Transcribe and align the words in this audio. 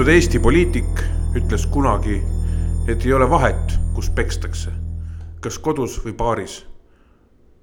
tuntud 0.00 0.14
Eesti 0.14 0.38
poliitik 0.40 1.00
ütles 1.36 1.66
kunagi, 1.68 2.14
et 2.88 3.02
ei 3.04 3.12
ole 3.12 3.26
vahet, 3.28 3.74
kus 3.92 4.06
pekstakse, 4.16 4.70
kas 5.44 5.58
kodus 5.60 5.98
või 6.00 6.14
baaris. 6.16 6.54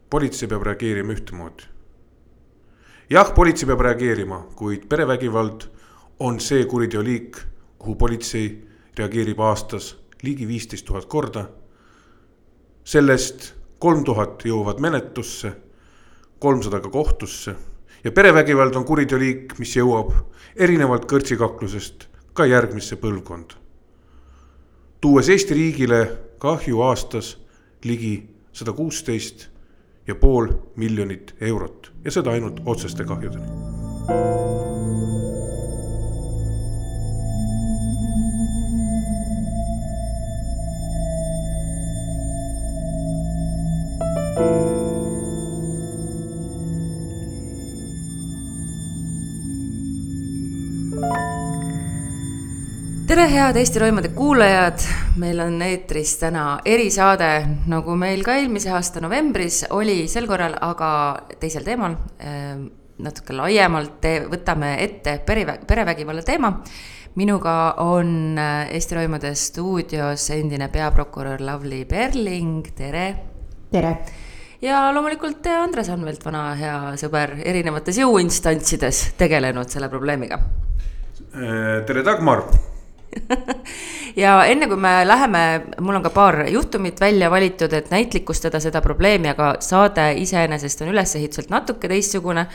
politsei 0.09 0.47
peab 0.47 0.61
reageerima 0.67 1.15
ühtemoodi. 1.15 1.63
jah, 3.09 3.33
politsei 3.33 3.65
peab 3.65 3.81
reageerima, 3.81 4.37
kuid 4.55 4.85
perevägivald 4.85 5.65
on 6.19 6.37
see 6.39 6.65
kuriteoliik, 6.65 7.39
kuhu 7.79 7.95
politsei 7.95 8.67
reageerib 8.97 9.39
aastas 9.39 9.95
ligi 10.21 10.47
viisteist 10.47 10.85
tuhat 10.85 11.05
korda. 11.05 11.49
sellest 12.83 13.53
kolm 13.79 14.03
tuhat 14.03 14.45
jõuavad 14.45 14.79
menetlusse, 14.79 15.55
kolmsada 16.39 16.79
ka 16.79 16.89
kohtusse 16.89 17.55
ja 18.03 18.11
perevägivald 18.11 18.75
on 18.75 18.85
kuriteoliik, 18.85 19.57
mis 19.59 19.75
jõuab 19.75 20.13
erinevalt 20.55 21.09
kõrtsikaklusest 21.09 22.06
ka 22.37 22.45
järgmisse 22.45 22.95
põlvkonda. 23.01 23.57
tuues 25.01 25.29
Eesti 25.29 25.53
riigile 25.57 25.99
kahju 26.39 26.81
aastas 26.85 27.37
ligi 27.83 28.29
sada 28.53 28.73
kuusteist 28.73 29.47
ja 30.07 30.15
pool 30.15 30.53
miljonit 30.75 31.35
eurot 31.41 31.91
ja 32.05 32.11
seda 32.11 32.31
ainult 32.37 32.61
otseste 32.65 33.05
kahjudeni. 33.05 34.46
Head 53.37 53.55
Eesti 53.55 53.79
Roimade 53.79 54.09
kuulajad, 54.15 54.79
meil 55.21 55.39
on 55.39 55.61
eetris 55.61 56.15
täna 56.17 56.57
erisaade, 56.65 57.27
nagu 57.69 57.93
meil 57.99 58.23
ka 58.25 58.33
eelmise 58.33 58.71
aasta 58.73 59.01
novembris 59.03 59.59
oli, 59.77 60.07
sel 60.09 60.25
korral 60.25 60.55
aga 60.65 60.89
teisel 61.37 61.65
teemal. 61.65 61.93
natuke 62.97 63.35
laiemalt 63.37 63.99
te, 64.01 64.13
võtame 64.25 64.71
ette 64.81 65.19
pere, 65.25 65.59
perevägivalla 65.67 66.23
teema. 66.25 66.63
minuga 67.15 67.75
on 67.83 68.39
Eesti 68.71 68.95
Roimade 68.95 69.35
stuudios 69.35 70.29
endine 70.29 70.69
peaprokurör 70.69 71.41
Lavly 71.41 71.85
Perling, 71.85 72.71
tere. 72.75 73.15
tere 73.71 73.97
ja 74.61 74.91
loomulikult 74.93 75.45
Andres 75.45 75.89
Anvelt, 75.89 76.25
vana 76.25 76.55
hea 76.55 76.79
sõber, 76.97 77.35
erinevates 77.43 77.97
jõuinstantsides 78.01 79.13
tegelenud 79.17 79.69
selle 79.69 79.89
probleemiga. 79.89 80.39
tere, 81.85 82.03
Dagmar 82.03 82.43
ja 84.23 84.45
enne 84.49 84.67
kui 84.69 84.79
me 84.81 84.93
läheme, 85.07 85.43
mul 85.81 85.99
on 85.99 86.03
ka 86.05 86.11
paar 86.15 86.43
juhtumit 86.51 86.99
välja 87.01 87.29
valitud, 87.31 87.73
et 87.73 87.91
näitlikustada 87.93 88.59
seda 88.63 88.81
probleemi, 88.85 89.29
aga 89.33 89.55
saade 89.63 90.13
iseenesest 90.23 90.81
on 90.85 90.91
ülesehituselt 90.95 91.49
natuke 91.53 91.87
teistsugune. 91.91 92.47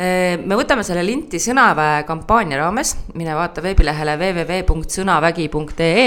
me 0.00 0.56
võtame 0.56 0.82
selle 0.86 1.02
linti 1.04 1.38
Sõnaväe 1.42 2.04
kampaania 2.08 2.58
raames, 2.62 2.96
mine 3.14 3.34
vaata 3.36 3.62
veebilehele 3.62 4.16
www.sõnavägi.ee 4.16 6.06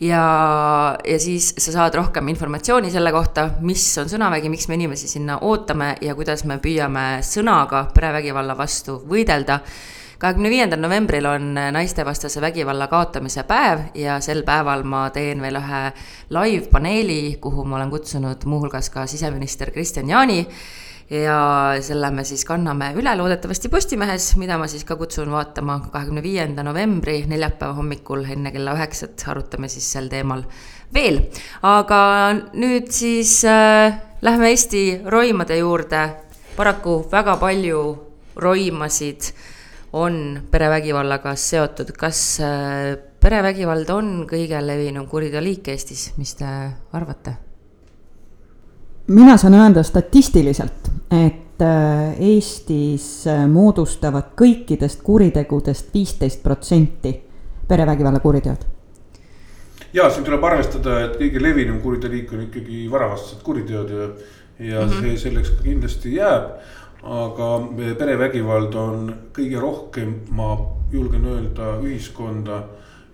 ja, 0.00 0.96
ja 1.04 1.18
siis 1.20 1.54
sa 1.58 1.72
saad 1.72 1.94
rohkem 1.98 2.28
informatsiooni 2.32 2.90
selle 2.92 3.12
kohta, 3.14 3.48
mis 3.66 3.84
on 4.00 4.08
sõnavägi, 4.10 4.50
miks 4.52 4.68
me 4.68 4.78
inimesi 4.78 5.08
sinna 5.10 5.38
ootame 5.46 5.94
ja 6.04 6.14
kuidas 6.16 6.44
me 6.48 6.58
püüame 6.62 7.06
sõnaga 7.26 7.86
perevägivalla 7.94 8.56
vastu 8.58 9.00
võidelda 9.10 9.60
kahekümne 10.24 10.48
viiendal 10.48 10.80
novembril 10.80 11.26
on 11.28 11.50
naistevastase 11.76 12.40
vägivalla 12.40 12.86
kaotamise 12.88 13.42
päev 13.44 13.90
ja 14.00 14.16
sel 14.24 14.40
päeval 14.46 14.80
ma 14.88 15.02
teen 15.12 15.42
veel 15.44 15.58
ühe 15.60 15.82
live-paneeli, 16.32 17.36
kuhu 17.44 17.64
ma 17.68 17.76
olen 17.76 17.92
kutsunud 17.92 18.46
muuhulgas 18.48 18.88
ka 18.94 19.04
siseminister 19.10 19.70
Kristian 19.74 20.08
Jaani 20.08 20.38
ja 21.10 21.36
selle 21.84 22.08
me 22.10 22.24
siis 22.24 22.46
kanname 22.48 22.94
üle 22.96 23.12
loodetavasti 23.20 23.68
Postimehes, 23.68 24.30
mida 24.40 24.56
ma 24.58 24.68
siis 24.70 24.86
ka 24.88 24.96
kutsun 24.96 25.28
vaatama 25.28 25.82
kahekümne 25.92 26.22
viienda 26.24 26.64
novembri 26.64 27.20
neljapäeva 27.28 27.76
hommikul 27.76 28.24
enne 28.24 28.52
kella 28.54 28.78
üheksat, 28.78 29.26
arutame 29.28 29.68
siis 29.68 29.92
sel 29.92 30.08
teemal 30.08 30.46
veel. 30.94 31.20
aga 31.62 32.00
nüüd 32.56 32.88
siis 32.96 33.42
äh, 33.44 33.92
lähme 34.24 34.54
Eesti 34.54 35.02
roimade 35.04 35.60
juurde. 35.60 36.08
paraku 36.56 37.02
väga 37.12 37.36
palju 37.36 37.82
roimasid 38.36 39.34
on 39.94 40.42
perevägivallaga 40.50 41.34
seotud, 41.38 41.92
kas 41.98 42.20
äh, 42.42 42.96
perevägivald 43.22 43.90
on 43.94 44.10
kõige 44.30 44.58
levinum 44.66 45.06
kuriteoliik 45.10 45.70
Eestis, 45.70 46.08
mis 46.18 46.34
te 46.38 46.50
arvate? 46.92 47.38
mina 49.14 49.36
saan 49.36 49.54
öelda 49.54 49.82
statistiliselt, 49.84 50.88
et 51.12 51.62
äh, 51.62 52.14
Eestis 52.18 53.26
äh, 53.28 53.44
moodustavad 53.48 54.32
kõikidest 54.36 55.02
kuritegudest 55.04 55.94
viisteist 55.94 56.42
protsenti 56.42 57.12
perevägivalla 57.68 58.20
kuriteod. 58.20 58.64
ja 59.92 60.10
siin 60.10 60.24
tuleb 60.24 60.44
arvestada, 60.44 61.04
et 61.04 61.18
kõige 61.20 61.42
levinum 61.42 61.82
kuriteoliik 61.84 62.32
on 62.32 62.46
ikkagi 62.48 62.86
varavastased 62.90 63.44
kuriteod 63.46 63.90
ja, 63.90 64.08
ja 64.58 64.80
mm 64.80 64.90
-hmm. 64.90 65.00
see 65.00 65.18
selleks 65.28 65.50
ka 65.50 65.62
kindlasti 65.62 66.16
jääb 66.16 66.56
aga 67.04 67.48
perevägivald 67.98 68.74
on 68.80 69.08
kõige 69.36 69.60
rohkem, 69.60 70.14
ma 70.32 70.54
julgen 70.92 71.26
öelda, 71.28 71.74
ühiskonda, 71.84 72.62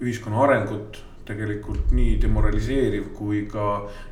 ühiskonna 0.01 0.45
arengut 0.45 1.01
tegelikult 1.31 1.93
nii 1.95 2.17
demoraliseeriv 2.23 3.11
kui 3.19 3.45
ka 3.51 3.67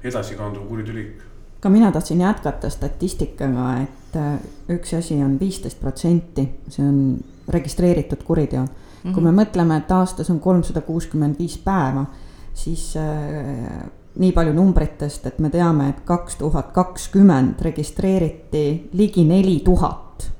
edasikanduv 0.04 0.68
kuriteoliik. 0.68 1.24
ka 1.60 1.68
mina 1.68 1.90
tahtsin 1.92 2.20
jätkata 2.20 2.70
statistikaga, 2.70 3.70
et 3.82 4.16
äh, 4.16 4.34
üks 4.74 4.94
asi 4.94 5.18
on 5.22 5.38
viisteist 5.40 5.80
protsenti, 5.80 6.48
see 6.68 6.84
on 6.86 7.18
registreeritud 7.48 8.22
kuriteod 8.24 8.66
mm. 8.66 8.74
-hmm. 9.04 9.14
kui 9.14 9.22
me 9.22 9.32
mõtleme, 9.42 9.78
et 9.78 9.90
aastas 9.90 10.30
on 10.30 10.40
kolmsada 10.40 10.80
kuuskümmend 10.80 11.38
viis 11.38 11.58
päeva, 11.58 12.06
siis 12.54 12.96
äh, 12.96 13.90
nii 14.18 14.32
palju 14.32 14.52
numbritest, 14.52 15.26
et 15.26 15.38
me 15.38 15.50
teame, 15.50 15.88
et 15.88 16.00
kaks 16.04 16.36
tuhat 16.36 16.72
kakskümmend 16.74 17.60
registreeriti 17.62 18.90
ligi 18.92 19.24
neli 19.24 19.60
tuhat 19.64 20.30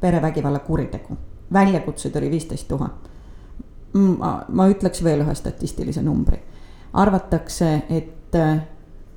perevägivalla 0.00 0.58
kuritegu. 0.58 1.16
väljakutseid 1.52 2.16
oli 2.16 2.30
viisteist 2.30 2.68
tuhat. 2.68 3.10
ma, 4.18 4.44
ma 4.48 4.68
ütleks 4.68 5.04
veel 5.04 5.20
ühe 5.24 5.34
statistilise 5.34 6.02
numbri. 6.02 6.42
arvatakse, 6.92 7.82
et 7.88 8.34
äh, 8.34 8.60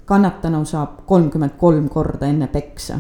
kannatanu 0.06 0.66
saab 0.66 1.06
kolmkümmend 1.06 1.57
kolm 1.57 1.89
korda 1.89 2.25
enne 2.25 2.48
peksa, 2.48 3.00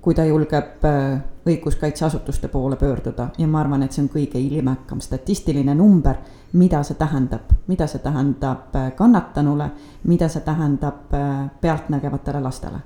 kui 0.00 0.14
ta 0.14 0.24
julgeb 0.24 0.84
äh, 0.84 1.20
õiguskaitseasutuste 1.46 2.48
poole 2.48 2.76
pöörduda. 2.76 3.28
Ja 3.38 3.46
ma 3.46 3.60
arvan, 3.60 3.82
et 3.82 3.92
see 3.92 4.04
on 4.04 4.12
kõige 4.12 4.38
ilmekam 4.38 5.00
statistiline 5.00 5.74
number 5.74 6.20
mida 6.52 6.82
see 6.84 6.96
tähendab, 7.00 7.52
mida 7.66 7.86
see 7.88 8.00
tähendab 8.04 8.74
äh, 8.76 8.90
kannatanule, 8.96 9.70
mida 10.08 10.28
see 10.28 10.42
tähendab 10.44 11.12
äh, 11.16 11.46
pealtnägevatele 11.60 12.40
lastele. 12.44 12.82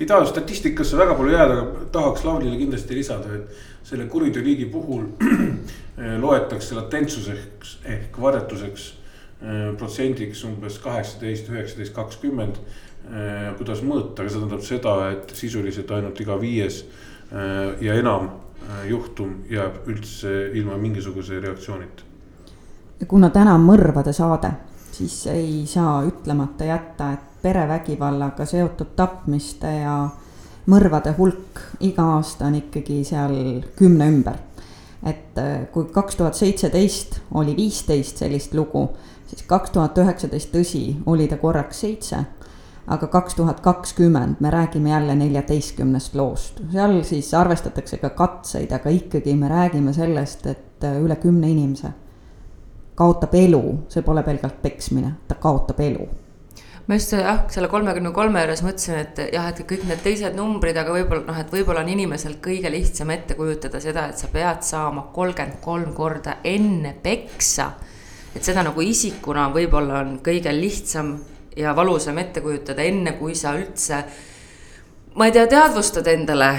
Ei 0.00 0.06
taha 0.06 0.24
statistikasse 0.28 0.96
väga 0.96 1.14
palju 1.16 1.32
jääda, 1.32 1.58
aga 1.62 1.84
tahaks 1.92 2.24
Lavlile 2.24 2.56
kindlasti 2.60 2.96
lisada, 2.96 3.34
et 3.36 3.86
selle 3.88 4.06
kuriteoliigi 4.12 4.66
puhul 4.72 5.06
loetakse 6.24 6.76
latentsuseks 6.76 7.78
ehk 7.84 8.20
varjatuseks 8.20 8.86
äh, 8.90 9.66
protsendiks 9.78 10.44
umbes 10.48 10.78
kaheksateist, 10.84 11.52
üheksateist, 11.52 11.96
kakskümmend. 11.96 12.62
kuidas 13.58 13.80
mõõta, 13.82 14.22
aga 14.22 14.30
see 14.30 14.38
tähendab 14.38 14.60
seda, 14.62 14.92
et 15.10 15.30
sisuliselt 15.34 15.88
ainult 15.96 16.20
iga 16.20 16.36
viies 16.38 16.82
ja 17.80 17.94
enam 17.94 18.28
juhtum 18.88 19.36
jääb 19.50 19.86
üldse 19.86 20.50
ilma 20.58 20.76
mingisuguse 20.78 21.40
reaktsioonita 21.40 22.10
kuna 23.08 23.30
täna 23.30 23.54
on 23.54 23.64
mõrvade 23.64 24.12
saade, 24.12 24.50
siis 24.92 25.22
ei 25.32 25.64
saa 25.68 26.00
ütlemata 26.06 26.68
jätta, 26.68 27.12
et 27.14 27.42
perevägivallaga 27.42 28.44
seotud 28.44 28.92
tapmiste 28.96 29.70
ja 29.80 29.94
mõrvade 30.70 31.14
hulk 31.16 31.62
iga 31.80 32.04
aasta 32.16 32.50
on 32.50 32.58
ikkagi 32.58 33.02
seal 33.08 33.62
kümne 33.76 34.08
ümber. 34.12 34.36
et 35.06 35.38
äh, 35.38 35.62
kui 35.72 35.84
kaks 35.92 36.16
tuhat 36.16 36.34
seitseteist 36.34 37.20
oli 37.34 37.54
viisteist 37.56 38.18
sellist 38.20 38.54
lugu, 38.54 38.90
siis 39.26 39.42
kaks 39.48 39.70
tuhat 39.70 39.98
üheksateist, 39.98 40.52
tõsi, 40.52 40.96
oli 41.06 41.28
ta 41.28 41.38
korraks 41.40 41.80
seitse 41.80 42.18
aga 42.90 43.06
kaks 43.06 43.36
tuhat 43.38 43.60
kakskümmend 43.60 44.40
me 44.40 44.50
räägime 44.50 44.90
jälle 44.90 45.14
neljateistkümnest 45.14 46.14
loost, 46.14 46.60
seal 46.72 47.02
siis 47.06 47.34
arvestatakse 47.34 48.00
ka 48.02 48.10
katseid, 48.18 48.72
aga 48.72 48.90
ikkagi 48.90 49.34
me 49.38 49.48
räägime 49.48 49.92
sellest, 49.94 50.46
et 50.46 50.84
äh, 50.84 50.98
üle 51.02 51.16
kümne 51.22 51.50
inimese 51.50 51.92
kaotab 53.00 53.34
elu, 53.38 53.62
see 53.88 54.02
pole 54.04 54.24
pelgalt 54.26 54.58
peksmine, 54.62 55.14
ta 55.28 55.38
kaotab 55.40 55.78
elu. 55.80 56.08
Ma 56.88 56.96
just 56.98 57.14
jah, 57.14 57.44
selle 57.52 57.68
kolmekümne 57.70 58.10
kolme 58.12 58.42
juures 58.42 58.64
mõtlesin, 58.66 58.98
et 58.98 59.20
jah, 59.30 59.46
et 59.52 59.60
kõik 59.68 59.84
need 59.86 60.02
teised 60.02 60.34
numbrid, 60.34 60.76
aga 60.80 60.92
võib-olla 60.96 61.22
noh, 61.28 61.38
et 61.38 61.52
võib-olla 61.54 61.84
on 61.84 61.92
inimesel 61.92 62.40
kõige 62.42 62.72
lihtsam 62.72 63.12
ette 63.14 63.36
kujutada 63.38 63.80
seda, 63.80 64.08
et 64.10 64.18
sa 64.18 64.28
pead 64.32 64.66
saama 64.66 65.06
kolmkümmend 65.14 65.60
kolm 65.64 65.94
korda 65.94 66.40
enne 66.44 66.96
peksa. 67.02 67.70
et 68.34 68.44
seda 68.46 68.62
nagu 68.62 68.82
isikuna 68.82 69.48
võib-olla 69.54 70.02
on 70.04 70.18
kõige 70.24 70.52
lihtsam 70.54 71.14
ja 71.56 71.74
valusam 71.76 72.18
ette 72.18 72.40
kujutada, 72.40 72.82
enne 72.82 73.16
kui 73.18 73.34
sa 73.34 73.54
üldse 73.58 74.04
ma 75.16 75.26
ei 75.26 75.34
tea, 75.34 75.46
teadvustad 75.50 76.06
endale, 76.06 76.50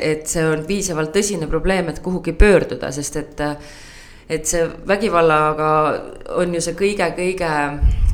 et 0.00 0.26
see 0.30 0.44
on 0.48 0.64
piisavalt 0.66 1.12
tõsine 1.14 1.48
probleem, 1.50 1.90
et 1.92 2.00
kuhugi 2.04 2.32
pöörduda, 2.32 2.92
sest 2.92 3.20
et 3.20 3.42
et 4.30 4.46
see 4.46 4.62
vägivallaga 4.86 5.70
on 6.38 6.54
ju 6.54 6.60
see 6.62 6.76
kõige-kõige 6.78 7.48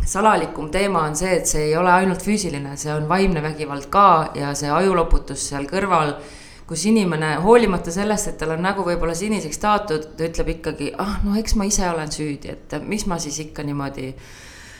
salalikum 0.08 0.70
teema 0.72 1.02
on 1.04 1.16
see, 1.18 1.34
et 1.36 1.50
see 1.50 1.66
ei 1.68 1.76
ole 1.76 1.92
ainult 1.92 2.24
füüsiline, 2.24 2.72
see 2.80 2.92
on 2.94 3.04
vaimne 3.10 3.42
vägivald 3.44 3.90
ka 3.92 4.32
ja 4.38 4.54
see 4.56 4.70
ajuloputus 4.72 5.44
seal 5.50 5.66
kõrval, 5.68 6.14
kus 6.66 6.86
inimene 6.88 7.34
hoolimata 7.44 7.92
sellest, 7.92 8.30
et 8.30 8.38
tal 8.40 8.54
on 8.56 8.64
nägu 8.64 8.86
võib-olla 8.86 9.14
siniseks 9.14 9.60
taotud, 9.62 10.08
ta 10.16 10.26
ütleb 10.30 10.54
ikkagi, 10.56 10.92
ah 10.98 11.18
no 11.26 11.36
eks 11.38 11.54
ma 11.60 11.68
ise 11.68 11.84
olen 11.90 12.10
süüdi, 12.12 12.54
et 12.54 12.78
miks 12.86 13.04
ma 13.10 13.20
siis 13.22 13.38
ikka 13.44 13.66
niimoodi 13.66 14.08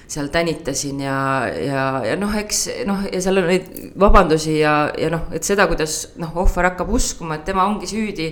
seal 0.09 0.29
tänitasin 0.31 1.01
ja, 1.03 1.19
ja, 1.51 1.85
ja 2.07 2.19
noh, 2.19 2.35
eks 2.39 2.67
noh, 2.87 3.07
ja 3.11 3.21
seal 3.23 3.41
on 3.43 3.49
neid 3.51 3.71
vabandusi 3.99 4.61
ja, 4.61 4.77
ja 4.99 5.11
noh, 5.11 5.27
et 5.35 5.47
seda, 5.47 5.67
kuidas 5.71 6.13
noh, 6.21 6.31
ohver 6.45 6.71
hakkab 6.71 6.93
uskuma, 6.95 7.41
et 7.41 7.49
tema 7.49 7.67
ongi 7.67 7.91
süüdi 7.91 8.29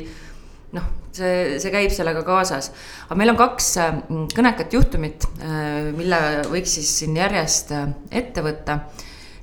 noh, 0.75 0.87
see, 1.15 1.57
see 1.63 1.73
käib 1.75 1.93
sellega 1.95 2.23
kaasas. 2.27 2.71
aga 3.07 3.19
meil 3.19 3.33
on 3.33 3.39
kaks 3.39 3.71
äh, 3.83 3.97
kõnekat 4.35 4.75
juhtumit, 4.75 5.27
äh, 5.43 5.91
mille 5.97 6.21
võiks 6.51 6.77
siis 6.79 6.91
siin 7.01 7.17
järjest 7.19 7.75
äh, 7.75 7.89
ette 8.23 8.45
võtta. 8.45 8.79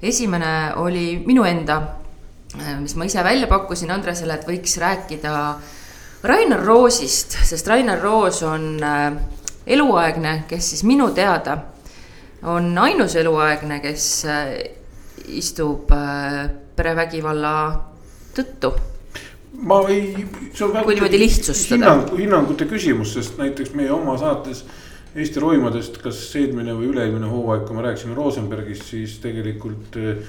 esimene 0.01 0.73
oli 0.81 1.21
minu 1.25 1.43
enda, 1.45 1.81
mis 2.81 2.95
ma 2.97 3.05
ise 3.05 3.21
välja 3.23 3.47
pakkusin 3.47 3.91
Andresele, 3.93 4.33
et 4.33 4.47
võiks 4.47 4.73
rääkida 4.81 5.33
Rainar 6.27 6.63
Roosist, 6.65 7.37
sest 7.45 7.67
Rainar 7.69 8.01
Roos 8.01 8.41
on 8.43 8.81
eluaegne, 9.65 10.33
kes 10.49 10.71
siis 10.73 10.81
minu 10.83 11.11
teada 11.15 11.59
on 12.43 12.77
ainus 12.77 13.15
eluaegne, 13.15 13.79
kes 13.83 14.25
istub 15.27 15.91
perevägivalla 16.75 17.55
tõttu 18.35 18.71
ma 19.61 19.81
ei, 19.89 20.25
see 20.53 20.65
on 20.65 20.73
väga. 20.73 20.85
kui 20.85 20.95
niimoodi 20.95 21.19
lihtsustada. 21.19 21.75
hinnang, 21.75 22.15
hinnangute 22.17 22.65
küsimus, 22.69 23.13
sest 23.17 23.37
näiteks 23.41 23.75
meie 23.77 23.91
oma 23.93 24.17
saates 24.17 24.65
Eesti 25.11 25.41
roimadest, 25.43 25.97
kas 25.99 26.19
eelmine 26.39 26.71
või 26.71 26.85
üle-eelmine 26.87 27.27
hooaeg, 27.27 27.65
kui 27.67 27.75
me 27.75 27.81
rääkisime 27.83 28.13
Rosenbergist, 28.15 28.85
siis 28.93 29.17
tegelikult 29.19 29.97
äh, 29.99 30.21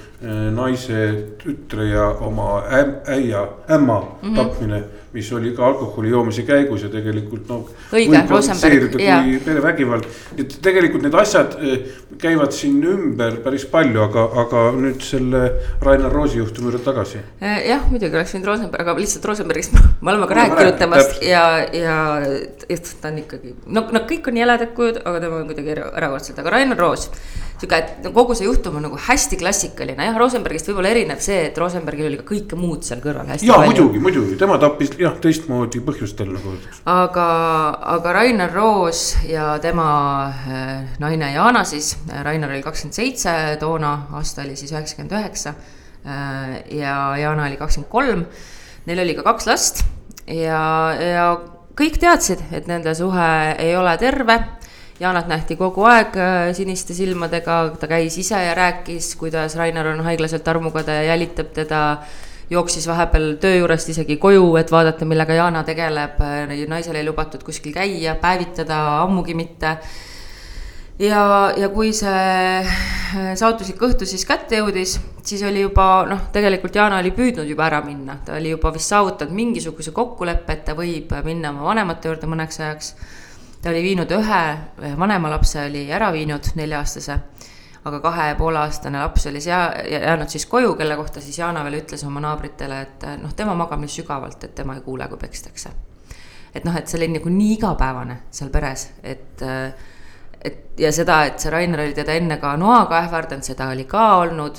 naise, 0.50 1.04
tütre 1.38 1.86
ja 1.86 2.08
oma 2.26 2.64
äia, 2.66 3.44
ämma 3.70 4.00
mm 4.00 4.16
-hmm. 4.24 4.34
tapmine 4.40 4.82
mis 5.12 5.32
oli 5.32 5.52
ka 5.56 5.66
alkoholi 5.66 6.10
joomise 6.10 6.42
käigus 6.48 6.82
ja 6.86 6.88
tegelikult 6.92 7.48
noh. 7.50 7.66
õige, 7.92 8.22
Rosenberg, 8.30 8.96
jaa. 9.00 9.18
perevägivald, 9.44 10.06
et 10.40 10.56
tegelikult 10.64 11.04
need 11.04 11.16
asjad 11.20 11.56
eh, 11.60 11.90
käivad 12.22 12.54
siin 12.56 12.78
ümber 12.88 13.36
päris 13.44 13.66
palju, 13.68 14.00
aga, 14.06 14.24
aga 14.44 14.64
nüüd 14.78 15.04
selle 15.04 15.42
Rainar 15.84 16.12
Roosi 16.12 16.40
juhtumi 16.40 16.70
juurde 16.70 16.82
tagasi. 16.86 17.20
Eh, 17.40 17.60
jah, 17.68 17.84
muidugi 17.90 18.16
oleks 18.16 18.32
võinud 18.36 18.50
Rosenberg, 18.52 18.88
aga 18.88 19.04
lihtsalt 19.04 19.28
Rosenbergist 19.28 19.76
me 20.04 20.14
oleme 20.14 20.30
ka 20.30 20.40
rääkinud 20.40 20.80
temast 20.80 21.22
ja, 21.26 21.44
ja, 21.76 21.98
ja 22.70 22.80
ta 23.02 23.12
on 23.12 23.22
ikkagi, 23.24 23.56
no, 23.66 23.86
no 23.92 24.04
kõik 24.08 24.32
on 24.32 24.40
jäledad 24.40 24.72
kujud, 24.76 25.02
aga 25.04 25.22
tema 25.22 25.42
on 25.42 25.48
kuidagi 25.50 25.76
erakordselt, 25.76 26.40
aga 26.40 26.56
Rainar 26.56 26.80
Roos 26.80 27.10
sihuke, 27.62 27.78
et 27.78 28.08
kogu 28.14 28.34
see 28.36 28.46
juhtum 28.48 28.76
on 28.78 28.86
nagu 28.88 28.98
hästi 28.98 29.38
klassikaline, 29.40 30.06
jah, 30.08 30.16
Rosenbergist 30.18 30.68
võib-olla 30.68 30.90
erineb 30.92 31.20
see, 31.22 31.38
et 31.48 31.58
Rosenbergil 31.58 32.08
oli 32.08 32.18
ka 32.20 32.26
kõike 32.32 32.58
muud 32.58 32.82
seal 32.86 33.02
kõrval 33.04 33.30
hästi 33.30 33.46
ja, 33.48 33.58
palju. 33.60 33.70
muidugi, 33.70 34.02
muidugi, 34.02 34.38
tema 34.40 34.58
tappis 34.62 34.92
jah, 35.00 35.14
teistmoodi 35.22 35.82
põhjustel 35.86 36.32
nagu 36.34 36.56
aga, 36.90 37.28
aga 37.94 38.16
Rainar 38.18 38.54
Roos 38.54 39.04
ja 39.28 39.52
tema 39.62 39.86
äh, 40.28 40.72
naine 41.02 41.32
Jana 41.36 41.64
siis, 41.68 41.94
Rainar 42.10 42.52
oli 42.52 42.64
kakskümmend 42.64 42.98
seitse 42.98 43.36
toona, 43.62 43.94
aasta 44.18 44.44
oli 44.46 44.58
siis 44.58 44.74
üheksakümmend 44.74 45.14
üheksa. 45.18 45.54
Äh, 46.02 46.56
ja 46.78 46.96
Jana 47.20 47.46
oli 47.46 47.60
kakskümmend 47.60 47.92
kolm, 47.92 48.26
neil 48.88 49.04
oli 49.04 49.14
ka 49.18 49.26
kaks 49.30 49.46
last 49.50 49.84
ja, 50.26 50.62
ja 50.98 51.28
kõik 51.78 52.00
teadsid, 52.02 52.42
et 52.52 52.66
nende 52.70 52.94
suhe 52.98 53.30
ei 53.62 53.76
ole 53.78 53.94
terve 54.02 54.40
Jaanat 55.02 55.26
nähti 55.31 55.56
kogu 55.58 55.82
aeg 55.90 56.14
äh, 56.20 56.50
siniste 56.54 56.94
silmadega, 56.94 57.56
ta 57.81 57.88
käis 57.90 58.19
ise 58.22 58.38
ja 58.38 58.52
rääkis, 58.54 59.14
kuidas 59.19 59.56
Rainer 59.58 59.88
on 59.90 60.04
haiglaselt 60.06 60.46
armukade 60.49 60.94
ja 61.00 61.10
jälitab 61.14 61.50
teda. 61.54 61.82
jooksis 62.52 62.84
vahepeal 62.88 63.37
töö 63.40 63.54
juurest 63.56 63.88
isegi 63.88 64.19
koju, 64.20 64.56
et 64.60 64.69
vaadata, 64.70 65.06
millega 65.08 65.32
Jaana 65.32 65.62
tegeleb, 65.64 66.19
naisel 66.69 66.99
ei 67.00 67.06
lubatud 67.06 67.40
kuskil 67.46 67.72
käia, 67.72 68.12
päevitada 68.20 68.81
ammugi 69.02 69.34
mitte. 69.34 69.76
Ja, 70.99 71.52
ja 71.56 71.70
kui 71.72 71.94
see 71.96 72.60
saatuslik 73.40 73.81
õhtu 73.81 74.05
siis 74.06 74.26
kätte 74.28 74.60
jõudis, 74.60 74.98
siis 75.25 75.40
oli 75.48 75.62
juba 75.64 76.05
noh, 76.10 76.26
tegelikult 76.34 76.76
Jana 76.76 77.00
oli 77.00 77.14
püüdnud 77.16 77.48
juba 77.48 77.70
ära 77.70 77.81
minna, 77.87 78.19
ta 78.26 78.37
oli 78.37 78.52
juba 78.52 78.75
vist 78.75 78.93
saavutanud 78.93 79.32
mingisuguse 79.34 79.94
kokkuleppe, 79.96 80.53
et 80.53 80.65
ta 80.69 80.76
võib 80.76 81.15
minna 81.24 81.55
oma 81.55 81.65
vanemate 81.70 82.10
juurde 82.10 82.29
mõneks 82.29 82.60
ajaks 82.60 82.93
ta 83.62 83.70
oli 83.70 83.82
viinud 83.82 84.10
ühe 84.16 84.42
vanema 84.98 85.31
lapse, 85.31 85.66
oli 85.69 85.86
ära 85.92 86.10
viinud 86.14 86.52
nelja-aastase, 86.58 87.19
aga 87.84 88.00
kahe 88.02 88.28
ja 88.32 88.36
poole 88.38 88.58
aastane 88.62 88.98
laps 88.98 89.26
oli 89.31 89.40
sea-, 89.42 89.70
jäänud 89.90 90.31
siis 90.31 90.46
koju, 90.50 90.74
kelle 90.78 90.96
kohta 90.98 91.20
siis 91.20 91.38
Jana 91.38 91.64
veel 91.66 91.81
ütles 91.81 92.04
oma 92.06 92.22
naabritele, 92.22 92.81
et 92.82 93.06
noh, 93.22 93.34
tema 93.38 93.54
magab 93.58 93.82
nii 93.82 93.94
sügavalt, 94.00 94.44
et 94.44 94.54
tema 94.58 94.76
ei 94.78 94.84
kuule, 94.84 95.08
kui 95.08 95.19
pekstakse. 95.19 95.70
et 96.54 96.64
noh, 96.64 96.76
et 96.76 96.88
see 96.88 96.98
oli 96.98 97.08
nagu 97.14 97.31
nii 97.32 97.56
igapäevane 97.56 98.19
seal 98.31 98.50
peres, 98.52 98.90
et 99.02 99.42
et 100.42 100.78
ja 100.78 100.90
seda, 100.92 101.22
et 101.31 101.38
see 101.38 101.50
Rainer 101.54 101.81
oli 101.84 101.94
teda 101.94 102.16
enne 102.19 102.36
ka 102.42 102.56
noaga 102.58 102.98
ähvardanud, 103.06 103.46
seda 103.46 103.69
oli 103.70 103.84
ka 103.88 104.06
olnud, 104.24 104.58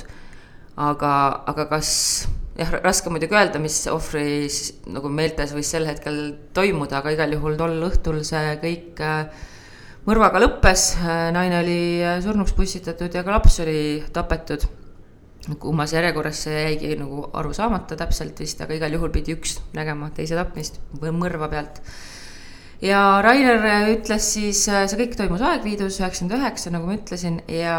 aga, 0.79 1.13
aga 1.51 1.65
kas 1.72 1.91
jah, 2.57 2.75
raske 2.83 3.12
muidugi 3.13 3.36
öelda, 3.38 3.62
mis 3.62 3.79
ohvri 3.91 4.48
nagu 4.93 5.10
meeltes 5.10 5.53
võis 5.55 5.72
sel 5.74 5.88
hetkel 5.89 6.19
toimuda, 6.55 7.00
aga 7.00 7.13
igal 7.15 7.33
juhul 7.36 7.57
tol 7.60 7.75
õhtul 7.89 8.22
see 8.27 8.53
kõik 8.62 9.01
äh, 9.03 9.50
mõrvaga 10.07 10.41
lõppes, 10.43 10.88
äh, 11.01 11.25
naine 11.36 11.60
oli 11.63 11.81
äh, 12.03 12.19
surnuks 12.24 12.55
pussitatud 12.57 13.13
ja 13.13 13.25
ka 13.25 13.38
laps 13.38 13.60
oli 13.65 14.03
tapetud. 14.13 14.69
kummas 15.60 15.91
järjekorras 15.91 16.45
see 16.45 16.55
jäigi 16.55 16.95
nagu 16.95 17.25
aru 17.36 17.51
saamata 17.53 17.98
täpselt 18.00 18.38
vist, 18.39 18.62
aga 18.63 18.77
igal 18.77 18.93
juhul 18.95 19.12
pidi 19.12 19.33
üks 19.36 19.57
nägema 19.75 20.07
teise 20.15 20.38
tapmist 20.39 20.79
või 21.01 21.12
mõrva 21.12 21.50
pealt 21.51 21.81
ja 22.82 23.22
Rainer 23.24 23.92
ütles 23.94 24.30
siis, 24.36 24.63
see 24.65 25.00
kõik 25.00 25.18
toimus 25.20 25.44
Aegviidus 25.46 26.00
üheksakümmend 26.01 26.39
üheksa, 26.39 26.72
nagu 26.74 26.89
ma 26.89 26.98
ütlesin, 26.98 27.42
ja 27.51 27.75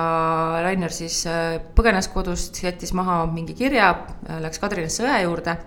Rainer 0.65 0.95
siis 0.95 1.23
äh, 1.31 1.59
põgenes 1.77 2.11
kodust, 2.13 2.63
jättis 2.63 2.95
maha 2.97 3.25
mingi 3.31 3.57
kirja, 3.59 3.91
äh, 4.29 4.39
läks 4.45 4.63
Kadrinasse 4.63 5.07
õe 5.07 5.25
juurde 5.25 5.59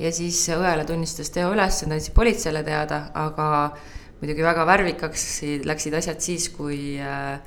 ja 0.00 0.12
siis 0.12 0.40
õele 0.54 0.86
tunnistas 0.88 1.30
teo 1.34 1.52
üles, 1.54 1.82
andis 1.84 2.10
politseile 2.14 2.64
teada, 2.66 3.06
aga 3.16 3.50
muidugi 4.20 4.44
väga 4.44 4.64
värvikaks 4.68 5.28
läksid 5.68 5.94
asjad 6.00 6.24
siis, 6.24 6.50
kui 6.56 6.96
äh, 7.00 7.38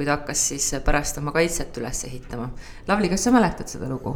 kui 0.00 0.06
ta 0.08 0.16
hakkas 0.16 0.42
siis 0.48 0.66
pärast 0.84 1.18
oma 1.20 1.32
kaitset 1.34 1.76
üles 1.76 2.04
ehitama. 2.08 2.46
Lavly, 2.88 3.10
kas 3.12 3.26
sa 3.26 3.34
mäletad 3.34 3.68
seda 3.68 3.88
lugu? 3.90 4.14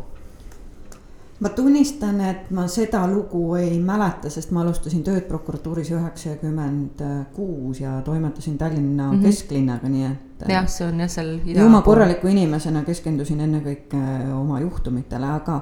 Ma 1.40 1.48
tunnistan, 1.48 2.20
et 2.20 2.50
ma 2.54 2.66
seda 2.70 3.02
lugu 3.10 3.56
ei 3.58 3.78
mäleta, 3.82 4.30
sest 4.30 4.52
ma 4.54 4.62
alustasin 4.62 5.02
tööd 5.06 5.26
prokuratuuris 5.28 5.90
üheksakümmend 5.94 7.02
kuus 7.34 7.80
ja 7.82 7.96
toimetasin 8.06 8.58
Tallinna 8.58 9.10
mm 9.10 9.18
-hmm. 9.18 9.24
kesklinnaga, 9.24 9.88
nii 9.88 10.04
et. 10.06 10.48
jah, 10.48 10.68
see 10.68 10.86
on 10.86 11.00
jah 11.00 11.10
seal. 11.10 11.38
ju 11.44 11.68
ma 11.68 11.82
korraliku 11.82 12.28
inimesena 12.28 12.84
keskendusin 12.84 13.40
ennekõike 13.40 14.02
oma 14.34 14.60
juhtumitele, 14.60 15.26
aga. 15.26 15.60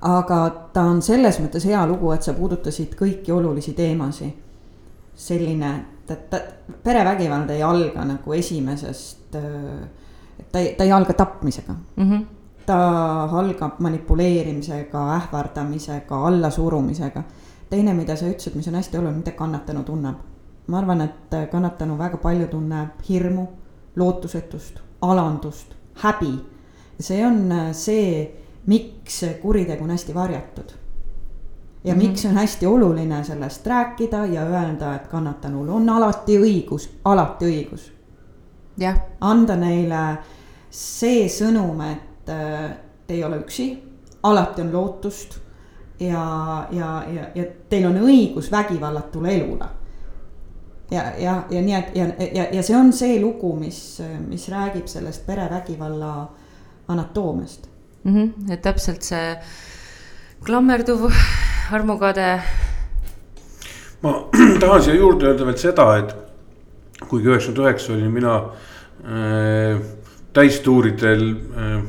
aga 0.00 0.50
ta 0.72 0.82
on 0.82 1.02
selles 1.02 1.40
mõttes 1.40 1.64
hea 1.64 1.86
lugu, 1.86 2.12
et 2.12 2.22
sa 2.22 2.32
puudutasid 2.32 2.94
kõiki 2.94 3.32
olulisi 3.32 3.72
teemasid. 3.72 4.32
selline, 5.14 5.84
et 6.08 6.30
ta, 6.30 6.40
perevägivald 6.82 7.50
ei 7.50 7.62
alga 7.62 8.04
nagu 8.04 8.32
esimesest, 8.32 9.36
ta 10.52 10.58
ei, 10.58 10.74
ta 10.74 10.84
ei 10.84 10.92
alga 10.92 11.12
tapmisega 11.12 11.72
mm. 11.96 12.10
-hmm 12.10 12.39
ta 12.70 13.24
algab 13.38 13.80
manipuleerimisega, 13.82 15.04
ähvardamisega, 15.16 16.26
allasurumisega. 16.26 17.22
teine, 17.70 17.94
mida 17.94 18.16
sa 18.16 18.26
ütlesid, 18.26 18.54
mis 18.58 18.68
on 18.68 18.74
hästi 18.78 18.98
oluline, 18.98 19.16
mida 19.18 19.32
kannatanu 19.38 19.82
tunneb. 19.82 20.16
ma 20.66 20.78
arvan, 20.78 21.00
et 21.00 21.34
kannatanu 21.50 21.98
väga 21.98 22.16
palju 22.16 22.46
tunneb 22.46 23.02
hirmu, 23.08 23.46
lootusetust, 23.96 24.78
alandust, 25.02 25.74
häbi. 26.02 26.34
see 27.00 27.26
on 27.26 27.52
see, 27.72 28.36
miks 28.66 29.24
kuritegu 29.42 29.84
on 29.84 29.90
hästi 29.90 30.14
varjatud 30.14 30.76
ja 31.84 31.94
mm 31.94 32.00
-hmm. 32.00 32.06
miks 32.06 32.24
on 32.24 32.34
hästi 32.34 32.66
oluline 32.66 33.24
sellest 33.24 33.66
rääkida 33.66 34.26
ja 34.26 34.42
öelda, 34.42 34.94
et 34.94 35.06
kannatanul 35.08 35.68
on 35.68 35.88
alati 35.88 36.38
õigus, 36.38 36.88
alati 37.04 37.44
õigus. 37.44 37.92
jah. 38.78 39.00
anda 39.20 39.56
neile 39.56 40.18
see 40.70 41.28
sõnum, 41.28 41.80
et 41.92 42.09
äh, 42.28 42.70
te 43.06 43.14
ei 43.14 43.24
ole 43.24 43.40
üksi, 43.40 43.72
alati 44.22 44.62
on 44.62 44.72
lootust 44.72 45.38
ja, 46.00 46.66
ja, 46.70 47.04
ja, 47.14 47.28
ja 47.34 47.44
teil 47.68 47.86
on 47.88 48.00
õigus 48.04 48.50
vägivallatule 48.52 49.34
elule. 49.34 49.68
ja, 50.90 51.04
ja, 51.18 51.42
ja 51.50 51.62
nii, 51.62 51.74
et 51.74 51.96
ja, 51.96 52.06
ja, 52.34 52.46
ja 52.52 52.62
see 52.62 52.76
on 52.76 52.92
see 52.92 53.20
lugu, 53.20 53.54
mis, 53.56 54.00
mis 54.28 54.48
räägib 54.48 54.88
sellest 54.90 55.26
perevägivalla 55.26 56.14
anatoomiast 56.88 57.68
mm. 58.04 58.14
-hmm. 58.14 58.52
et 58.52 58.62
täpselt 58.62 59.02
see 59.02 59.36
klammerduv 60.44 61.10
armukade? 61.72 62.40
ma 64.02 64.28
tahan 64.60 64.82
siia 64.82 64.94
juurde 64.94 65.26
öelda 65.26 65.46
veel 65.46 65.58
seda, 65.58 65.96
et 65.98 66.14
kuigi 67.08 67.28
üheksakümmend 67.28 67.66
üheksa 67.66 67.92
olin 67.92 68.12
mina 68.12 68.36
äh, 69.04 69.80
täistuuridel 70.32 71.24
äh, 71.56 71.82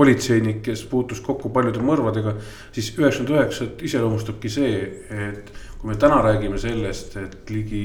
politseinik, 0.00 0.62
kes 0.64 0.86
puutus 0.88 1.20
kokku 1.24 1.52
paljude 1.52 1.82
mõrvadega, 1.84 2.32
siis 2.72 2.88
üheksakümmend 2.96 3.36
üheksat 3.36 3.82
iseloomustabki 3.84 4.52
see, 4.52 4.80
et 5.28 5.52
kui 5.76 5.92
me 5.92 5.96
täna 6.00 6.22
räägime 6.24 6.60
sellest, 6.60 7.16
et 7.20 7.52
ligi 7.52 7.84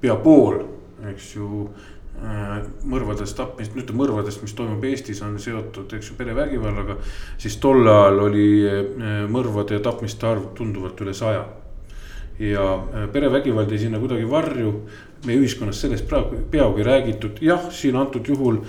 pea 0.00 0.16
pool, 0.24 0.62
eks 1.12 1.34
ju 1.34 1.66
äh, 2.20 2.56
mõrvadest, 2.88 3.36
tapmist, 3.36 3.76
nüüd 3.76 3.92
mõrvadest, 3.96 4.40
mis 4.44 4.56
toimub 4.56 4.84
Eestis, 4.88 5.20
on 5.26 5.36
seotud, 5.40 5.92
eks 5.96 6.12
ju, 6.12 6.16
perevägivallaga. 6.20 6.96
siis 7.40 7.60
tol 7.60 7.84
ajal 7.84 8.24
oli 8.30 8.48
äh, 8.68 8.84
mõrvade 9.28 9.76
ja 9.76 9.84
tapmiste 9.84 10.28
arv 10.28 10.52
tunduvalt 10.56 11.00
üle 11.04 11.16
saja. 11.16 11.44
Ja 12.40 12.66
äh, 12.74 13.08
perevägivald 13.12 13.70
jäi 13.70 13.78
sinna 13.86 13.98
kuidagi 14.02 14.30
varju. 14.30 14.74
meie 15.26 15.36
ühiskonnas 15.36 15.80
sellest 15.80 16.06
praegu 16.08 16.38
peaaegu 16.50 16.78
ei 16.80 16.84
räägitud, 16.84 17.42
jah, 17.44 17.66
siin 17.70 17.96
antud 17.96 18.24
juhul 18.28 18.62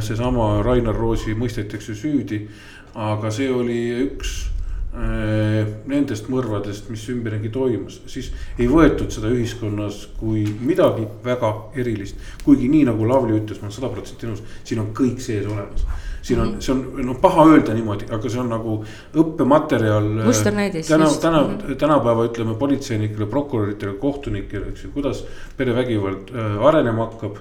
seesama 0.00 0.62
Rainar 0.64 0.96
Roosi 0.96 1.34
mõistetakse 1.36 1.92
süüdi. 1.94 2.46
aga 2.94 3.30
see 3.30 3.50
oli 3.52 3.82
üks 4.06 4.32
Äh, 4.34 4.51
nendest 4.92 6.28
mõrvadest, 6.28 6.90
mis 6.92 7.06
ümberringi 7.08 7.48
toimus, 7.52 8.02
siis 8.12 8.28
ei 8.58 8.68
võetud 8.68 9.12
seda 9.14 9.30
ühiskonnas 9.32 10.04
kui 10.18 10.44
midagi 10.60 11.06
väga 11.24 11.52
erilist. 11.80 12.18
kuigi 12.44 12.68
nii 12.68 12.84
nagu 12.90 13.08
Lavly 13.08 13.38
ütles, 13.40 13.60
ma 13.62 13.70
olen 13.70 13.76
sada 13.78 13.88
protsenti 13.92 14.28
nõus, 14.28 14.42
siin 14.68 14.82
on 14.82 14.92
kõik 14.96 15.20
sees 15.24 15.46
olemas. 15.48 15.86
siin 16.22 16.38
on, 16.38 16.50
mhm. 16.52 16.60
see 16.60 16.72
on 16.74 17.06
noh, 17.08 17.16
paha 17.18 17.48
öelda 17.50 17.74
niimoodi, 17.74 18.06
aga 18.12 18.30
see 18.30 18.38
on 18.38 18.52
nagu 18.52 18.76
õppematerjal. 19.18 20.10
Äh, 20.20 20.28
musternäidis. 20.28 20.92
täna, 20.92 21.08
täna, 21.24 21.42
mhm. 21.48 21.74
tänapäeva 21.80 22.28
ütleme 22.28 22.54
politseinikele, 22.60 23.26
prokuröridele, 23.32 23.96
kohtunikele, 23.98 24.68
eks 24.70 24.84
ju, 24.84 24.92
kuidas 24.94 25.24
perevägivald 25.56 26.30
äh, 26.36 26.64
arenema 26.68 27.08
hakkab. 27.08 27.40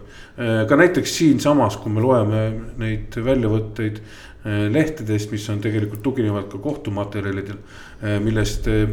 ka 0.67 0.75
näiteks 0.79 1.11
siinsamas, 1.17 1.75
kui 1.77 1.91
me 1.91 2.01
loeme 2.01 2.41
neid 2.79 3.13
väljavõtteid 3.13 3.99
Äh, 3.99 4.30
lehtedest, 4.45 5.31
mis 5.31 5.49
on 5.49 5.59
tegelikult 5.61 6.01
tuginevad 6.01 6.47
ka 6.49 6.57
kohtumaterjalidel, 6.57 7.59
äh, 8.01 8.17
millest 8.23 8.67
äh, 8.67 8.87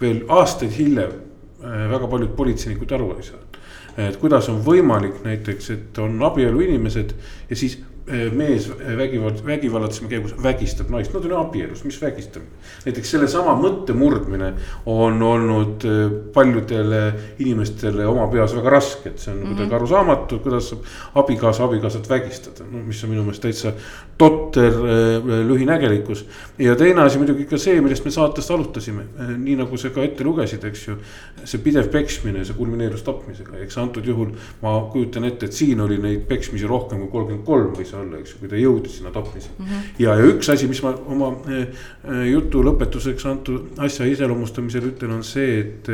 veel 0.00 0.24
aastaid 0.28 0.72
hiljem 0.78 1.18
väga 1.60 2.06
paljud 2.08 2.30
politseinikud 2.36 2.92
aru 2.96 3.10
ei 3.18 3.22
saanud. 3.26 3.58
et 4.00 4.16
kuidas 4.16 4.46
on 4.48 4.62
võimalik 4.64 5.18
näiteks, 5.24 5.70
et 5.70 5.98
on 6.00 6.14
abielu 6.24 6.62
inimesed 6.64 7.12
ja 7.50 7.56
siis 7.56 7.74
Eh, 7.76 7.89
mees 8.10 8.68
vägivald, 8.96 9.44
vägivallatseme 9.46 10.08
käigus 10.10 10.34
vägistab 10.42 10.90
naist, 10.90 11.12
nad 11.14 11.24
on 11.24 11.30
ju 11.30 11.38
abielus, 11.38 11.84
mis 11.84 12.00
vägistamine. 12.02 12.50
näiteks 12.84 13.10
sellesama 13.10 13.54
mõtte 13.60 13.94
murdmine 13.94 14.52
on 14.86 15.22
olnud 15.22 15.84
eh, 15.84 16.00
paljudele 16.34 17.00
inimestele 17.38 18.06
oma 18.06 18.26
peas 18.32 18.54
väga 18.56 18.70
raske, 18.70 19.10
et 19.10 19.18
see 19.18 19.32
on 19.32 19.38
mm 19.38 19.44
-hmm. 19.44 19.54
kuidagi 19.54 19.74
arusaamatu, 19.74 20.38
kuidas 20.38 20.68
saab 20.70 20.84
abikaasa 21.14 21.64
abikaasat 21.64 22.08
vägistada, 22.10 22.64
no 22.70 22.82
mis 22.86 23.04
on 23.04 23.10
minu 23.10 23.22
meelest 23.22 23.42
täitsa 23.42 23.72
totter 24.18 24.72
eh, 24.72 25.46
lühinägelikkus. 25.48 26.26
ja 26.58 26.76
teine 26.76 27.02
asi 27.02 27.18
muidugi 27.18 27.44
ka 27.44 27.58
see, 27.58 27.80
millest 27.80 28.04
me 28.04 28.10
saatest 28.10 28.50
alustasime, 28.50 29.04
nii 29.38 29.56
nagu 29.56 29.76
sa 29.76 29.90
ka 29.90 30.02
ette 30.02 30.24
lugesid, 30.24 30.64
eks 30.64 30.88
ju. 30.88 30.96
see 31.44 31.60
pidev 31.60 31.88
peksmine, 31.88 32.44
see 32.44 32.54
kulmineerus 32.54 33.02
tapmisega, 33.02 33.58
eks 33.58 33.78
antud 33.78 34.06
juhul 34.06 34.32
ma 34.62 34.80
kujutan 34.92 35.24
ette, 35.24 35.46
et 35.46 35.52
siin 35.52 35.80
oli 35.80 35.98
neid 35.98 36.26
peksmisi 36.28 36.66
rohkem 36.66 36.98
kui 36.98 37.08
kolmkümmend 37.08 37.46
kolm 37.46 37.72
või 37.76 37.86
see 37.86 37.99
olla, 38.02 38.20
eks 38.20 38.34
ju, 38.34 38.40
kui 38.42 38.50
ta 38.50 38.58
jõudis 38.60 38.98
sinna 38.98 39.12
tapmiseni 39.14 39.54
mm. 39.58 39.70
-hmm. 39.70 39.94
ja, 40.04 40.16
ja 40.18 40.32
üks 40.32 40.50
asi, 40.52 40.68
mis 40.70 40.82
ma 40.84 40.94
oma 41.14 41.30
eh, 41.48 41.68
eh, 42.04 42.26
jutu 42.32 42.64
lõpetuseks 42.66 43.28
antud 43.30 43.80
asja 43.86 44.08
iseloomustamisel 44.10 44.90
ütlen, 44.92 45.16
on 45.18 45.24
see, 45.24 45.60
et 45.60 45.90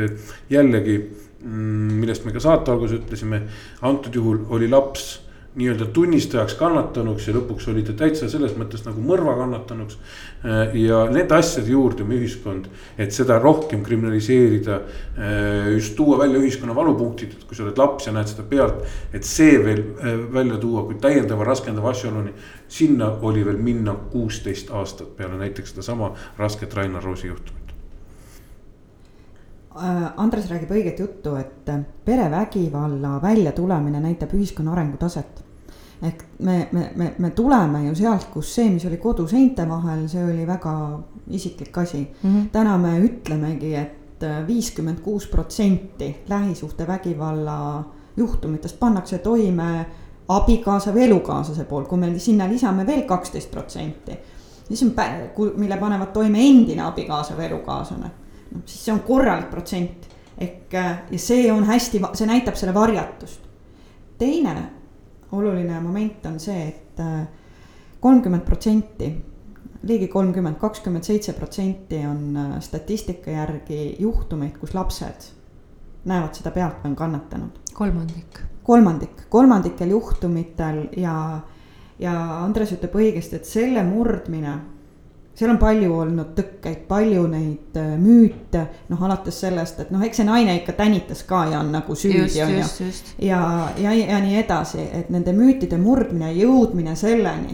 jällegi. 0.49 0.99
Mm, 1.37 1.99
millest 2.01 2.25
me 2.25 2.31
ka 2.33 2.41
saate 2.41 2.71
alguses 2.73 2.97
ütlesime, 2.97 3.43
antud 3.85 4.15
juhul 4.15 4.39
oli 4.49 4.67
laps 4.67 5.19
nii-öelda 5.57 5.87
tunnistajaks 5.93 6.53
kannatanuks 6.59 7.27
ja 7.27 7.33
lõpuks 7.33 7.65
oli 7.71 7.81
ta 7.85 7.95
täitsa 7.97 8.29
selles 8.29 8.53
mõttes 8.57 8.83
nagu 8.85 9.01
mõrva 9.01 9.33
kannatanuks. 9.39 9.97
Äh, 10.45 10.75
ja 10.83 11.01
nende 11.09 11.33
asjade 11.37 11.71
juurde 11.73 12.05
me 12.05 12.19
ühiskond, 12.19 12.67
et 12.97 13.15
seda 13.15 13.39
rohkem 13.41 13.81
kriminaliseerida. 13.85 14.79
Äh, 15.17 15.71
just 15.73 15.95
tuua 15.97 16.19
välja 16.21 16.41
ühiskonna 16.43 16.75
valupunktid, 16.77 17.33
et 17.33 17.47
kui 17.49 17.57
sa 17.57 17.65
oled 17.65 17.81
laps 17.81 18.05
ja 18.05 18.13
näed 18.13 18.29
seda 18.29 18.45
pealt, 18.49 18.83
et 19.17 19.25
see 19.25 19.57
veel 19.63 19.81
äh, 19.81 20.19
välja 20.33 20.59
tuua 20.61 20.85
kui 20.85 20.99
täiendava 21.01 21.47
raskendava 21.47 21.93
asjaoluni. 21.95 22.33
sinna 22.67 23.07
oli 23.21 23.45
veel 23.45 23.57
minna 23.57 23.93
kuusteist 24.11 24.71
aastat 24.71 25.15
peale 25.17 25.37
näiteks 25.37 25.69
sedasama 25.71 26.11
rasket 26.37 26.73
Rainar 26.73 27.03
Roosi 27.03 27.27
juhtumit. 27.27 27.73
Andres 30.17 30.49
räägib 30.49 30.71
õiget 30.73 30.99
juttu, 30.99 31.35
et 31.35 31.69
perevägivalla 32.05 33.21
väljatulemine 33.21 34.01
näitab 34.01 34.33
ühiskonna 34.33 34.73
arengutaset 34.73 35.46
ehk 36.01 36.23
me, 36.39 36.67
me, 36.71 36.91
me, 36.95 37.13
me 37.17 37.29
tuleme 37.29 37.85
ju 37.87 37.95
sealt, 37.95 38.27
kus 38.33 38.53
see, 38.55 38.69
mis 38.69 38.85
oli 38.85 38.97
koduseinte 39.01 39.65
vahel, 39.69 40.05
see 40.09 40.23
oli 40.23 40.47
väga 40.47 40.73
isiklik 41.33 41.77
asi 41.77 42.01
mm. 42.23 42.29
-hmm. 42.29 42.49
täna 42.51 42.77
me 42.77 42.99
ütlemegi 42.99 43.75
et, 43.75 43.95
et 44.17 44.47
viiskümmend 44.47 44.99
kuus 44.99 45.27
protsenti 45.27 46.15
lähisuhtevägivalla 46.29 47.83
juhtumitest 48.17 48.79
pannakse 48.79 49.17
toime 49.17 49.85
abikaasa 50.27 50.93
või 50.93 51.03
elukaaslase 51.03 51.63
poolt, 51.63 51.87
kui 51.87 51.97
me 51.97 52.19
sinna 52.19 52.47
lisame 52.49 52.87
veel 52.87 53.01
kaksteist 53.01 53.51
protsenti. 53.51 54.17
siis 54.67 54.83
on, 54.83 54.93
mille 55.55 55.77
panevad 55.77 56.07
toime 56.07 56.47
endine 56.47 56.81
abikaasa 56.81 57.33
või 57.37 57.45
elukaaslane, 57.45 58.11
noh 58.51 58.61
siis 58.65 58.85
see 58.85 58.93
on 58.93 58.99
korralik 58.99 59.49
protsent 59.49 60.07
ehk 60.37 60.73
ja 61.11 61.19
see 61.19 61.51
on 61.51 61.63
hästi, 61.63 62.01
see 62.13 62.27
näitab 62.27 62.55
selle 62.55 62.73
varjatust. 62.73 63.41
teine 64.17 64.76
oluline 65.31 65.79
moment 65.81 66.25
on 66.25 66.39
see, 66.39 66.67
et 66.67 66.99
äh, 66.99 67.25
kolmkümmend 67.99 68.45
protsenti, 68.45 69.09
ligi 69.87 70.07
kolmkümmend, 70.07 70.57
kakskümmend 70.59 71.03
seitse 71.03 71.33
protsenti 71.33 71.99
on 72.07 72.37
äh, 72.37 72.53
statistika 72.63 73.31
järgi 73.31 73.95
juhtumeid, 73.99 74.57
kus 74.59 74.75
lapsed 74.77 75.33
näevad 76.07 76.37
seda 76.37 76.53
pealt 76.55 76.79
või 76.83 76.93
on 76.93 76.95
kannatanud. 76.95 77.59
kolmandik. 77.73 78.39
kolmandik, 78.63 79.27
kolmandikel 79.29 79.91
juhtumitel 79.91 80.87
ja, 80.97 81.41
ja 81.99 82.15
Andres 82.43 82.71
ütleb 82.75 82.95
õigesti, 82.95 83.39
et 83.39 83.45
selle 83.49 83.83
murdmine 83.83 84.55
seal 85.37 85.51
on 85.53 85.59
palju 85.61 85.93
olnud 85.93 86.33
tõkkeid, 86.37 86.79
palju 86.89 87.27
neid 87.29 87.77
äh, 87.77 87.93
müüte, 88.01 88.63
noh 88.89 89.03
alates 89.05 89.37
sellest, 89.43 89.83
et 89.83 89.93
noh, 89.93 90.01
eks 90.05 90.21
see 90.21 90.25
naine 90.25 90.55
ikka 90.57 90.73
tänitas 90.79 91.21
ka 91.29 91.43
ja 91.51 91.59
on 91.61 91.69
nagu 91.75 91.95
süüdi 91.95 92.41
on 92.43 92.55
ju. 92.57 92.89
ja, 93.27 93.41
ja, 93.77 93.93
ja 93.93 94.21
nii 94.23 94.39
edasi, 94.41 94.87
et 95.01 95.11
nende 95.13 95.35
müütide 95.37 95.77
murdmine, 95.81 96.31
jõudmine 96.39 96.97
selleni, 96.97 97.53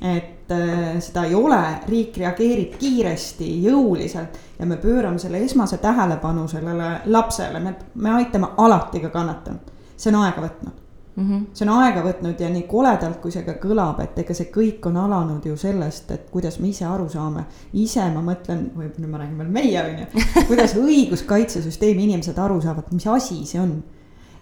et 0.00 0.50
äh, 0.50 0.98
seda 1.04 1.28
ei 1.30 1.38
ole, 1.38 1.62
riik 1.86 2.18
reageerib 2.24 2.74
kiiresti, 2.80 3.52
jõuliselt 3.68 4.42
ja 4.58 4.66
me 4.66 4.80
pöörame 4.82 5.22
selle 5.22 5.44
esmase 5.46 5.78
tähelepanu 5.78 6.48
sellele 6.50 6.92
lapsele, 7.06 7.62
me, 7.62 7.76
me 7.94 8.16
aitame 8.18 8.50
alati 8.56 9.06
ka 9.06 9.14
kannatanut, 9.14 9.70
see 9.94 10.10
on 10.10 10.24
aega 10.24 10.42
võtnud 10.48 10.89
mm. 11.16 11.28
-hmm. 11.28 11.46
see 11.52 11.68
on 11.68 11.78
aega 11.78 12.02
võtnud 12.04 12.40
ja 12.40 12.48
nii 12.50 12.62
koledalt, 12.68 13.20
kui 13.22 13.32
see 13.32 13.42
ka 13.46 13.56
kõlab, 13.62 14.00
et 14.04 14.18
ega 14.18 14.34
see 14.34 14.50
kõik 14.54 14.86
on 14.86 14.96
alanud 14.96 15.46
ju 15.46 15.56
sellest, 15.56 16.10
et 16.10 16.30
kuidas 16.30 16.58
me 16.60 16.68
ise 16.68 16.84
aru 16.84 17.08
saame. 17.08 17.44
ise 17.72 18.10
ma 18.14 18.22
mõtlen, 18.22 18.70
või 18.76 18.90
nüüd 18.98 19.10
ma 19.10 19.18
räägin 19.18 19.38
veel 19.38 19.50
meie, 19.50 19.82
on 19.82 19.98
ju, 19.98 20.24
kuidas 20.50 20.76
õiguskaitsesüsteemi 20.76 22.04
inimesed 22.04 22.38
aru 22.38 22.60
saavad, 22.60 22.92
mis 22.92 23.06
asi 23.06 23.46
see 23.46 23.60
on. 23.60 23.82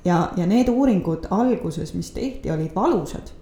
ja, 0.04 0.32
ja 0.36 0.46
need 0.46 0.68
uuringud 0.68 1.26
alguses, 1.30 1.94
mis 1.94 2.10
tehti, 2.10 2.50
olid 2.50 2.74
valusad. 2.74 3.32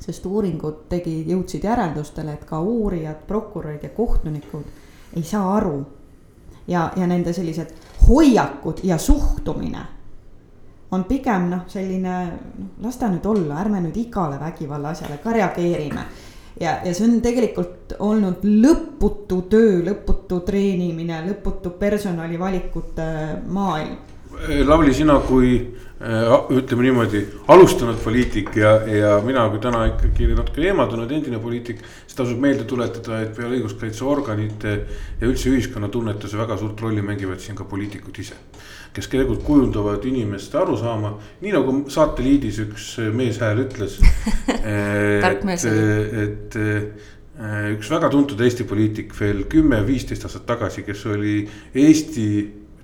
sest 0.00 0.26
uuringud 0.26 0.88
tegid, 0.88 1.28
jõudsid 1.28 1.64
järeldustele, 1.64 2.32
et 2.32 2.44
ka 2.44 2.60
uurijad, 2.60 3.26
prokurörid 3.26 3.82
ja 3.82 3.88
kohtunikud 3.88 4.64
ei 5.16 5.22
saa 5.22 5.56
aru. 5.56 5.86
ja, 6.68 6.92
ja 6.96 7.06
nende 7.06 7.32
sellised 7.32 7.74
hoiakud 8.08 8.80
ja 8.82 8.98
suhtumine 8.98 9.99
on 10.90 11.04
pigem 11.08 11.48
noh, 11.50 11.64
selline 11.70 12.16
noh, 12.24 12.72
las 12.82 12.98
ta 12.98 13.10
nüüd 13.10 13.26
olla, 13.30 13.60
ärme 13.62 13.82
nüüd 13.84 13.96
igale 14.00 14.40
vägivalla 14.40 14.94
asjale 14.94 15.20
ka 15.22 15.34
reageerime. 15.36 16.06
ja, 16.60 16.78
ja 16.84 16.94
see 16.94 17.06
on 17.06 17.20
tegelikult 17.24 17.94
olnud 17.98 18.44
lõputu 18.44 19.42
töö, 19.50 19.80
lõputu 19.86 20.42
treenimine, 20.46 21.22
lõputu 21.28 21.76
personalivalikute 21.78 23.10
maailm. 23.46 23.96
Lavly, 24.66 24.92
sina 24.94 25.18
kui 25.26 25.56
Äh, 26.00 26.30
ütleme 26.56 26.86
niimoodi, 26.86 27.18
alustanud 27.52 27.98
poliitik 28.00 28.54
ja, 28.56 28.70
ja 28.88 29.08
mina 29.20 29.42
kui 29.52 29.58
täna 29.60 29.82
ikkagi 29.90 30.30
natuke 30.32 30.62
eemaldunud 30.64 31.10
endine 31.12 31.36
poliitik. 31.42 31.82
siis 32.06 32.16
tasub 32.16 32.40
meelde 32.40 32.64
tuletada, 32.64 33.18
et 33.20 33.34
peale 33.36 33.58
õiguskaitseorganite 33.58 34.72
ja 35.20 35.28
üldse 35.28 35.52
ühiskonna 35.52 35.90
tunnetuse 35.92 36.40
väga 36.40 36.56
suurt 36.56 36.80
rolli 36.80 37.04
mängivad 37.04 37.44
siin 37.44 37.58
ka 37.58 37.68
poliitikud 37.68 38.16
ise. 38.24 38.38
Kes 38.94 39.08
tegelikult 39.10 39.44
kujundavad 39.46 40.04
inimeste 40.08 40.58
arusaama, 40.58 41.14
nii 41.40 41.54
nagu 41.54 41.76
saateliidis 41.92 42.60
üks 42.66 42.90
meeshääl 43.14 43.64
ütles 43.66 43.98
tark 45.24 45.44
mees 45.46 45.66
oli. 45.70 46.24
et 46.24 46.58
üks 47.76 47.90
väga 47.92 48.10
tuntud 48.12 48.40
Eesti 48.44 48.66
poliitik 48.68 49.14
veel 49.16 49.44
kümme-viisteist 49.50 50.26
aastat 50.26 50.48
tagasi, 50.48 50.84
kes 50.84 51.06
oli 51.08 51.44
Eesti 51.74 52.26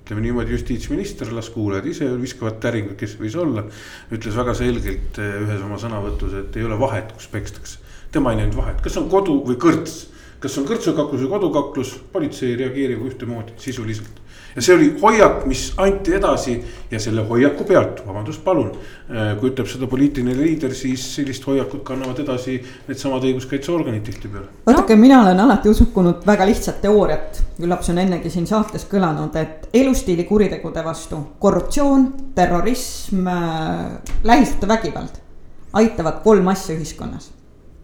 ütleme 0.07 0.23
niimoodi, 0.23 0.53
justiitsminister, 0.55 1.27
las 1.35 1.49
kuulajad 1.51 1.87
ise 1.91 2.05
viskavad 2.21 2.61
täringut, 2.63 2.95
kes 2.99 3.17
võis 3.19 3.35
olla. 3.35 3.65
ütles 4.15 4.37
väga 4.39 4.53
selgelt 4.55 5.19
ühes 5.19 5.63
oma 5.65 5.75
sõnavõtus, 5.81 6.35
et 6.39 6.55
ei 6.55 6.63
ole 6.63 6.77
vahet, 6.79 7.11
kus 7.11 7.27
pekstakse. 7.27 7.79
tema 8.11 8.31
ei 8.31 8.39
näinud 8.39 8.55
vahet, 8.55 8.79
kas 8.81 8.95
on 8.97 9.09
kodu 9.11 9.41
või 9.43 9.57
kõrts, 9.59 10.07
kas 10.39 10.57
on 10.59 10.67
kõrtsukaklus 10.69 11.25
või 11.25 11.33
kodukaklus, 11.35 11.97
politsei 12.13 12.55
reageerib 12.59 13.05
ühtemoodi 13.09 13.57
sisuliselt 13.61 14.23
ja 14.57 14.61
see 14.65 14.73
oli 14.73 14.87
hoiak, 15.01 15.43
mis 15.45 15.67
anti 15.77 16.15
edasi 16.17 16.55
ja 16.91 16.99
selle 16.99 17.21
hoiaku 17.29 17.65
pealt, 17.67 18.01
vabandust, 18.07 18.41
palun. 18.45 18.71
Äh, 19.07 19.35
kui 19.37 19.51
ütleb 19.51 19.69
seda 19.69 19.89
poliitiline 19.89 20.33
liider, 20.37 20.73
siis 20.75 21.03
sellist 21.15 21.45
hoiakut 21.47 21.83
kannavad 21.85 22.17
edasi 22.23 22.57
needsamad 22.87 23.27
õiguskaitseorganid 23.29 24.01
tihtipeale. 24.07 24.49
vaadake, 24.65 24.97
mina 24.97 25.21
olen 25.21 25.43
alati 25.45 25.69
uskunud 25.69 26.25
väga 26.25 26.49
lihtsat 26.49 26.81
teooriat, 26.81 27.43
küllap 27.59 27.85
see 27.85 27.93
on 27.93 28.01
ennegi 28.07 28.33
siin 28.33 28.49
saates 28.49 28.87
kõlanud, 28.89 29.37
et 29.37 29.69
elustiili 29.77 30.25
kuritegude 30.25 30.83
vastu 30.83 31.21
korruptsioon, 31.39 32.09
terrorism 32.35 33.29
äh,, 33.29 33.85
lähisuhtevägivald 34.23 35.23
aitavad 35.77 36.23
kolm 36.23 36.47
asja 36.47 36.75
ühiskonnas. 36.75 37.31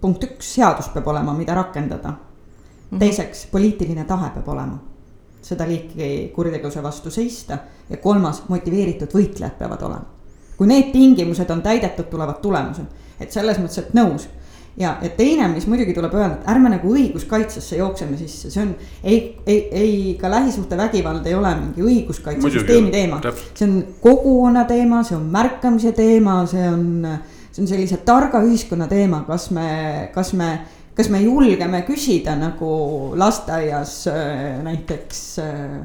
punkt 0.01 0.23
üks, 0.25 0.55
seadus 0.57 0.89
peab 0.91 1.05
olema, 1.07 1.31
mida 1.37 1.53
rakendada. 1.55 2.17
Mhm. 2.91 2.99
teiseks, 2.99 3.47
poliitiline 3.51 4.03
tahe 4.05 4.29
peab 4.35 4.47
olema. 4.47 4.79
Seda 5.41 5.67
liiki 5.67 6.31
kuritegevuse 6.35 6.83
vastu 6.83 7.11
seista. 7.11 7.57
Ja 7.89 7.97
kolmas, 7.97 8.43
motiveeritud 8.47 9.11
võitlejad 9.11 9.57
peavad 9.59 9.81
olema. 9.81 10.05
kui 10.57 10.67
need 10.67 10.91
tingimused 10.93 11.49
on 11.49 11.61
täidetud, 11.61 12.05
tulevad 12.05 12.37
tulemused, 12.41 12.85
et 13.19 13.31
selles 13.31 13.57
mõttes, 13.57 13.77
et 13.79 13.93
nõus. 13.93 14.27
Ja, 14.77 14.95
ja 15.01 15.09
teine, 15.13 15.47
mis 15.53 15.67
muidugi 15.69 15.93
tuleb 15.93 16.13
öelda, 16.17 16.39
et 16.39 16.47
ärme 16.49 16.71
nagu 16.73 16.93
õiguskaitsesse 16.97 17.77
jookseme 17.77 18.17
sisse, 18.17 18.49
see 18.49 18.61
on 18.63 18.71
ei, 19.03 19.17
ei, 19.45 19.59
ei 19.69 19.97
ka 20.21 20.31
lähisuhtevägivald 20.33 21.27
ei 21.29 21.35
ole 21.37 21.51
mingi 21.59 21.85
õiguskaitsesüsteemi 21.85 22.89
teema. 22.91 23.19
see 23.53 23.67
on 23.67 23.75
kogukonna 24.01 24.63
teema, 24.65 25.03
see 25.05 25.17
on 25.17 25.27
märkamise 25.33 25.91
teema, 25.93 26.39
see 26.49 26.65
on, 26.69 27.05
see 27.51 27.61
on 27.61 27.69
sellise 27.69 28.01
targa 28.05 28.41
ühiskonna 28.41 28.87
teema, 28.89 29.21
kas 29.27 29.51
me, 29.53 29.67
kas 30.15 30.33
me 30.33 30.49
kas 30.95 31.09
me 31.09 31.21
julgeme 31.21 31.81
küsida 31.87 32.35
nagu 32.37 32.71
lasteaias 33.17 34.07
äh, 34.07 34.63
näiteks 34.63 35.39
äh, 35.39 35.77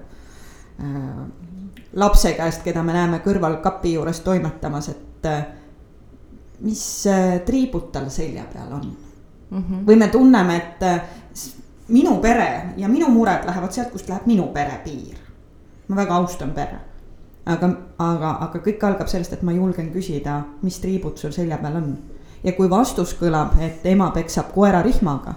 äh, 0.85 1.21
lapse 1.92 2.33
käest, 2.37 2.62
keda 2.64 2.83
me 2.85 2.92
näeme 2.92 3.23
kõrval 3.25 3.61
kapi 3.64 3.94
juures 3.94 4.21
toimetamas, 4.21 4.88
et 4.92 5.29
mis 6.62 6.83
triibud 7.47 7.88
tal 7.94 8.11
selja 8.12 8.44
peal 8.53 8.73
on 8.73 8.85
mm. 8.85 9.62
-hmm. 9.62 9.87
või 9.87 9.97
me 9.97 10.09
tunneme, 10.09 10.57
et 10.57 10.85
minu 11.88 12.18
pere 12.21 12.75
ja 12.77 12.88
minu 12.88 13.09
mured 13.09 13.47
lähevad 13.47 13.73
sealt, 13.73 13.90
kust 13.92 14.09
läheb 14.09 14.27
minu 14.27 14.47
pere 14.53 14.81
piir. 14.85 15.16
ma 15.88 15.97
väga 15.97 16.14
austan 16.14 16.51
pere. 16.51 16.79
aga, 17.47 17.71
aga, 17.99 18.31
aga 18.40 18.59
kõik 18.59 18.85
algab 18.85 19.09
sellest, 19.09 19.33
et 19.33 19.42
ma 19.42 19.53
julgen 19.53 19.90
küsida, 19.92 20.42
mis 20.62 20.79
triibud 20.79 21.16
sul 21.16 21.33
selja 21.33 21.59
peal 21.59 21.77
on 21.77 21.97
ja 22.44 22.53
kui 22.53 22.70
vastus 22.70 23.14
kõlab, 23.18 23.59
et 23.61 23.87
ema 23.87 24.11
peksab 24.14 24.53
koera 24.55 24.83
rihmaga, 24.83 25.35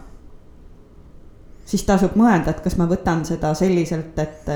siis 1.65 1.83
tasub 1.87 2.15
mõelda, 2.19 2.51
et 2.51 2.61
kas 2.63 2.77
ma 2.77 2.87
võtan 2.89 3.23
seda 3.25 3.53
selliselt, 3.57 4.17
et 4.19 4.49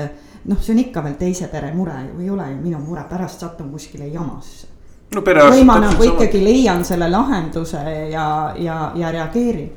noh, 0.46 0.60
see 0.62 0.74
on 0.74 0.82
ikka 0.84 1.02
veel 1.04 1.16
teise 1.20 1.48
pere 1.52 1.72
mure 1.74 1.96
ju, 2.04 2.20
ei 2.22 2.30
ole 2.30 2.50
ju 2.52 2.58
minu 2.60 2.80
mure, 2.82 3.04
pärast 3.10 3.42
satun 3.42 3.70
kuskile 3.72 4.08
jamasse. 4.12 4.68
no 5.14 5.22
või 5.22 5.64
ma 5.64 5.78
nagu 5.80 6.02
ikkagi 6.02 6.38
sama... 6.38 6.44
leian 6.50 6.84
selle 6.84 7.08
lahenduse 7.10 7.82
ja, 8.10 8.26
ja, 8.58 8.78
ja 8.94 9.10
reageerin. 9.12 9.70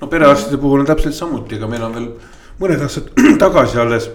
no 0.00 0.08
perearstide 0.08 0.60
puhul 0.60 0.80
on 0.80 0.86
täpselt 0.86 1.14
samuti, 1.14 1.56
ega 1.56 1.68
meil 1.68 1.84
on 1.88 1.96
veel 1.96 2.10
mõned 2.60 2.84
aastad 2.84 3.12
tagasi 3.44 3.80
alles 3.80 4.10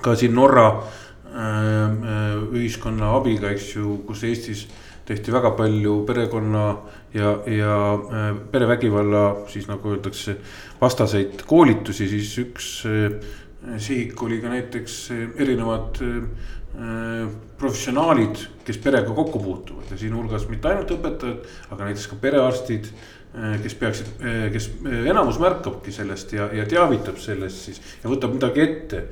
ka 0.00 0.14
siin 0.16 0.34
Norra 0.34 0.68
äh, 0.68 1.40
äh, 1.40 2.36
ühiskonna 2.52 3.16
abiga, 3.16 3.50
eks 3.52 3.74
ju, 3.76 3.98
kus 4.06 4.24
Eestis 4.24 4.66
tehti 5.08 5.32
väga 5.32 5.50
palju 5.58 6.00
perekonna 6.06 6.64
ja, 7.14 7.34
ja 7.46 7.76
äh, 7.94 8.30
perevägivalla 8.52 9.24
siis 9.50 9.68
nagu 9.70 9.94
öeldakse, 9.94 10.36
vastaseid 10.80 11.44
koolitusi, 11.46 12.08
siis 12.10 12.32
üks 12.44 12.70
äh, 12.88 13.18
sihik 13.78 14.22
oli 14.22 14.40
ka 14.42 14.54
näiteks 14.54 15.02
äh, 15.16 15.28
erinevad 15.42 16.02
professionaalid, 17.58 18.38
kes 18.64 18.76
perega 18.78 19.10
kokku 19.12 19.40
puutuvad. 19.42 19.88
Ja 19.90 19.96
siinhulgas 19.98 20.44
mitte 20.48 20.70
ainult 20.70 20.92
õpetajad, 20.94 21.48
aga 21.74 21.88
näiteks 21.88 22.06
ka 22.12 22.18
perearstid 22.22 22.86
kes 23.62 23.74
peaksid, 23.78 24.08
kes 24.50 24.64
enamus 25.06 25.36
märkabki 25.38 25.92
sellest 25.94 26.32
ja, 26.34 26.48
ja 26.50 26.64
teavitab 26.66 27.20
sellest 27.22 27.68
siis 27.68 27.78
ja 28.02 28.10
võtab 28.10 28.34
midagi 28.34 28.64
ette. 28.64 29.04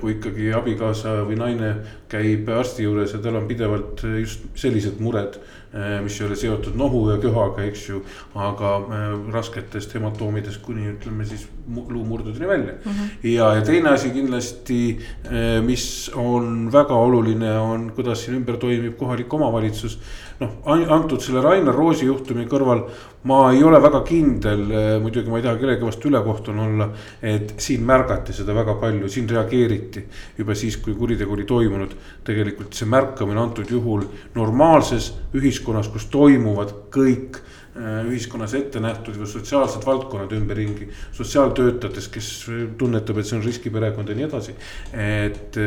kui 0.00 0.12
ikkagi 0.16 0.52
abikaasa 0.54 1.16
või 1.26 1.38
naine 1.38 1.70
käib 2.10 2.50
arsti 2.54 2.84
juures 2.86 3.14
ja 3.14 3.18
tal 3.22 3.38
on 3.40 3.46
pidevalt 3.46 4.02
just 4.20 4.44
sellised 4.58 5.00
mured 5.02 5.38
Äh, 5.74 6.00
mis 6.00 6.16
ei 6.16 6.24
ole 6.24 6.36
seotud 6.36 6.76
nohu 6.80 7.02
ja 7.10 7.18
köhaga, 7.20 7.60
eks 7.68 7.82
ju. 7.90 7.98
aga 8.32 8.70
äh, 8.80 9.02
rasketest 9.34 9.92
hematoomidest 9.92 10.62
kuni 10.64 10.86
ütleme 10.94 11.26
siis 11.28 11.42
luumurdudeni 11.68 12.48
välja 12.48 12.72
mm. 12.72 12.92
-hmm. 12.92 13.26
ja, 13.28 13.50
ja 13.54 13.62
teine 13.62 13.90
asi 13.90 14.10
kindlasti, 14.10 14.98
äh, 15.26 15.60
mis 15.64 16.10
on 16.14 16.72
väga 16.72 16.94
oluline, 16.94 17.52
on 17.58 17.92
kuidas 17.92 18.24
siin 18.24 18.36
ümber 18.40 18.56
toimib 18.56 18.96
kohalik 18.96 19.34
omavalitsus. 19.34 20.00
Noh, 20.38 20.50
antud 20.94 21.22
selle 21.22 21.42
Rainar 21.42 21.74
Roosi 21.74 22.06
juhtumi 22.06 22.46
kõrval 22.48 22.84
ma 23.28 23.40
ei 23.50 23.62
ole 23.66 23.80
väga 23.82 24.00
kindel, 24.06 24.62
muidugi 25.02 25.30
ma 25.30 25.40
ei 25.40 25.44
taha 25.44 25.58
kellegi 25.58 25.86
vastu 25.86 26.10
ülekohtune 26.12 26.62
olla, 26.62 26.88
et 27.22 27.56
siin 27.62 27.82
märgati 27.86 28.36
seda 28.36 28.54
väga 28.56 28.76
palju, 28.78 29.10
siin 29.10 29.26
reageeriti 29.30 30.04
juba 30.38 30.54
siis, 30.58 30.78
kui 30.82 30.94
kuritegu 30.98 31.34
oli 31.34 31.46
toimunud. 31.48 31.96
tegelikult 32.24 32.74
see 32.76 32.86
märkamine 32.86 33.40
antud 33.40 33.70
juhul 33.70 34.04
normaalses 34.34 35.12
ühiskonnas 35.34 35.88
kus 35.90 36.06
toimuvad 36.12 36.74
kõik 36.94 37.40
äh, 37.40 38.06
ühiskonnas 38.06 38.54
ette 38.54 38.80
nähtud 38.84 39.18
või 39.18 39.26
sotsiaalsed 39.26 39.82
valdkonnad 39.86 40.32
ümberringi. 40.38 40.88
sotsiaaltöötajatest, 41.18 42.12
kes 42.14 42.30
tunnetab, 42.78 43.18
et 43.18 43.26
see 43.26 43.40
on 43.40 43.44
riskiperekond 43.44 44.08
ja 44.08 44.14
nii 44.14 44.30
edasi. 44.30 44.54
et 44.94 45.60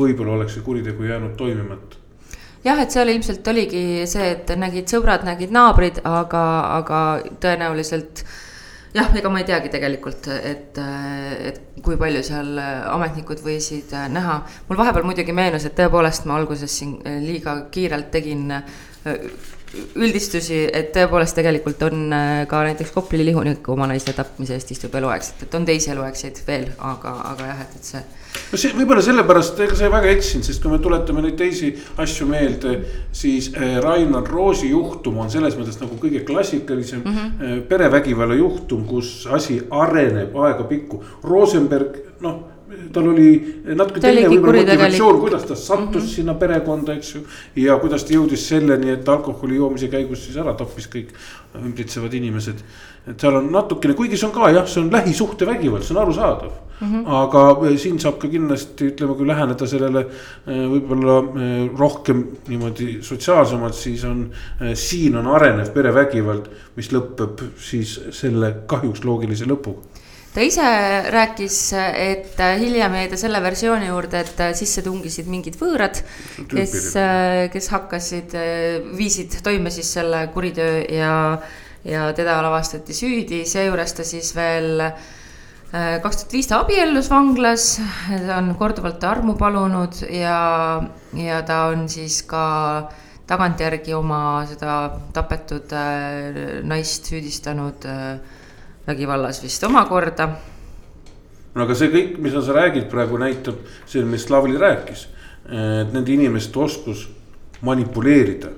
võib-olla 0.00 0.40
oleks 0.40 0.56
see 0.56 0.64
kuritegu 0.64 1.12
jäänud 1.12 1.36
toimimata 1.36 2.05
jah, 2.66 2.82
et 2.82 2.94
seal 2.94 3.12
ilmselt 3.12 3.46
oligi 3.52 3.84
see, 4.10 4.32
et 4.34 4.50
nägid 4.58 4.90
sõbrad, 4.90 5.24
nägid 5.26 5.54
naabrid, 5.54 6.02
aga, 6.06 6.42
aga 6.80 7.00
tõenäoliselt 7.42 8.24
jah, 8.96 9.10
ega 9.18 9.30
ma 9.32 9.42
ei 9.42 9.48
teagi 9.48 9.70
tegelikult, 9.72 10.28
et, 10.34 10.78
et 11.50 11.82
kui 11.84 11.98
palju 12.00 12.22
seal 12.26 12.56
ametnikud 12.58 13.42
võisid 13.44 13.92
näha. 14.12 14.40
mul 14.68 14.80
vahepeal 14.80 15.06
muidugi 15.06 15.36
meenus, 15.36 15.66
et 15.68 15.76
tõepoolest 15.78 16.26
ma 16.28 16.38
alguses 16.40 16.78
siin 16.80 16.98
liiga 17.24 17.58
kiirelt 17.72 18.10
tegin 18.14 18.48
üldistusi, 20.00 20.62
et 20.72 20.92
tõepoolest 20.94 21.36
tegelikult 21.36 21.82
on 21.86 22.14
ka 22.48 22.62
näiteks 22.66 22.94
Kopli 22.94 23.24
lihuniku 23.26 23.74
oma 23.74 23.88
naiste 23.90 24.14
tapmise 24.16 24.56
eest 24.56 24.72
istub 24.72 24.94
eluaegselt, 24.98 25.44
et 25.46 25.58
on 25.58 25.66
teisi 25.68 25.92
eluaegseid 25.92 26.40
veel, 26.46 26.70
aga, 26.78 27.18
aga 27.34 27.50
jah, 27.52 27.66
et, 27.66 27.76
et 27.80 27.92
see 27.94 28.06
no 28.52 28.60
see 28.60 28.72
võib-olla 28.76 29.04
sellepärast, 29.04 29.60
ega 29.66 29.78
sa 29.78 29.90
väga 29.92 30.10
eksinud, 30.14 30.46
sest 30.48 30.62
kui 30.62 30.72
me 30.72 30.80
tuletame 30.82 31.24
neid 31.24 31.36
teisi 31.40 31.72
asju 32.02 32.28
meelde, 32.30 32.74
siis 33.12 33.50
äh, 33.54 33.78
Rainar 33.84 34.26
Roosi 34.30 34.70
juhtum 34.72 35.22
on 35.22 35.30
selles 35.32 35.56
mõttes 35.58 35.80
nagu 35.82 35.98
kõige 36.02 36.24
klassikalisem 36.26 37.02
mm 37.04 37.16
-hmm. 37.16 37.62
perevägivalla 37.70 38.34
juhtum, 38.34 38.84
kus 38.86 39.26
asi 39.30 39.60
areneb 39.70 40.36
aegapikku. 40.36 41.02
Rosenberg, 41.22 41.96
noh 42.20 42.56
tal 42.92 43.08
oli 43.08 43.28
natuke 43.78 44.00
Ta 44.00 44.08
teine 44.08 44.26
võib-olla 44.30 44.64
motivatsioon, 44.64 45.20
kuidas 45.22 45.44
ta 45.46 45.54
sattus 45.54 45.86
mm. 45.86 46.06
-hmm. 46.06 46.14
sinna 46.14 46.34
perekonda, 46.34 46.96
eks 46.98 47.14
ju. 47.14 47.22
ja 47.62 47.78
kuidas 47.82 48.04
ta 48.04 48.14
jõudis 48.14 48.48
selleni, 48.48 48.90
et 48.90 49.08
alkoholi 49.08 49.56
joomise 49.56 49.88
käigus 49.92 50.24
siis 50.26 50.36
ära 50.42 50.54
tappis 50.54 50.88
kõik 50.90 51.14
ümbritsevad 51.62 52.14
inimesed. 52.14 52.62
Et 53.06 53.20
seal 53.20 53.38
on 53.38 53.50
natukene, 53.54 53.94
kuigi 53.94 54.18
see 54.18 54.26
on 54.26 54.34
ka 54.34 54.50
jah, 54.50 54.66
see 54.66 54.82
on 54.82 54.90
lähisuhtevägivald, 54.90 55.84
see 55.86 55.94
on 55.94 56.02
arusaadav 56.02 56.52
mm. 56.80 56.86
-hmm. 56.92 57.02
aga 57.20 57.42
eh, 57.68 57.76
siin 57.78 57.98
saab 58.02 58.18
ka 58.18 58.28
kindlasti 58.28 58.90
ütleme, 58.92 59.14
kui 59.14 59.26
läheneda 59.28 59.66
sellele 59.66 60.06
eh, 60.06 60.62
võib-olla 60.72 61.18
eh, 61.22 61.68
rohkem 61.78 62.24
niimoodi 62.48 62.88
sotsiaalsemalt, 63.06 63.74
siis 63.74 64.04
on, 64.04 64.30
siin 64.74 65.16
on 65.16 65.26
arenev 65.38 65.70
perevägivald, 65.74 66.48
mis 66.76 66.90
lõpeb 66.92 67.44
siis 67.58 68.00
selle 68.10 68.54
kahjuks 68.66 69.04
loogilise 69.04 69.46
lõpuga 69.46 69.94
ta 70.36 70.44
ise 70.44 70.64
rääkis, 71.08 71.58
et 71.96 72.40
hiljem 72.60 72.92
jäi 72.98 73.06
ta 73.08 73.16
selle 73.16 73.40
versiooni 73.40 73.86
juurde, 73.86 74.20
et 74.20 74.42
sisse 74.58 74.82
tungisid 74.84 75.30
mingid 75.32 75.54
võõrad, 75.56 76.02
kes, 76.50 76.74
kes 77.54 77.68
hakkasid, 77.72 78.36
viisid 78.98 79.38
toime 79.46 79.72
siis 79.72 79.94
selle 79.96 80.26
kuritöö 80.34 80.82
ja, 80.92 81.14
ja 81.86 82.10
teda 82.16 82.40
lavastati 82.44 82.94
süüdi, 82.96 83.44
seejuures 83.46 83.94
ta 83.96 84.04
siis 84.06 84.32
veel 84.36 84.82
äh, 84.82 85.98
kaks 86.02 86.22
tuhat 86.22 86.36
viis 86.36 86.50
ta 86.50 86.60
abiellus 86.64 87.10
vanglas, 87.12 87.68
ta 88.10 88.38
on 88.40 88.54
korduvalt 88.58 89.04
armu 89.06 89.36
palunud 89.38 90.00
ja, 90.10 90.40
ja 91.18 91.42
ta 91.46 91.66
on 91.70 91.86
siis 91.92 92.22
ka 92.28 92.44
tagantjärgi 93.26 93.94
oma 93.94 94.20
seda 94.50 94.76
tapetud 95.14 95.72
äh, 95.74 96.60
naist 96.66 97.10
süüdistanud 97.10 97.88
äh, 97.90 98.04
vägivallas 98.86 99.42
vist 99.42 99.64
omakorda 99.66 100.30
no 101.56 101.64
aga 101.64 101.74
see 101.78 101.90
kõik, 101.92 102.16
mida 102.22 102.42
sa 102.44 102.54
räägid 102.56 102.90
praegu 102.92 103.18
näitab, 103.20 103.62
see, 103.86 104.04
millest 104.04 104.30
Lavly 104.30 104.58
rääkis. 104.60 105.08
et 105.46 105.92
nende 105.94 106.10
inimeste 106.10 106.58
oskus 106.58 107.04
manipuleerida 107.62 108.48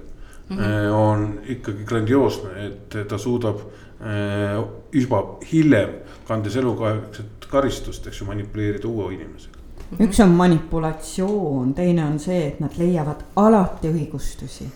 mm 0.48 0.56
-hmm. 0.56 0.92
on 0.92 1.40
ikkagi 1.48 1.84
grandioosne, 1.84 2.66
et 2.66 3.08
ta 3.08 3.18
suudab 3.18 3.60
eh, 4.00 4.64
juba 4.92 5.38
hiljem, 5.52 5.90
kandes 6.28 6.56
elukaegset 6.56 7.46
karistust, 7.50 8.06
eks 8.06 8.20
ju, 8.20 8.26
manipuleerida 8.26 8.88
uue 8.88 9.14
inimesega. 9.14 9.58
üks 10.00 10.20
on 10.20 10.28
manipulatsioon, 10.30 11.74
teine 11.74 12.04
on 12.04 12.18
see, 12.18 12.46
et 12.46 12.60
nad 12.60 12.72
leiavad 12.78 13.24
alati 13.36 13.88
õigustusi. 13.88 14.66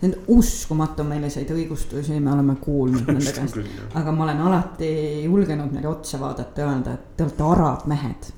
Need 0.00 0.18
uskumatu 0.28 1.04
milliseid 1.04 1.50
õigustusi 1.50 2.20
me 2.20 2.32
oleme 2.32 2.56
kuulnud 2.60 3.06
nende 3.12 3.32
käest, 3.32 3.56
aga 3.94 4.12
ma 4.12 4.24
olen 4.24 4.40
alati 4.40 4.90
julgenud 5.24 5.72
neile 5.72 5.88
otsa 5.88 6.20
vaadata 6.20 6.60
ja 6.60 6.68
öelda, 6.68 6.92
et 6.92 7.16
te 7.16 7.24
olete 7.24 7.42
arad 7.42 7.86
mehed 7.86 8.30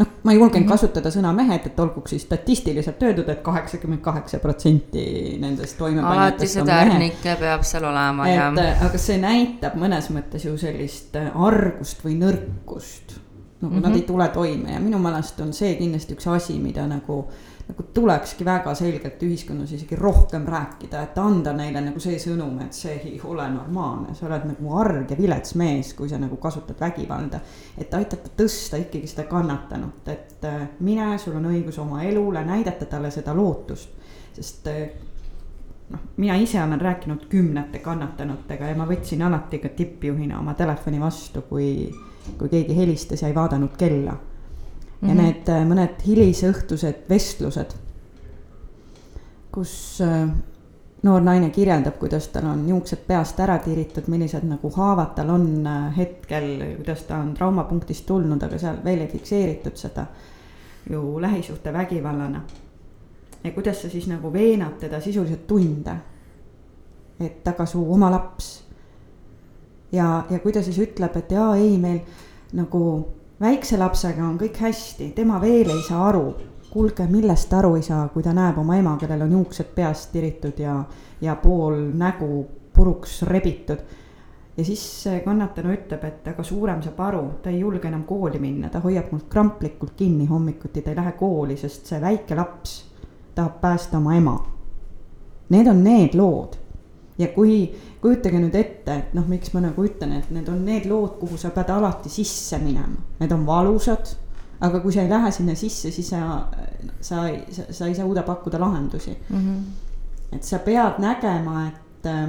noh, 0.00 0.08
ma 0.24 0.32
ei 0.32 0.38
julgenud 0.38 0.64
Mhm. 0.64 0.72
kasutada 0.72 1.12
sõna 1.12 1.32
mehed, 1.36 1.66
et 1.66 1.80
olgugi 1.80 2.14
siis 2.14 2.26
statistiliselt 2.26 3.02
öeldud 3.02 3.28
et, 3.28 3.38
et 3.38 3.42
kaheksakümmend 3.46 4.02
kaheksa 4.04 4.40
protsenti 4.42 5.04
nendest 5.40 5.78
toimepanijatest 5.78 6.60
on 6.62 6.66
mehed. 6.66 6.90
tärnike 6.90 7.36
peab 7.40 7.64
seal 7.68 7.84
olema 7.84 8.28
et 8.28 8.34
ja 8.34 8.48
äh, 8.64 8.84
aga 8.86 8.98
see 8.98 9.18
näitab 9.20 9.76
mõnes 9.80 10.10
mõttes 10.14 10.46
ju 10.48 10.56
sellist 10.60 11.16
äh, 11.20 11.30
argust 11.34 12.04
või 12.04 12.16
nõrkust. 12.20 13.18
nagu 13.60 13.74
mm 13.74 13.78
-hmm. 13.78 13.88
nad 13.88 13.96
ei 13.96 14.02
tule 14.02 14.28
toime 14.28 14.72
ja 14.72 14.80
minu 14.80 14.98
meelest 14.98 15.40
on 15.40 15.52
see 15.52 15.74
kindlasti 15.76 16.14
üks 16.14 16.26
asi, 16.26 16.58
mida 16.58 16.86
nagu, 16.86 17.26
nagu 17.70 17.86
tulekski 17.94 18.44
väga 18.44 18.74
selgelt 18.74 19.22
ühiskonnas 19.22 19.72
isegi 19.76 19.96
rohkem 19.96 20.46
rääkida, 20.50 21.02
et 21.06 21.18
anda 21.18 21.52
neile 21.56 21.82
nagu 21.84 22.02
see 22.02 22.18
sõnum, 22.20 22.58
et 22.64 22.76
see 22.76 22.96
ei 22.98 23.20
ole 23.24 23.46
normaalne, 23.52 24.14
sa 24.18 24.26
oled 24.26 24.48
nagu 24.50 24.72
arg 24.80 25.10
ja 25.10 25.18
vilets 25.18 25.54
mees, 25.60 25.92
kui 25.98 26.10
sa 26.10 26.18
nagu 26.18 26.36
kasutad 26.42 26.80
vägivalda. 26.80 27.40
et 27.78 27.94
aidata 27.94 28.32
tõsta 28.36 28.80
ikkagi 28.80 29.06
seda 29.10 29.28
kannatanut, 29.30 30.08
et 30.08 30.44
äh, 30.44 30.66
mine, 30.80 31.12
sul 31.18 31.36
on 31.38 31.46
õigus 31.52 31.78
oma 31.78 32.02
elule, 32.02 32.44
näidata 32.44 32.86
talle 32.90 33.10
seda 33.14 33.34
lootust, 33.36 33.94
sest 34.34 34.66
äh, 34.66 34.82
noh, 35.90 36.00
mina 36.16 36.36
ise 36.36 36.62
olen 36.62 36.80
rääkinud 36.80 37.26
kümnete 37.28 37.78
kannatanutega 37.78 38.72
ja 38.72 38.78
ma 38.78 38.86
võtsin 38.88 39.22
alati 39.26 39.58
ka 39.62 39.70
tippjuhina 39.76 40.38
oma 40.40 40.54
telefoni 40.58 41.00
vastu, 41.00 41.42
kui, 41.48 41.90
kui 42.38 42.48
keegi 42.48 42.76
helistas 42.76 43.22
ja 43.22 43.30
ei 43.30 43.34
vaadanud 43.34 43.76
kella. 43.78 44.16
Ja 45.02 45.08
mm 45.08 45.14
-hmm. 45.14 45.22
need 45.22 45.48
äh, 45.48 45.66
mõned 45.66 46.06
hilisõhtused 46.06 47.08
vestlused, 47.08 47.74
kus 49.52 50.00
äh, 50.00 50.28
noor 51.02 51.20
naine 51.20 51.50
kirjeldab, 51.50 51.98
kuidas 51.98 52.28
tal 52.28 52.44
on 52.44 52.68
juuksed 52.68 53.06
peast 53.06 53.40
ära 53.40 53.58
tiritud, 53.58 54.08
millised 54.08 54.44
nagu 54.44 54.70
haavad 54.76 55.14
tal 55.16 55.30
on 55.30 55.66
äh, 55.66 55.96
hetkel, 55.96 56.76
kuidas 56.76 57.02
ta 57.02 57.16
on 57.16 57.34
traumapunktist 57.34 58.06
tulnud, 58.06 58.42
aga 58.42 58.58
seal 58.58 58.84
veel 58.84 59.00
ei 59.00 59.08
fikseeritud 59.08 59.76
seda 59.76 60.06
ju 60.90 61.20
lähisuhtevägivallana 61.20 62.42
ja 63.44 63.50
kuidas 63.50 63.82
sa 63.82 63.88
siis 63.88 64.06
nagu 64.06 64.32
veenad 64.32 64.78
teda 64.80 65.00
sisuliselt 65.00 65.46
tunde. 65.46 65.96
et 67.20 67.48
aga 67.48 67.66
su 67.66 67.92
oma 67.92 68.10
laps. 68.10 68.64
ja, 69.92 70.24
ja 70.30 70.38
kui 70.38 70.52
ta 70.52 70.62
siis 70.62 70.78
ütleb, 70.78 71.16
et 71.16 71.30
jaa, 71.30 71.56
ei, 71.56 71.78
meil 71.78 72.00
nagu 72.52 73.08
väikse 73.40 73.78
lapsega 73.78 74.24
on 74.24 74.38
kõik 74.38 74.60
hästi, 74.60 75.12
tema 75.16 75.40
veel 75.40 75.70
ei 75.70 75.82
saa 75.88 76.08
aru. 76.08 76.34
kuulge, 76.70 77.02
millest 77.10 77.48
ta 77.50 77.58
aru 77.58 77.74
ei 77.74 77.82
saa, 77.82 78.04
kui 78.08 78.22
ta 78.22 78.30
näeb 78.32 78.58
oma 78.62 78.76
ema, 78.78 78.92
kellel 78.96 79.24
on 79.24 79.32
juuksed 79.32 79.72
peast 79.74 80.12
tiritud 80.12 80.58
ja, 80.62 80.84
ja 81.20 81.34
pool 81.36 81.80
nägu 81.98 82.46
puruks 82.72 83.22
rebitud 83.26 83.80
ja 84.56 84.64
siis 84.64 84.84
kannatanu 85.24 85.72
ütleb, 85.74 86.04
et 86.04 86.28
aga 86.30 86.44
suurem 86.46 86.82
saab 86.84 87.00
aru, 87.08 87.22
ta 87.42 87.50
ei 87.50 87.58
julge 87.58 87.88
enam 87.88 88.04
kooli 88.06 88.38
minna, 88.38 88.68
ta 88.70 88.78
hoiab 88.84 89.10
mult 89.10 89.26
kramplikult 89.32 89.96
kinni 89.96 90.26
hommikuti, 90.30 90.82
ta 90.82 90.92
ei 90.92 91.00
lähe 91.00 91.12
kooli, 91.18 91.56
sest 91.58 91.90
see 91.90 92.00
väike 92.00 92.38
laps 92.38 92.76
tahab 93.34 93.60
päästa 93.60 93.98
oma 93.98 94.14
ema. 94.14 94.36
Need 95.50 95.66
on 95.66 95.82
need 95.84 96.14
lood 96.14 96.58
ja 97.18 97.28
kui, 97.34 97.64
kujutage 98.00 98.40
nüüd 98.40 98.56
ette, 98.56 98.96
et 98.96 99.14
noh, 99.16 99.26
miks 99.28 99.52
ma 99.54 99.62
nagu 99.64 99.84
ütlen, 99.84 100.14
et 100.16 100.30
need 100.32 100.48
on 100.48 100.64
need 100.64 100.88
lood, 100.88 101.18
kuhu 101.20 101.38
sa 101.40 101.52
pead 101.54 101.70
alati 101.74 102.12
sisse 102.12 102.58
minema, 102.62 102.96
need 103.20 103.32
on 103.36 103.46
valusad. 103.46 104.16
aga 104.60 104.82
kui 104.84 104.92
sa 104.92 105.00
ei 105.00 105.08
lähe 105.08 105.30
sinna 105.32 105.54
sisse, 105.56 105.88
siis 105.90 106.10
sa, 106.10 106.18
sa, 107.00 107.22
sa, 107.50 107.62
sa 107.72 107.86
ei 107.86 107.94
suuda 107.96 108.22
pakkuda 108.22 108.58
lahendusi 108.60 109.14
mm. 109.30 109.36
-hmm. 109.36 110.34
et 110.36 110.44
sa 110.44 110.58
pead 110.58 110.98
nägema, 110.98 111.68
et 111.68 112.06
äh, 112.06 112.28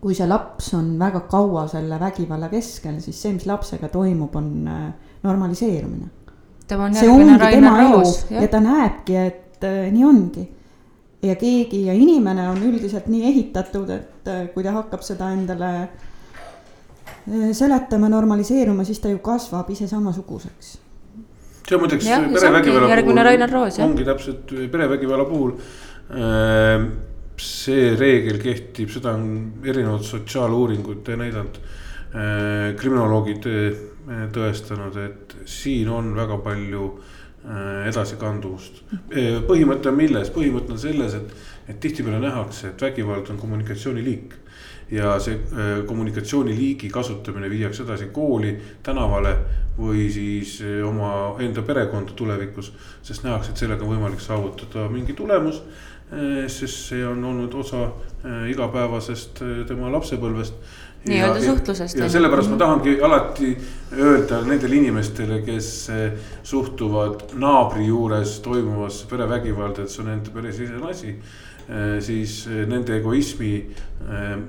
kui 0.00 0.14
see 0.14 0.26
laps 0.28 0.74
on 0.74 0.98
väga 0.98 1.20
kaua 1.20 1.66
selle 1.68 2.00
vägivalla 2.00 2.48
keskel, 2.48 3.00
siis 3.00 3.22
see, 3.22 3.32
mis 3.32 3.46
lapsega 3.46 3.88
toimub, 3.88 4.36
on 4.36 4.68
äh, 4.68 4.92
normaliseerumine. 5.22 6.10
see 6.92 7.08
ongi 7.08 7.38
tema 7.38 7.80
elu 7.82 8.02
ja. 8.30 8.42
ja 8.42 8.48
ta 8.48 8.60
näebki, 8.60 9.16
et 9.16 9.64
äh, 9.64 9.92
nii 9.92 10.04
ongi. 10.04 10.57
Ja 11.22 11.34
keegi 11.38 11.84
ja 11.86 11.94
inimene 11.96 12.46
on 12.50 12.60
üldiselt 12.68 13.08
nii 13.10 13.24
ehitatud, 13.32 13.90
et 13.90 14.30
äh, 14.30 14.44
kui 14.54 14.64
ta 14.66 14.74
hakkab 14.76 15.02
seda 15.06 15.32
endale 15.34 15.70
äh, 15.82 17.48
seletama, 17.56 18.10
normaliseeruma, 18.12 18.86
siis 18.86 19.02
ta 19.02 19.10
ju 19.10 19.18
kasvab 19.24 19.70
ise 19.74 19.88
samasuguseks 19.90 20.76
see 21.68 21.76
on 21.76 21.82
muideks 21.82 22.06
perevägivalla 22.38 23.26
Rainar 23.26 23.52
Roos, 23.52 23.80
jah. 23.80 23.88
ongi 23.88 24.06
täpselt 24.06 24.54
perevägivalla 24.72 25.26
puhul 25.28 25.56
äh, 25.58 26.86
see 27.38 27.92
reegel 27.98 28.38
kehtib, 28.42 28.90
seda 28.94 29.12
on 29.18 29.28
erinevad 29.66 30.06
sotsiaaluuringud 30.06 31.14
näidanud. 31.18 31.60
kriminoloogid 32.80 33.44
tõestanud, 34.32 34.94
et 35.02 35.34
siin 35.44 35.90
on 35.92 36.06
väga 36.16 36.38
palju 36.40 36.86
edasikanduvust. 37.88 38.82
põhimõte 39.48 39.88
on 39.88 39.96
milles, 39.96 40.30
põhimõte 40.34 40.74
on 40.74 40.80
selles, 40.82 41.14
et, 41.14 41.34
et 41.68 41.80
tihtipeale 41.80 42.20
nähakse, 42.20 42.72
et 42.72 42.82
vägivald 42.82 43.30
on 43.30 43.38
kommunikatsiooniliik. 43.38 44.34
ja 44.90 45.18
see 45.20 45.36
kommunikatsiooniliigi 45.86 46.88
kasutamine 46.88 47.50
viiakse 47.50 47.82
edasi 47.82 48.06
kooli, 48.12 48.54
tänavale 48.82 49.34
või 49.78 50.06
siis 50.10 50.62
oma 50.84 51.36
enda 51.44 51.62
perekonda 51.62 52.12
tulevikus. 52.16 52.72
sest 53.02 53.24
nähakse, 53.24 53.50
et 53.50 53.56
sellega 53.56 53.84
on 53.84 53.94
võimalik 53.96 54.20
saavutada 54.20 54.88
mingi 54.88 55.12
tulemus 55.12 55.62
sest 56.48 56.88
see 56.88 57.06
on 57.06 57.24
olnud 57.24 57.54
osa 57.54 57.90
igapäevasest 58.48 59.42
tema 59.68 59.92
lapsepõlvest. 59.92 60.54
Nii-öelda 61.06 61.40
suhtlusest. 61.40 61.98
ja 61.98 62.08
sellepärast 62.08 62.50
ma 62.50 62.56
tahangi 62.60 62.96
alati 63.02 63.52
öelda 63.96 64.40
nendele 64.46 64.80
inimestele, 64.80 65.42
kes 65.46 65.68
suhtuvad 66.42 67.34
naabri 67.38 67.86
juures 67.86 68.38
toimuvasse 68.44 69.06
perevägivalda, 69.10 69.84
et 69.84 69.94
see 69.94 70.02
on 70.04 70.10
nende 70.12 70.34
peresisene 70.34 70.90
asi. 70.90 71.14
siis 72.00 72.46
nende 72.48 72.96
egoismi 72.96 73.52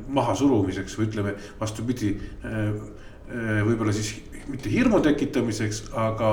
mahasurumiseks 0.07 0.93
või 0.95 1.07
ütleme 1.09 1.33
vastupidi, 1.59 2.13
võib-olla 3.27 3.91
siis 3.91 4.13
mitte 4.47 4.71
hirmu 4.71 5.01
tekitamiseks, 5.03 5.89
aga 5.99 6.29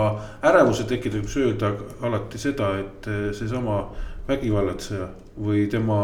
ärevuse 0.47 0.87
tekitamiseks 0.89 1.37
öelda 1.43 1.73
alati 2.07 2.39
seda, 2.39 2.71
et 2.79 3.09
seesama 3.35 3.81
vägivallatseja 4.29 5.09
või 5.43 5.67
tema 5.71 5.99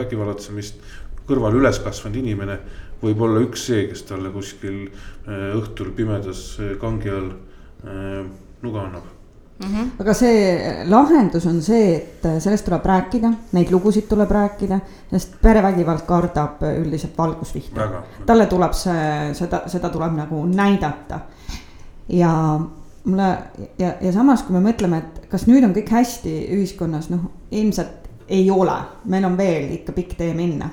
vägivallatsemist 0.00 0.80
kõrval 1.28 1.60
üles 1.60 1.78
kasvanud 1.84 2.18
inimene 2.18 2.58
võib 3.02 3.24
olla 3.26 3.42
üks 3.42 3.66
see, 3.70 3.86
kes 3.90 4.06
talle 4.08 4.30
kuskil 4.34 4.84
õhtul 5.26 5.90
pimedas 5.96 6.44
kangi 6.80 7.10
all 7.10 7.32
äh, 7.32 8.22
nuga 8.62 8.86
annab 8.86 9.10
aga 10.00 10.14
see 10.16 10.84
lahendus 10.90 11.46
on 11.46 11.60
see, 11.62 11.94
et 11.96 12.26
sellest 12.42 12.66
tuleb 12.66 12.86
rääkida, 12.88 13.30
neid 13.56 13.70
lugusid 13.72 14.08
tuleb 14.10 14.30
rääkida, 14.32 14.78
sest 15.12 15.36
perevägivald 15.42 16.04
kardab 16.08 16.62
üldiselt 16.72 17.16
valgusvihta. 17.18 17.88
talle 18.26 18.46
tuleb 18.50 18.74
see, 18.76 19.32
seda, 19.38 19.64
seda 19.70 19.90
tuleb 19.92 20.16
nagu 20.16 20.44
näidata. 20.46 21.20
ja 22.08 22.32
mulle 23.04 23.28
ja, 23.78 23.94
ja 24.00 24.12
samas, 24.12 24.42
kui 24.42 24.56
me 24.56 24.64
mõtleme, 24.70 24.98
et 24.98 25.26
kas 25.30 25.46
nüüd 25.46 25.64
on 25.64 25.74
kõik 25.74 25.90
hästi 25.90 26.36
ühiskonnas, 26.56 27.10
noh, 27.10 27.30
ilmselt 27.50 28.08
ei 28.32 28.48
ole, 28.50 28.76
meil 29.04 29.26
on 29.28 29.36
veel 29.36 29.70
ikka 29.78 29.92
pikk 29.92 30.16
tee 30.18 30.34
minna. 30.34 30.70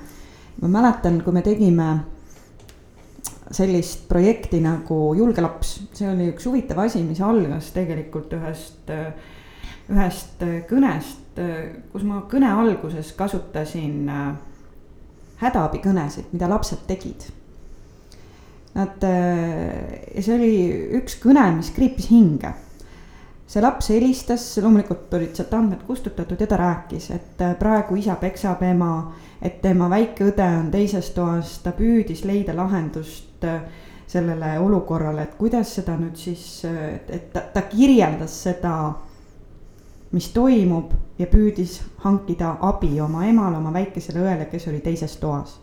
ma 0.62 0.68
mäletan, 0.68 1.22
kui 1.24 1.34
me 1.34 1.42
tegime 1.42 1.90
sellist 3.56 4.06
projekti 4.10 4.60
nagu 4.62 5.14
Julge 5.18 5.42
laps, 5.42 5.76
see 5.98 6.10
oli 6.10 6.30
üks 6.34 6.46
huvitav 6.50 6.84
asi, 6.86 7.02
mis 7.06 7.22
algas 7.26 7.72
tegelikult 7.76 8.34
ühest, 8.38 8.92
ühest 9.90 10.46
kõnest, 10.70 11.42
kus 11.92 12.06
ma 12.06 12.24
kõne 12.30 12.52
alguses 12.52 13.14
kasutasin 13.18 14.10
äh, 14.12 14.32
hädaabikõnesid, 15.42 16.32
mida 16.34 16.50
lapsed 16.52 16.86
tegid. 16.90 17.30
Nad, 18.76 19.02
äh, 19.08 20.14
ja 20.14 20.24
see 20.24 20.36
oli 20.36 20.56
üks 21.00 21.18
kõne, 21.24 21.48
mis 21.58 21.72
kriipis 21.74 22.12
hinge 22.12 22.54
see 23.50 23.62
laps 23.62 23.90
helistas, 23.90 24.44
loomulikult 24.62 25.14
olid 25.18 25.34
sealt 25.34 25.54
andmed 25.58 25.82
kustutatud 25.88 26.42
ja 26.42 26.48
ta 26.48 26.58
rääkis, 26.58 27.10
et 27.16 27.42
äh, 27.42 27.56
praegu 27.58 27.96
isa 27.98 28.16
peksab 28.22 28.62
ema, 28.64 29.12
et 29.42 29.62
tema 29.62 29.88
väike 29.90 30.28
õde 30.30 30.46
on 30.60 30.68
teises 30.72 31.10
toas, 31.16 31.56
ta 31.64 31.74
püüdis 31.74 32.22
leida 32.30 32.54
lahendust 32.54 33.48
äh, 33.50 33.64
sellele 34.10 34.52
olukorrale, 34.62 35.26
et 35.26 35.34
kuidas 35.38 35.74
seda 35.80 35.96
nüüd 35.98 36.18
siis, 36.18 36.44
äh, 36.70 37.00
et, 37.10 37.32
ta, 37.34 37.42
ta 37.54 37.64
kirjeldas 37.72 38.36
seda, 38.44 38.76
mis 40.14 40.30
toimub 40.34 40.94
ja 41.18 41.26
püüdis 41.30 41.80
hankida 42.06 42.56
abi 42.70 42.92
oma 43.02 43.26
emale, 43.30 43.58
oma 43.58 43.74
väikesele 43.74 44.22
õele, 44.28 44.46
kes 44.52 44.70
oli 44.70 44.84
teises 44.86 45.18
toas. 45.18 45.58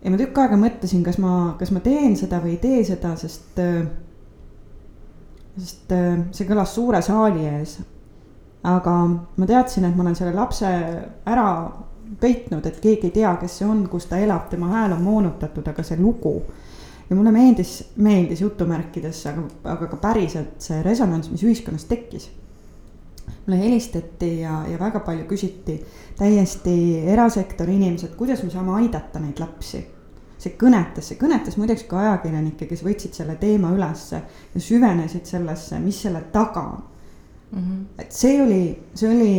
ja 0.00 0.10
ma 0.10 0.16
tükk 0.16 0.40
aega 0.40 0.56
mõtlesin, 0.56 1.04
kas 1.04 1.20
ma, 1.20 1.54
kas 1.60 1.68
ma 1.74 1.84
teen 1.84 2.16
seda 2.16 2.40
või 2.40 2.56
ei 2.56 2.60
tee 2.64 2.82
seda, 2.84 3.12
sest 3.20 3.60
äh, 3.60 3.84
sest 5.56 5.92
äh, 5.94 6.22
see 6.36 6.48
kõlas 6.48 6.74
suure 6.76 7.02
saali 7.04 7.46
ees. 7.48 7.78
aga 8.66 8.92
ma 9.38 9.46
teadsin, 9.46 9.84
et 9.86 9.96
ma 9.96 10.02
olen 10.02 10.16
selle 10.18 10.34
lapse 10.34 10.68
ära 11.30 11.48
peitnud, 12.20 12.64
et 12.66 12.80
keegi 12.82 13.10
ei 13.10 13.14
tea, 13.14 13.34
kes 13.40 13.60
see 13.60 13.68
on, 13.68 13.84
kus 13.90 14.08
ta 14.10 14.18
elab, 14.18 14.48
tema 14.50 14.70
hääl 14.72 14.96
on 14.96 15.04
moonutatud, 15.04 15.66
aga 15.68 15.84
see 15.86 15.98
lugu. 16.00 16.40
ja 17.10 17.16
mulle 17.16 17.30
meeldis, 17.32 17.92
meeldis 18.02 18.40
jutumärkides, 18.42 19.20
aga, 19.30 19.44
aga 19.76 19.86
ka 19.92 20.00
päriselt 20.02 20.58
see 20.62 20.82
resonants, 20.82 21.30
mis 21.30 21.44
ühiskonnas 21.46 21.86
tekkis. 21.86 22.30
mulle 23.46 23.60
helistati 23.62 24.40
ja, 24.40 24.62
ja 24.70 24.78
väga 24.78 25.00
palju 25.06 25.26
küsiti 25.30 25.80
täiesti 26.18 26.76
erasektori 27.12 27.76
inimesed, 27.76 28.16
kuidas 28.16 28.42
me 28.42 28.50
saame 28.50 28.80
aidata 28.80 29.22
neid 29.22 29.38
lapsi 29.38 29.84
see 30.46 30.54
kõnetas, 30.60 31.10
see 31.10 31.18
kõnetas 31.20 31.58
muideks 31.58 31.84
ka 31.90 32.00
ajakirjanikke, 32.04 32.68
kes 32.70 32.84
võtsid 32.86 33.16
selle 33.18 33.36
teema 33.40 33.72
ülesse 33.74 34.22
ja 34.54 34.62
süvenesid 34.62 35.26
sellesse, 35.28 35.80
mis 35.82 36.00
selle 36.06 36.22
taga 36.32 36.64
on 36.70 36.82
mm. 37.50 37.58
-hmm. 37.60 37.84
et 37.98 38.12
see 38.12 38.40
oli, 38.42 38.62
see 38.94 39.10
oli, 39.10 39.34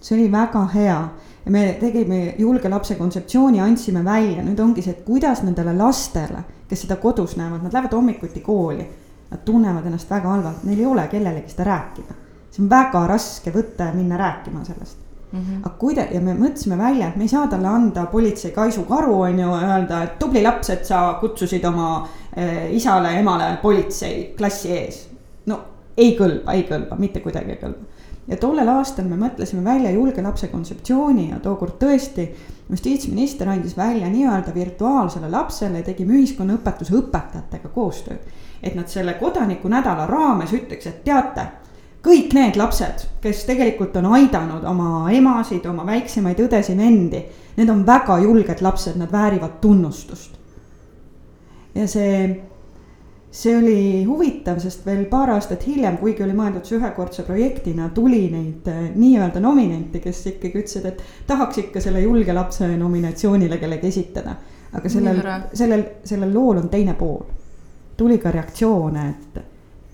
see 0.00 0.18
oli 0.18 0.28
väga 0.32 0.66
hea 0.74 1.00
ja 1.44 1.50
me 1.50 1.64
tegime 1.80 2.34
julge 2.38 2.68
lapse 2.68 2.94
kontseptsiooni, 2.94 3.60
andsime 3.60 4.04
välja, 4.04 4.42
nüüd 4.44 4.60
ongi 4.60 4.82
see, 4.82 4.92
et 4.92 5.04
kuidas 5.04 5.42
nendele 5.42 5.72
lastele, 5.76 6.44
kes 6.68 6.84
seda 6.84 6.96
kodus 7.00 7.36
näevad, 7.36 7.62
nad 7.62 7.72
lähevad 7.72 7.92
hommikuti 7.96 8.40
kooli. 8.40 8.88
Nad 9.30 9.42
tunnevad 9.44 9.84
ennast 9.86 10.10
väga 10.10 10.28
halvalt, 10.28 10.62
neil 10.64 10.78
ei 10.78 10.86
ole 10.86 11.02
kellelegi 11.08 11.50
seda 11.52 11.64
rääkida. 11.64 12.14
see 12.50 12.62
on 12.64 12.70
väga 12.70 13.06
raske 13.06 13.52
võtta 13.52 13.90
ja 13.90 13.92
minna 13.92 14.16
rääkima 14.16 14.64
sellest 14.64 15.07
Mm 15.32 15.38
-hmm. 15.38 15.66
aga 15.66 15.74
kuida- 15.78 16.14
ja 16.14 16.20
me 16.20 16.34
mõtlesime 16.34 16.78
välja, 16.78 17.08
et 17.08 17.16
me 17.16 17.22
ei 17.22 17.28
saa 17.28 17.46
talle 17.46 17.68
anda 17.68 18.06
politsei 18.06 18.50
kaisukaru, 18.50 19.20
on 19.20 19.38
ju, 19.38 19.48
öelda, 19.48 20.02
et 20.02 20.18
tubli 20.18 20.42
laps, 20.42 20.70
et 20.70 20.86
sa 20.86 21.18
kutsusid 21.20 21.64
oma 21.64 22.08
äh, 22.38 22.74
isale, 22.74 23.18
emale 23.18 23.58
politsei 23.62 24.34
klassi 24.38 24.72
ees. 24.72 25.08
no 25.46 25.60
ei 25.96 26.16
kõlba, 26.18 26.54
ei 26.54 26.62
kõlba, 26.62 26.98
mitte 26.98 27.20
kuidagi 27.20 27.50
ei 27.50 27.58
kõlba. 27.62 27.84
ja 28.28 28.36
tollel 28.36 28.68
aastal 28.68 29.04
me 29.04 29.16
mõtlesime 29.16 29.64
välja 29.64 29.90
julge 29.90 30.22
lapse 30.22 30.48
kontseptsiooni 30.48 31.30
ja 31.30 31.38
tookord 31.38 31.76
tõesti 31.78 32.28
justiitsminister 32.70 33.48
andis 33.48 33.76
välja 33.76 34.08
nii-öelda 34.08 34.54
virtuaalsele 34.54 35.30
lapsele, 35.30 35.82
tegime 35.82 36.14
ühiskonnaõpetuse 36.14 36.94
õpetajatega 36.94 37.68
koostööd. 37.68 38.18
et 38.62 38.74
nad 38.74 38.88
selle 38.88 39.14
kodanikunädala 39.14 40.06
raames 40.06 40.52
ütleks, 40.52 40.86
et 40.86 41.04
teate 41.04 41.46
kõik 42.08 42.34
need 42.36 42.56
lapsed, 42.56 43.04
kes 43.22 43.44
tegelikult 43.48 43.96
on 44.00 44.10
aidanud 44.16 44.64
oma 44.68 45.08
emasid, 45.14 45.66
oma 45.68 45.84
väiksemaid 45.88 46.40
õdesid-vendi, 46.46 47.22
need 47.58 47.72
on 47.72 47.84
väga 47.86 48.18
julged 48.22 48.62
lapsed, 48.64 48.98
nad 49.00 49.12
väärivad 49.12 49.58
tunnustust. 49.62 50.36
ja 51.74 51.86
see, 51.86 52.12
see 53.30 53.56
oli 53.56 54.04
huvitav, 54.08 54.58
sest 54.62 54.86
veel 54.86 55.04
paar 55.10 55.34
aastat 55.36 55.66
hiljem, 55.66 55.98
kuigi 56.00 56.24
oli 56.24 56.36
mõeldud 56.36 56.66
see 56.66 56.78
ühekordse 56.78 57.22
projektina, 57.26 57.90
tuli 57.94 58.24
neid 58.32 58.66
eh, 58.72 58.80
nii-öelda 58.94 59.42
nominente, 59.44 60.00
kes 60.02 60.24
ikkagi 60.32 60.62
ütlesid, 60.62 60.88
et 60.88 61.04
tahaks 61.26 61.60
ikka 61.66 61.82
selle 61.84 62.02
julge 62.02 62.34
lapse 62.34 62.68
nominatsioonile 62.76 63.60
kellegi 63.60 63.92
esitada. 63.92 64.36
aga 64.72 64.88
sellel, 64.92 65.22
sellel, 65.56 65.84
sellel 66.04 66.34
lool 66.34 66.64
on 66.64 66.68
teine 66.68 66.94
pool. 66.94 67.22
tuli 67.96 68.18
ka 68.18 68.30
reaktsioone, 68.30 69.08
et 69.08 69.38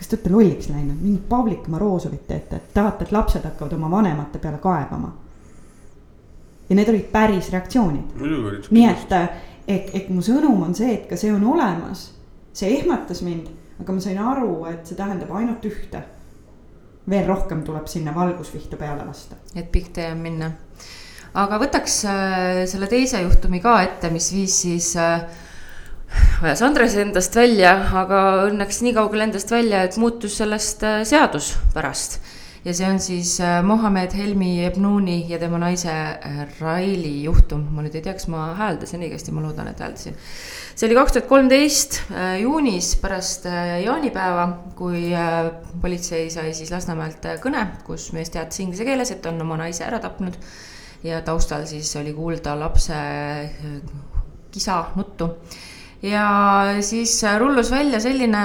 kas 0.04 0.08
te 0.08 0.16
olete 0.16 0.32
lolliks 0.32 0.68
läinud, 0.68 0.96
mingit 1.00 1.28
Pavlik 1.28 1.68
Morozovit 1.68 2.26
teete, 2.28 2.56
et 2.56 2.72
tahate, 2.74 3.04
et 3.04 3.12
lapsed 3.12 3.44
hakkavad 3.44 3.72
oma 3.72 3.90
vanemate 3.90 4.38
peale 4.38 4.58
kaebama. 4.60 5.12
ja 6.68 6.76
need 6.76 6.88
olid 6.88 7.06
päris 7.12 7.50
reaktsioonid. 7.52 8.20
nii 8.70 8.86
et, 8.90 9.12
et, 9.68 9.90
et 9.94 10.08
mu 10.08 10.20
sõnum 10.22 10.62
on 10.62 10.74
see, 10.74 10.92
et 10.94 11.06
ka 11.08 11.16
see 11.16 11.32
on 11.32 11.44
olemas. 11.44 12.10
see 12.52 12.76
ehmatas 12.78 13.22
mind, 13.22 13.48
aga 13.80 13.92
ma 13.92 14.00
sain 14.00 14.18
aru, 14.18 14.66
et 14.68 14.84
see 14.86 14.96
tähendab 14.96 15.32
ainult 15.32 15.64
ühte. 15.64 16.02
veel 17.08 17.26
rohkem 17.26 17.62
tuleb 17.64 17.86
sinna 17.86 18.14
valgusvihtu 18.14 18.76
peale 18.76 19.04
lasta. 19.06 19.36
et 19.54 19.72
pikk 19.72 19.92
tee 19.92 20.12
on 20.12 20.18
minna. 20.18 20.50
aga 21.34 21.58
võtaks 21.64 22.04
äh, 22.04 22.66
selle 22.66 22.86
teise 22.92 23.22
juhtumi 23.22 23.60
ka 23.60 23.80
ette, 23.82 24.10
mis 24.10 24.32
viis 24.32 24.60
siis 24.66 24.96
äh, 24.96 25.24
ajas 26.44 26.62
Andres 26.62 26.94
endast 27.00 27.36
välja, 27.38 27.72
aga 27.96 28.20
õnneks 28.48 28.82
nii 28.84 28.94
kaugele 28.96 29.28
endast 29.28 29.52
välja, 29.52 29.84
et 29.86 29.98
muutus 30.00 30.38
sellest 30.40 30.82
äh, 30.86 31.02
seadus 31.08 31.54
pärast. 31.74 32.18
ja 32.64 32.72
see 32.72 32.86
on 32.88 33.00
siis 33.00 33.34
äh, 33.44 33.58
Mohammed 33.64 34.14
Helmi 34.16 34.64
Ebnuni 34.64 35.26
ja 35.28 35.38
tema 35.40 35.58
naise 35.60 35.92
äh, 35.92 36.44
Raili 36.60 37.24
juhtum. 37.24 37.66
ma 37.72 37.84
nüüd 37.84 37.96
ei 37.96 38.04
tea, 38.04 38.14
kas 38.16 38.28
ma 38.32 38.50
hääldasin 38.58 39.04
õigesti, 39.06 39.32
ma 39.32 39.44
loodan, 39.44 39.72
et 39.72 39.80
hääldasin. 39.80 40.16
see 40.74 40.88
oli 40.88 40.98
kaks 41.00 41.16
tuhat 41.16 41.28
kolmteist 41.30 42.00
juunis 42.40 42.94
pärast 43.02 43.48
jaanipäeva, 43.84 44.46
kui 44.76 45.12
politsei 45.80 46.30
sai 46.34 46.54
siis 46.54 46.72
Lasnamäelt 46.74 47.28
kõne, 47.44 47.66
kus 47.86 48.10
mees 48.16 48.32
teatas 48.34 48.60
inglise 48.64 48.86
keeles, 48.88 49.14
et 49.14 49.26
on 49.30 49.40
oma 49.46 49.60
naise 49.64 49.86
ära 49.86 50.02
tapnud. 50.02 50.36
ja 51.04 51.20
taustal 51.22 51.66
siis 51.68 51.96
oli 52.00 52.12
kuulda 52.16 52.58
lapse 52.58 52.98
kisa, 54.54 54.84
nuttu 54.96 55.32
ja 56.04 56.28
siis 56.84 57.16
rullus 57.40 57.70
välja 57.72 58.00
selline 58.02 58.44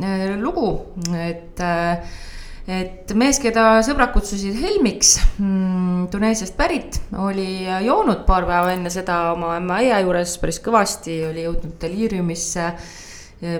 äh, 0.00 0.34
lugu, 0.40 0.72
et 1.16 1.60
äh, 1.60 2.18
et 2.70 3.10
mees, 3.18 3.40
keda 3.42 3.80
sõbrad 3.82 4.12
kutsusid 4.14 4.54
Helmiks, 4.60 5.16
mm, 5.40 6.04
Tuneesiast 6.12 6.54
pärit, 6.58 7.00
oli 7.18 7.64
joonud 7.82 8.22
paar 8.28 8.46
päeva 8.46 8.74
enne 8.76 8.92
seda 8.92 9.32
oma 9.32 9.56
ämma-äia 9.58 9.98
juures 10.04 10.36
päris 10.38 10.60
kõvasti, 10.62 11.16
oli 11.26 11.46
jõudnud 11.48 11.78
deliiriumisse, 11.82 12.68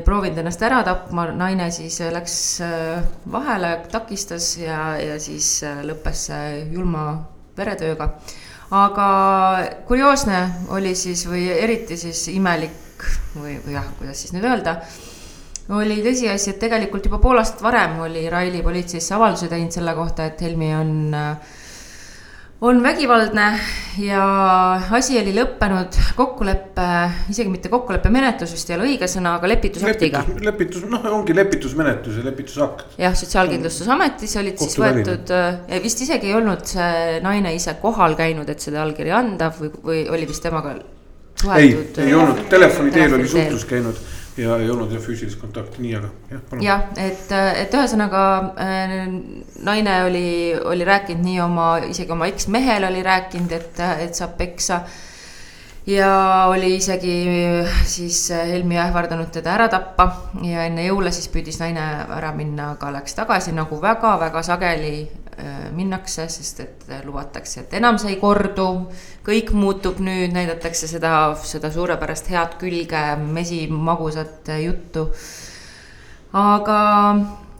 proovinud 0.04 0.38
ennast 0.42 0.62
ära 0.62 0.82
tapma, 0.86 1.24
naine 1.32 1.70
siis 1.74 1.96
läks 2.12 2.36
äh, 2.62 3.00
vahele, 3.32 3.72
takistas 3.90 4.52
ja, 4.60 4.94
ja 5.00 5.16
siis 5.18 5.58
lõppes 5.88 6.28
julma 6.70 7.08
veretööga. 7.58 8.12
aga 8.70 9.08
kurioosne 9.88 10.44
oli 10.76 10.94
siis 10.94 11.26
või 11.26 11.48
eriti 11.50 11.96
siis 11.98 12.28
imelik 12.30 12.89
või, 13.36 13.56
või 13.64 13.78
jah, 13.78 13.88
kuidas 13.98 14.22
siis 14.24 14.34
nüüd 14.36 14.46
öelda 14.48 14.80
oli 15.78 16.00
tõsiasi, 16.02 16.54
et 16.54 16.60
tegelikult 16.62 17.06
juba 17.06 17.20
pool 17.22 17.40
aastat 17.40 17.62
varem 17.62 18.00
oli 18.06 18.26
Raili 18.30 18.62
politseisse 18.64 19.14
avalduse 19.16 19.50
teinud 19.50 19.74
selle 19.74 19.94
kohta, 19.94 20.26
et 20.30 20.42
Helmi 20.42 20.70
on, 20.74 20.92
on 22.66 22.82
vägivaldne 22.82 23.46
ja 24.02 24.24
asi 24.98 25.18
oli 25.20 25.34
lõppenud 25.36 25.98
kokkuleppe, 26.18 26.88
isegi 27.30 27.52
mitte 27.52 27.70
kokkuleppemenetlus 27.72 28.54
vist 28.56 28.72
ei 28.72 28.78
ole 28.78 28.88
õige 28.90 29.08
sõna, 29.10 29.36
aga 29.38 29.50
lepitusaktiga. 29.52 30.24
lepitus, 30.26 30.46
lepitus, 30.50 30.86
noh, 30.90 31.10
ongi 31.20 31.36
lepitusmenetlus 31.38 32.18
ja 32.18 32.26
lepitusakt. 32.26 32.96
jah, 33.00 33.18
Sotsiaalkindlustusametis 33.22 34.38
olid 34.42 34.62
siis 34.64 34.78
võetud, 34.80 35.34
vist 35.86 36.06
isegi 36.06 36.32
ei 36.32 36.38
olnud 36.40 36.66
see 36.74 37.20
naine 37.22 37.54
ise 37.54 37.78
kohal 37.82 38.18
käinud, 38.18 38.50
et 38.50 38.64
seda 38.64 38.82
allkirja 38.82 39.22
anda 39.22 39.52
või, 39.54 39.70
või 39.84 40.08
oli 40.10 40.26
vist 40.32 40.42
temaga 40.42 40.80
suheldud. 41.40 41.98
ei, 41.98 42.06
ei 42.06 42.14
olnud, 42.14 42.46
telefoni 42.52 42.94
teel 42.94 43.14
oli 43.18 43.28
suhtlus 43.28 43.64
käinud. 43.64 44.00
ja 44.36 44.56
ei 44.62 44.70
olnud 44.70 44.92
jah 44.94 45.02
füüsilist 45.02 45.40
kontakti, 45.40 45.82
nii, 45.84 45.94
aga 45.98 46.08
jah, 46.30 46.40
palun. 46.50 46.64
jah, 46.64 46.88
et, 47.02 47.32
et 47.60 47.76
ühesõnaga 47.76 48.24
äh, 48.62 48.96
naine 49.66 50.00
oli, 50.06 50.26
oli 50.72 50.88
rääkinud 50.88 51.24
nii 51.26 51.38
oma, 51.44 51.70
isegi 51.90 52.14
oma 52.14 52.30
eksmehel 52.30 52.88
oli 52.88 53.04
rääkinud, 53.06 53.54
et, 53.56 53.80
et 54.06 54.16
saab 54.16 54.36
peksa 54.38 54.82
ja 55.90 56.10
oli 56.52 56.74
isegi 56.76 57.16
siis 57.88 58.28
Helmi 58.30 58.78
ähvardanud 58.78 59.32
teda 59.34 59.56
ära 59.56 59.68
tappa 59.72 60.10
ja 60.46 60.68
enne 60.68 60.84
jõule 60.86 61.12
siis 61.12 61.28
püüdis 61.32 61.58
naine 61.60 61.86
ära 62.16 62.34
minna, 62.36 62.74
aga 62.76 62.92
läks 63.00 63.16
tagasi 63.18 63.56
nagu 63.56 63.80
väga-väga 63.82 64.44
sageli 64.46 64.94
Äh, 65.02 65.19
minnakse, 65.74 66.26
sest 66.28 66.60
et 66.64 66.90
lubatakse, 67.04 67.64
et 67.64 67.74
enam 67.78 67.98
see 68.00 68.14
ei 68.14 68.20
kordu. 68.20 68.68
kõik 69.24 69.52
muutub 69.54 70.00
nüüd, 70.02 70.32
näidatakse 70.34 70.88
seda, 70.88 71.34
seda 71.44 71.70
suurepärast 71.70 72.30
head 72.32 72.56
külge, 72.60 73.02
mesimagusat 73.20 74.50
juttu. 74.64 75.08
aga, 76.32 76.80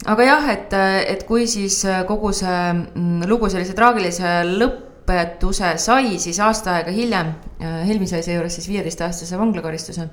aga 0.05 0.27
jah, 0.27 0.49
et, 0.53 0.73
et 1.13 1.25
kui 1.27 1.47
siis 1.47 1.81
kogu 2.07 2.31
see 2.33 2.61
mm, 2.73 3.27
lugu 3.29 3.49
sellise 3.49 3.75
traagilise 3.77 4.41
lõpetuse 4.47 5.75
sai, 5.77 6.17
siis 6.19 6.39
aasta 6.39 6.77
aega 6.79 6.91
hiljem, 6.95 7.35
äh, 7.61 7.81
Helmi 7.87 8.07
sai 8.07 8.23
seejuures 8.23 8.55
siis 8.55 8.69
viieteistaastase 8.69 9.39
vanglakaristuse. 9.39 10.09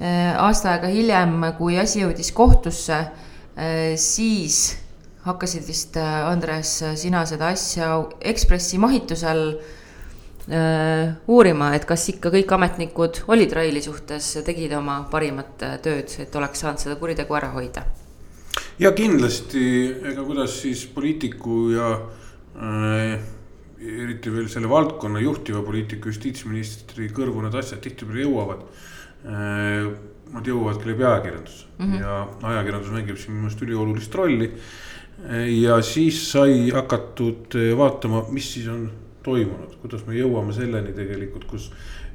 Äh, 0.00 0.36
aasta 0.38 0.76
aega 0.76 0.92
hiljem, 0.92 1.42
kui 1.58 1.78
asi 1.78 2.04
jõudis 2.04 2.32
kohtusse, 2.32 3.04
siis 4.00 4.60
hakkasid 5.24 5.66
vist, 5.68 5.96
äh, 6.00 6.26
Andres, 6.28 6.80
sina 6.96 7.24
seda 7.28 7.50
asja 7.52 7.92
Ekspressi 8.32 8.78
mahitusel 8.80 9.42
äh, 10.48 11.12
uurima, 11.28 11.74
et 11.76 11.86
kas 11.88 12.06
ikka 12.14 12.32
kõik 12.32 12.54
ametnikud 12.56 13.24
olid 13.32 13.52
Raili 13.56 13.82
suhtes, 13.84 14.32
tegid 14.46 14.72
oma 14.76 15.02
parimat 15.12 15.66
äh, 15.66 15.76
tööd, 15.84 16.14
et 16.24 16.38
oleks 16.40 16.64
saanud 16.64 16.82
seda 16.82 16.96
kuritegu 17.00 17.36
ära 17.36 17.52
hoida? 17.56 17.84
ja 18.80 18.90
kindlasti, 18.96 19.62
ega 20.10 20.24
kuidas 20.24 20.56
siis 20.62 20.86
poliitiku 20.90 21.58
ja 21.74 21.90
äh, 22.56 23.18
eriti 23.80 24.32
veel 24.32 24.48
selle 24.52 24.68
valdkonna 24.72 25.20
juhtiva 25.20 25.60
poliitiku, 25.64 26.08
justiitsministri 26.08 27.10
kõrvu 27.16 27.44
need 27.44 27.60
asjad 27.60 27.82
tihtipeale 27.84 28.24
jõuavad 28.28 28.64
äh,. 29.26 29.92
Nad 30.30 30.46
jõuavadki 30.46 30.86
läbi 30.86 31.02
ajakirjanduse 31.02 31.64
mm 31.74 31.86
-hmm. 31.88 32.02
ja 32.04 32.50
ajakirjandus 32.52 32.90
mängib 32.94 33.16
siin 33.18 33.32
minu 33.32 33.48
meelest 33.48 33.62
üliolulist 33.64 34.12
rolli 34.14 34.46
äh, 34.46 34.68
ja 35.28 35.82
siis 35.82 36.22
sai 36.32 36.70
hakatud 36.74 37.54
eh, 37.54 37.76
vaatama, 37.76 38.24
mis 38.32 38.52
siis 38.54 38.68
on 38.68 38.90
toimunud, 39.24 39.76
kuidas 39.82 40.04
me 40.06 40.16
jõuame 40.16 40.54
selleni 40.56 40.94
tegelikult, 40.96 41.44
kus 41.50 41.70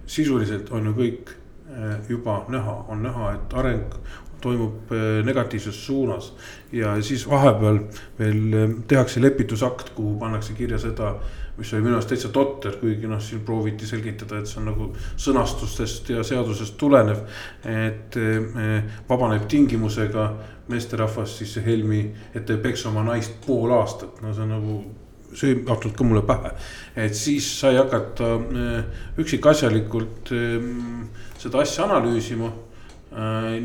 sisuliselt 0.10 0.72
on 0.74 0.90
ju 0.90 0.94
kõik 0.98 1.34
eh, 1.70 1.98
juba 2.10 2.44
näha, 2.50 2.78
on 2.90 3.04
näha, 3.06 3.34
et 3.38 3.58
areng 3.62 4.00
toimub 4.42 4.92
eh, 4.94 5.22
negatiivses 5.26 5.86
suunas. 5.86 6.34
ja 6.72 6.96
siis 7.02 7.28
vahepeal 7.30 7.80
veel 8.20 8.82
tehakse 8.88 9.22
lepitusakt, 9.22 9.94
kuhu 9.96 10.18
pannakse 10.20 10.54
kirja 10.54 10.80
seda 10.82 11.16
mis 11.58 11.74
oli 11.74 11.86
minu 11.86 11.96
arust 11.96 12.10
täitsa 12.12 12.30
totter, 12.36 12.76
kuigi 12.82 13.08
noh, 13.08 13.22
siin 13.24 13.44
prooviti 13.48 13.88
selgitada, 13.88 14.40
et 14.40 14.50
see 14.50 14.60
on 14.60 14.68
nagu 14.72 14.90
sõnastustest 15.16 16.12
ja 16.12 16.24
seadusest 16.28 16.76
tulenev. 16.78 17.24
et 17.64 18.18
eh, 18.18 18.84
vabaneb 19.10 19.48
tingimusega 19.48 20.28
meesterahvas 20.68 21.38
siis 21.38 21.56
Helmi, 21.66 22.04
et 22.34 22.46
ta 22.46 22.54
ei 22.54 22.60
peksa 22.60 22.90
oma 22.90 23.04
naist 23.04 23.40
pool 23.46 23.72
aastat, 23.72 24.22
no 24.22 24.34
see 24.34 24.44
on 24.44 24.56
nagu 24.56 24.78
ei 25.44 25.56
tahtnud 25.68 25.96
ka 25.96 26.04
mulle 26.04 26.22
pähe. 26.22 26.52
et 26.96 27.16
siis 27.16 27.48
sai 27.60 27.76
hakata 27.78 28.36
eh, 28.36 29.02
üksikasjalikult 29.24 30.32
eh, 30.32 30.70
seda 31.40 31.64
asja 31.64 31.86
analüüsima 31.86 32.52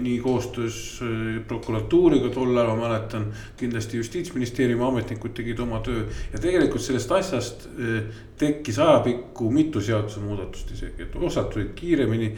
nii 0.03 0.19
koostöös 0.19 1.01
äh, 1.03 1.47
prokuratuuriga 1.47 2.29
tol 2.31 2.55
ajal 2.57 2.77
ma 2.77 2.85
mäletan, 2.85 3.25
kindlasti 3.59 3.99
justiitsministeeriumi 3.99 4.85
ametnikud 4.87 5.35
tegid 5.35 5.59
oma 5.59 5.81
töö. 5.83 6.05
ja 6.33 6.39
tegelikult 6.39 6.83
sellest 6.83 7.11
asjast 7.13 7.67
äh, 7.67 8.05
tekkis 8.39 8.79
ajapikku 8.79 9.51
mitu 9.51 9.83
seadusemuudatust 9.83 10.71
isegi, 10.77 11.03
et 11.03 11.17
osad 11.17 11.51
tulid 11.53 11.75
kiiremini, 11.77 12.31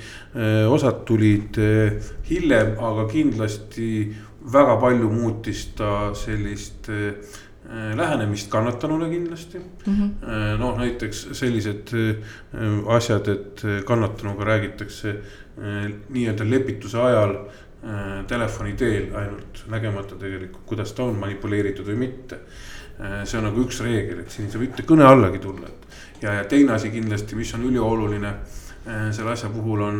osad 0.68 1.04
tulid 1.06 1.60
hiljem, 2.30 2.72
aga 2.82 3.04
kindlasti 3.12 3.86
väga 4.52 4.76
palju 4.82 5.10
muutis 5.12 5.68
ta 5.78 6.10
sellist 6.18 6.90
lähenemist 7.96 8.50
kannatanule 8.50 9.06
kindlasti. 9.10 9.58
Mm 9.58 9.94
-hmm.. 9.94 10.58
noh, 10.58 10.74
näiteks 10.78 11.28
sellised 11.38 11.94
asjad, 12.96 13.28
et 13.28 13.62
kannatanuga 13.86 14.44
räägitakse 14.44 15.14
Äh, 15.14 15.41
nii-öelda 15.56 16.46
lepituse 16.48 17.00
ajal 17.00 17.34
äh, 17.36 18.24
telefoni 18.28 18.72
teel 18.78 19.10
ainult, 19.16 19.64
nägemata 19.70 20.16
tegelikult, 20.20 20.64
kuidas 20.66 20.94
ta 20.96 21.04
on 21.04 21.18
manipuleeritud 21.20 21.86
või 21.86 21.98
mitte. 22.06 22.40
Äh, 23.00 23.22
see 23.28 23.38
on 23.40 23.48
nagu 23.50 23.64
üks 23.66 23.82
reegel, 23.84 24.22
et 24.22 24.32
siin 24.32 24.48
ei 24.48 24.54
saa 24.54 24.62
mitte 24.62 24.86
kõne 24.88 25.06
allagi 25.08 25.42
tulla, 25.42 25.68
et. 25.68 25.98
ja, 26.22 26.38
ja 26.40 26.44
teine 26.48 26.76
asi 26.76 26.90
kindlasti, 26.94 27.36
mis 27.36 27.52
on 27.58 27.68
ülioluline 27.68 28.36
selle 28.82 29.30
asja 29.30 29.46
puhul 29.46 29.82
on, 29.86 29.98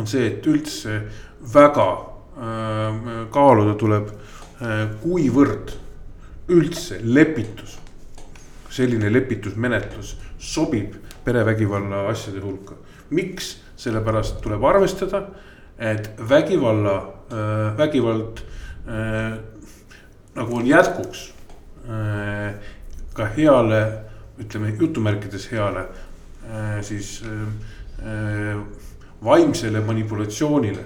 on 0.00 0.06
see, 0.08 0.30
et 0.30 0.46
üldse 0.48 0.94
väga 1.52 1.88
kaaluda 3.34 3.74
tuleb, 3.76 4.06
kuivõrd 5.02 5.74
üldse 6.56 7.02
lepitus, 7.04 7.74
selline 8.72 9.10
lepitusmenetlus 9.12 10.14
sobib 10.40 10.96
perevägivalla 11.24 12.06
asjade 12.08 12.40
hulka. 12.40 12.76
miks 13.10 13.56
sellepärast 13.76 14.40
tuleb 14.42 14.64
arvestada, 14.64 15.22
et 15.78 16.10
vägivalla, 16.28 16.96
äh, 17.32 17.76
vägivald 17.78 18.40
äh, 18.88 19.38
nagu 20.34 20.56
on 20.56 20.66
jätkuks 20.66 21.32
äh, 21.88 22.54
ka 23.12 23.28
heale, 23.36 23.82
ütleme 24.38 24.74
jutumärkides 24.76 25.46
heale, 25.52 25.86
siis 26.84 27.22
vaimsele 29.24 29.80
manipulatsioonile 29.80 30.82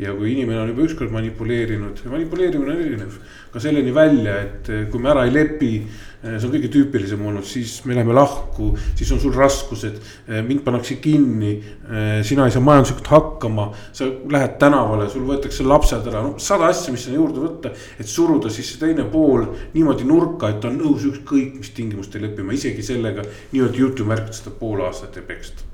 ja 0.00 0.14
kui 0.16 0.32
inimene 0.32 0.62
on 0.62 0.72
juba 0.72 0.86
ükskord 0.88 1.12
manipuleerinud, 1.12 2.04
manipuleerimine 2.08 2.72
on 2.72 2.84
erinev 2.86 3.18
ka 3.52 3.60
selleni 3.60 3.92
välja, 3.94 4.38
et 4.46 4.70
kui 4.90 5.02
me 5.02 5.12
ära 5.12 5.26
ei 5.28 5.34
lepi 5.34 5.74
Eh, 6.20 6.34
see 6.36 6.50
on 6.50 6.52
kõige 6.52 6.68
tüüpilisem 6.68 7.22
olnud, 7.24 7.46
siis 7.48 7.78
me 7.88 7.94
läheme 7.96 8.12
lahku, 8.12 8.74
siis 8.92 9.08
on 9.14 9.22
sul 9.22 9.32
raskused, 9.32 9.94
eh, 10.28 10.42
mind 10.44 10.60
pannakse 10.66 10.98
kinni. 11.00 11.54
Eh, 11.88 12.20
sina 12.28 12.44
ei 12.44 12.52
saa 12.52 12.60
majanduslikult 12.60 13.08
hakkama, 13.08 13.70
sa 13.96 14.04
lähed 14.04 14.58
tänavale, 14.60 15.08
sul 15.08 15.24
võetakse 15.24 15.64
lapsed 15.64 16.04
ära, 16.12 16.20
no 16.26 16.34
sada 16.36 16.68
asja, 16.68 16.92
mis 16.92 17.06
sinna 17.06 17.16
juurde 17.16 17.40
võtta. 17.40 17.72
et 17.98 18.06
suruda 18.06 18.50
siis 18.50 18.68
see 18.68 18.78
teine 18.78 19.04
pool 19.08 19.46
niimoodi 19.72 20.04
nurka, 20.04 20.50
et 20.50 20.60
ta 20.60 20.68
on 20.68 20.78
nõus 20.78 21.08
ükskõik 21.08 21.56
mis 21.56 21.70
tingimustel 21.70 22.22
leppima, 22.22 22.52
isegi 22.52 22.82
sellega 22.82 23.22
nii-öelda 23.52 23.76
jutumärkides 23.76 24.42
seda 24.42 24.50
pool 24.50 24.84
aastat 24.84 25.16
ei 25.16 25.22
peksta 25.22 25.69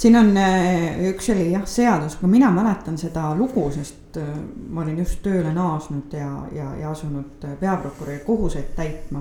siin 0.00 0.16
on 0.16 0.30
üks 1.10 1.28
oli 1.34 1.50
jah 1.52 1.66
seadus, 1.68 2.14
aga 2.16 2.28
mina 2.32 2.48
mäletan 2.54 2.96
seda 2.98 3.34
lugu, 3.36 3.66
sest 3.74 4.16
ma 4.70 4.80
olin 4.80 5.02
just 5.02 5.20
tööle 5.22 5.52
naasnud 5.52 6.14
ja, 6.16 6.30
ja, 6.56 6.70
ja 6.80 6.90
asunud 6.90 7.44
peaprokuröri 7.60 8.22
kohuseid 8.24 8.72
täitma 8.76 9.20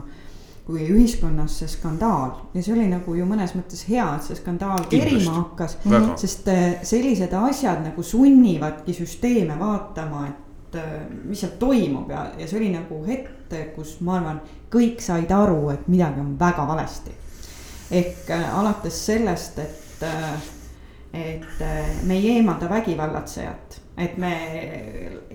kui 0.70 0.86
ühiskonnas 0.86 1.56
see 1.60 1.70
skandaal 1.72 2.36
ja 2.54 2.62
see 2.62 2.76
oli 2.76 2.86
nagu 2.92 3.16
ju 3.18 3.26
mõnes 3.26 3.56
mõttes 3.58 3.82
hea, 3.90 4.06
et 4.14 4.28
see 4.28 4.38
skandaal 4.38 4.84
kerima 4.92 5.34
hakkas. 5.40 5.80
sest 6.22 6.52
äh, 6.54 6.68
sellised 6.86 7.34
asjad 7.34 7.82
nagu 7.88 8.06
sunnivadki 8.06 8.94
süsteeme 8.94 9.58
vaatama, 9.58 10.28
et 10.30 10.78
äh, 10.78 10.92
mis 11.24 11.42
seal 11.42 11.56
toimub 11.58 12.14
ja, 12.14 12.28
ja 12.38 12.46
see 12.46 12.60
oli 12.62 12.70
nagu 12.76 13.02
hetk, 13.08 13.56
kus 13.74 13.96
ma 14.06 14.20
arvan, 14.20 14.44
kõik 14.70 15.02
said 15.02 15.34
aru, 15.34 15.72
et 15.74 15.90
midagi 15.90 16.22
on 16.22 16.36
väga 16.38 16.68
valesti. 16.70 17.18
ehk 17.90 18.30
äh, 18.30 18.46
alates 18.60 19.06
sellest, 19.10 19.58
et, 19.66 20.06
et 21.14 21.64
me 22.04 22.14
ei 22.18 22.36
eemalda 22.36 22.70
vägivallatsejat. 22.70 23.82
Et 23.98 24.18
me 24.18 24.34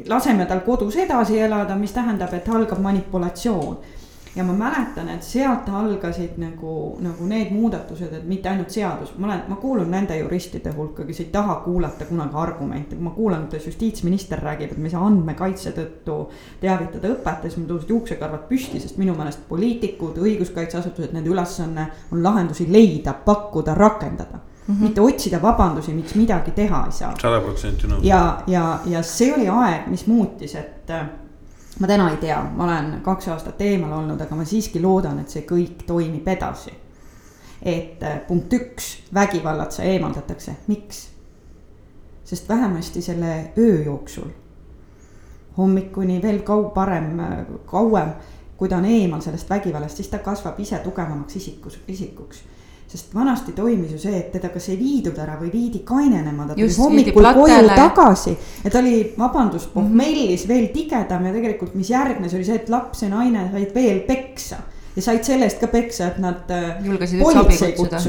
laseme 0.09 0.47
tal 0.47 0.63
kodus 0.65 0.97
edasi 0.97 1.41
elada, 1.41 1.77
mis 1.77 1.93
tähendab, 1.93 2.33
et 2.33 2.49
algab 2.49 2.81
manipulatsioon. 2.81 3.77
Ja 4.35 4.43
ma 4.43 4.53
mäletan, 4.59 5.07
et 5.13 5.23
sealt 5.23 5.69
algasid 5.71 6.41
nagu, 6.43 6.97
nagu 7.05 7.27
need 7.31 7.53
muudatused, 7.55 8.11
et 8.17 8.25
mitte 8.27 8.49
ainult 8.51 8.73
seadus, 8.75 9.13
ma 9.19 9.29
olen, 9.29 9.43
ma 9.47 9.59
kuulun 9.63 9.93
nende 9.95 10.17
juristide 10.19 10.73
hulka, 10.75 11.05
kes 11.07 11.21
ei 11.23 11.29
taha 11.31 11.61
kuulata 11.63 12.09
kunagi 12.09 12.35
argumente, 12.43 12.97
kui 12.97 13.05
ma 13.07 13.13
kuulan, 13.15 13.45
kuidas 13.47 13.69
justiitsminister 13.71 14.43
räägib, 14.43 14.73
et 14.73 14.81
me 14.81 14.91
ei 14.91 14.95
saa 14.97 15.05
andmekaitse 15.07 15.71
tõttu 15.77 16.17
teavitada 16.65 17.13
õpetajaid, 17.15 17.53
siis 17.53 17.61
mul 17.61 17.69
tõusid 17.71 17.93
juuksekarvad 17.95 18.49
püsti, 18.49 18.81
sest 18.83 18.99
minu 18.99 19.15
meelest 19.15 19.47
poliitikud, 19.47 20.19
õiguskaitseasutused, 20.19 21.15
nende 21.15 21.31
ülesanne 21.31 21.87
on 22.11 22.27
lahendusi 22.27 22.67
leida, 22.73 23.15
pakkuda, 23.29 23.79
rakendada 23.79 24.43
Mm 24.67 24.75
-hmm. 24.75 24.83
mitte 24.83 25.01
otsida 25.01 25.43
vabandusi, 25.43 25.93
miks 25.93 26.15
midagi 26.15 26.51
teha 26.51 26.85
ei 26.87 26.93
saa. 26.93 27.15
sada 27.23 27.41
protsenti 27.41 27.87
nõus. 27.87 28.05
ja, 28.05 28.43
ja, 28.47 28.81
ja 28.87 29.03
see 29.03 29.35
oli 29.35 29.49
aeg, 29.49 29.87
mis 29.87 30.07
muutis, 30.07 30.55
et 30.55 30.91
ma 31.81 31.87
täna 31.87 32.11
ei 32.11 32.17
tea, 32.17 32.43
ma 32.57 32.65
olen 32.65 33.01
kaks 33.03 33.29
aastat 33.29 33.61
eemal 33.61 33.93
olnud, 33.93 34.21
aga 34.21 34.37
ma 34.37 34.45
siiski 34.45 34.83
loodan, 34.83 35.19
et 35.19 35.29
see 35.29 35.43
kõik 35.49 35.85
toimib 35.87 36.29
edasi. 36.29 36.73
et 37.63 38.03
äh, 38.03 38.21
punkt 38.29 38.53
üks, 38.53 39.03
vägivallatseja 39.15 39.93
eemaldatakse, 39.93 40.57
miks? 40.67 41.09
sest 42.25 42.49
vähemasti 42.49 43.03
selle 43.03 43.53
öö 43.59 43.83
jooksul, 43.85 44.29
hommikuni 45.57 46.23
veel 46.23 46.39
kau-, 46.39 46.71
parem, 46.75 47.21
kauem, 47.67 48.15
kui 48.57 48.69
ta 48.69 48.77
on 48.77 48.85
eemal 48.85 49.21
sellest 49.21 49.51
vägivallast, 49.51 49.97
siis 49.97 50.09
ta 50.09 50.19
kasvab 50.19 50.61
ise 50.61 50.79
tugevamaks 50.79 51.37
isikus, 51.37 51.79
isikuks 51.89 52.45
sest 52.95 53.15
vanasti 53.15 53.53
toimis 53.53 53.91
ju 53.91 53.99
see, 53.99 54.15
et 54.21 54.29
teda 54.33 54.49
kas 54.55 54.69
ei 54.71 54.77
viidud 54.79 55.17
ära 55.19 55.35
või 55.41 55.49
viidi 55.51 55.81
kainenema, 55.87 56.45
ta 56.47 56.55
tuli 56.55 56.69
hommikul 56.79 57.27
koju 57.35 57.65
tagasi. 57.75 58.37
ja 58.65 58.71
ta 58.71 58.79
oli, 58.79 59.15
vabandust, 59.19 59.67
Mhm. 59.67 59.75
pohmellis 59.75 60.47
veel 60.49 60.69
tigedam 60.75 61.27
ja 61.27 61.33
tegelikult, 61.35 61.75
mis 61.75 61.91
järgnes, 61.91 62.35
oli 62.35 62.45
see, 62.47 62.55
et 62.63 62.69
laps 62.71 63.03
ja 63.03 63.09
naine 63.11 63.49
said 63.53 63.75
veel 63.75 64.01
peksa. 64.07 64.57
ja 64.97 65.03
said 65.03 65.25
selle 65.27 65.45
eest 65.49 65.59
ka 65.59 65.67
peksa, 65.67 66.07
et 66.07 66.19
nad 66.23 66.51
äh, 66.55 66.77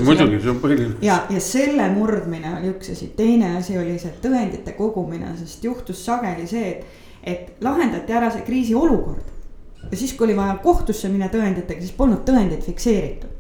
muidugi, 0.06 0.42
see 0.42 0.50
on 0.54 0.60
põhiline. 0.62 0.96
ja, 1.02 1.16
ja 1.34 1.40
selle 1.42 1.88
murdmine 1.90 2.52
oli 2.60 2.70
üks 2.76 2.92
asi, 2.94 3.08
teine 3.18 3.56
asi 3.58 3.78
oli 3.78 3.98
see 3.98 4.14
tõendite 4.22 4.76
kogumine, 4.78 5.32
sest 5.40 5.64
juhtus 5.66 6.06
sageli 6.06 6.46
see, 6.48 6.68
et, 6.70 6.86
et 7.24 7.64
lahendati 7.66 8.14
ära 8.14 8.30
see 8.32 8.46
kriisiolukord. 8.46 9.34
ja 9.92 9.98
siis, 9.98 10.14
kui 10.14 10.28
oli 10.28 10.38
vaja 10.38 10.60
kohtusse 10.62 11.10
minna 11.10 11.26
tõenditega, 11.34 11.82
siis 11.82 11.92
polnud 11.98 12.22
tõendeid 12.28 12.62
fikseeritud. 12.62 13.34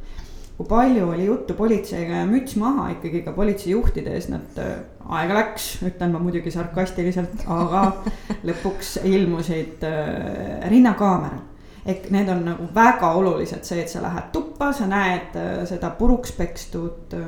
Kui 0.57 0.67
palju 0.67 1.09
oli 1.09 1.25
juttu 1.25 1.53
politseiga 1.53 2.21
ja 2.21 2.25
müts 2.29 2.55
maha 2.55 2.89
ikkagi 2.93 3.21
ka 3.25 3.31
politseijuhtide 3.35 4.13
ees, 4.15 4.29
nad 4.31 4.61
äh, 4.61 4.77
aega 5.09 5.33
läks, 5.41 5.65
ütlen 5.83 6.13
ma 6.15 6.19
muidugi 6.23 6.51
sarkastiliselt, 6.51 7.43
aga 7.47 7.89
lõpuks 8.47 8.97
ilmusid 9.03 9.83
äh, 9.83 10.69
rinnakaamerad 10.71 11.51
ehk 11.85 12.07
need 12.09 12.29
on 12.29 12.39
nagu 12.45 12.65
väga 12.73 13.11
olulised, 13.13 13.61
see, 13.67 13.83
et 13.83 13.91
sa 13.91 14.01
lähed 14.01 14.31
tuppa, 14.33 14.71
sa 14.73 14.87
näed 14.89 15.35
äh, 15.37 15.51
seda 15.69 15.91
puruks 15.99 16.31
pekstud 16.33 17.13
äh, 17.13 17.27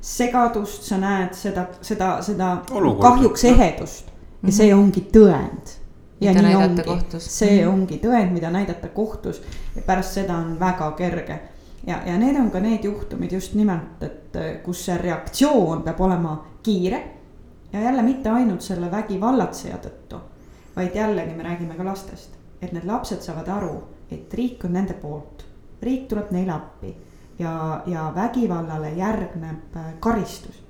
segadust, 0.00 0.84
sa 0.86 0.98
näed 1.02 1.34
seda, 1.34 1.66
seda, 1.82 2.12
seda 2.22 2.52
Olukorda. 2.70 3.08
kahjuks 3.08 3.44
ehedust 3.50 4.12
ja 4.46 4.52
see 4.54 4.70
ongi 4.74 5.02
tõend. 5.12 5.74
ja 6.20 6.32
Mida 6.32 6.42
nii 6.42 6.54
näidata 6.54 6.70
ongi 6.70 6.84
kohtus., 6.86 7.26
see 7.38 7.58
Mhm. 7.60 7.72
ongi 7.72 7.98
tõend, 8.04 8.32
mida 8.32 8.50
näidata 8.50 8.88
kohtus 8.88 9.42
ja 9.76 9.82
pärast 9.82 10.14
seda 10.14 10.36
on 10.36 10.60
väga 10.60 10.90
kerge. 10.96 11.40
ja, 11.86 12.00
ja 12.06 12.18
need 12.18 12.36
on 12.40 12.50
ka 12.50 12.60
need 12.60 12.84
juhtumid 12.84 13.32
just 13.32 13.54
nimelt, 13.54 14.02
et 14.02 14.36
äh, 14.36 14.56
kus 14.64 14.84
see 14.88 14.96
reaktsioon 14.98 15.82
peab 15.86 16.00
olema 16.00 16.36
kiire 16.62 17.02
ja 17.72 17.80
jälle 17.80 18.02
mitte 18.02 18.30
ainult 18.30 18.62
selle 18.62 18.90
vägivallatseja 18.90 19.78
tõttu, 19.82 20.20
vaid 20.76 20.94
jällegi 20.94 21.34
me 21.34 21.42
räägime 21.46 21.76
ka 21.76 21.84
lastest, 21.84 22.36
et 22.60 22.72
need 22.72 22.86
lapsed 22.86 23.22
saavad 23.22 23.48
aru, 23.48 23.74
et 24.10 24.34
riik 24.34 24.64
on 24.64 24.76
nende 24.78 24.94
poolt, 25.00 25.44
riik 25.82 26.08
tuleb 26.08 26.30
neile 26.34 26.54
appi 26.54 26.94
ja, 27.38 27.82
ja 27.86 28.12
vägivallale 28.14 28.94
järgneb 28.96 29.76
äh, 29.76 29.92
karistus. 30.00 30.62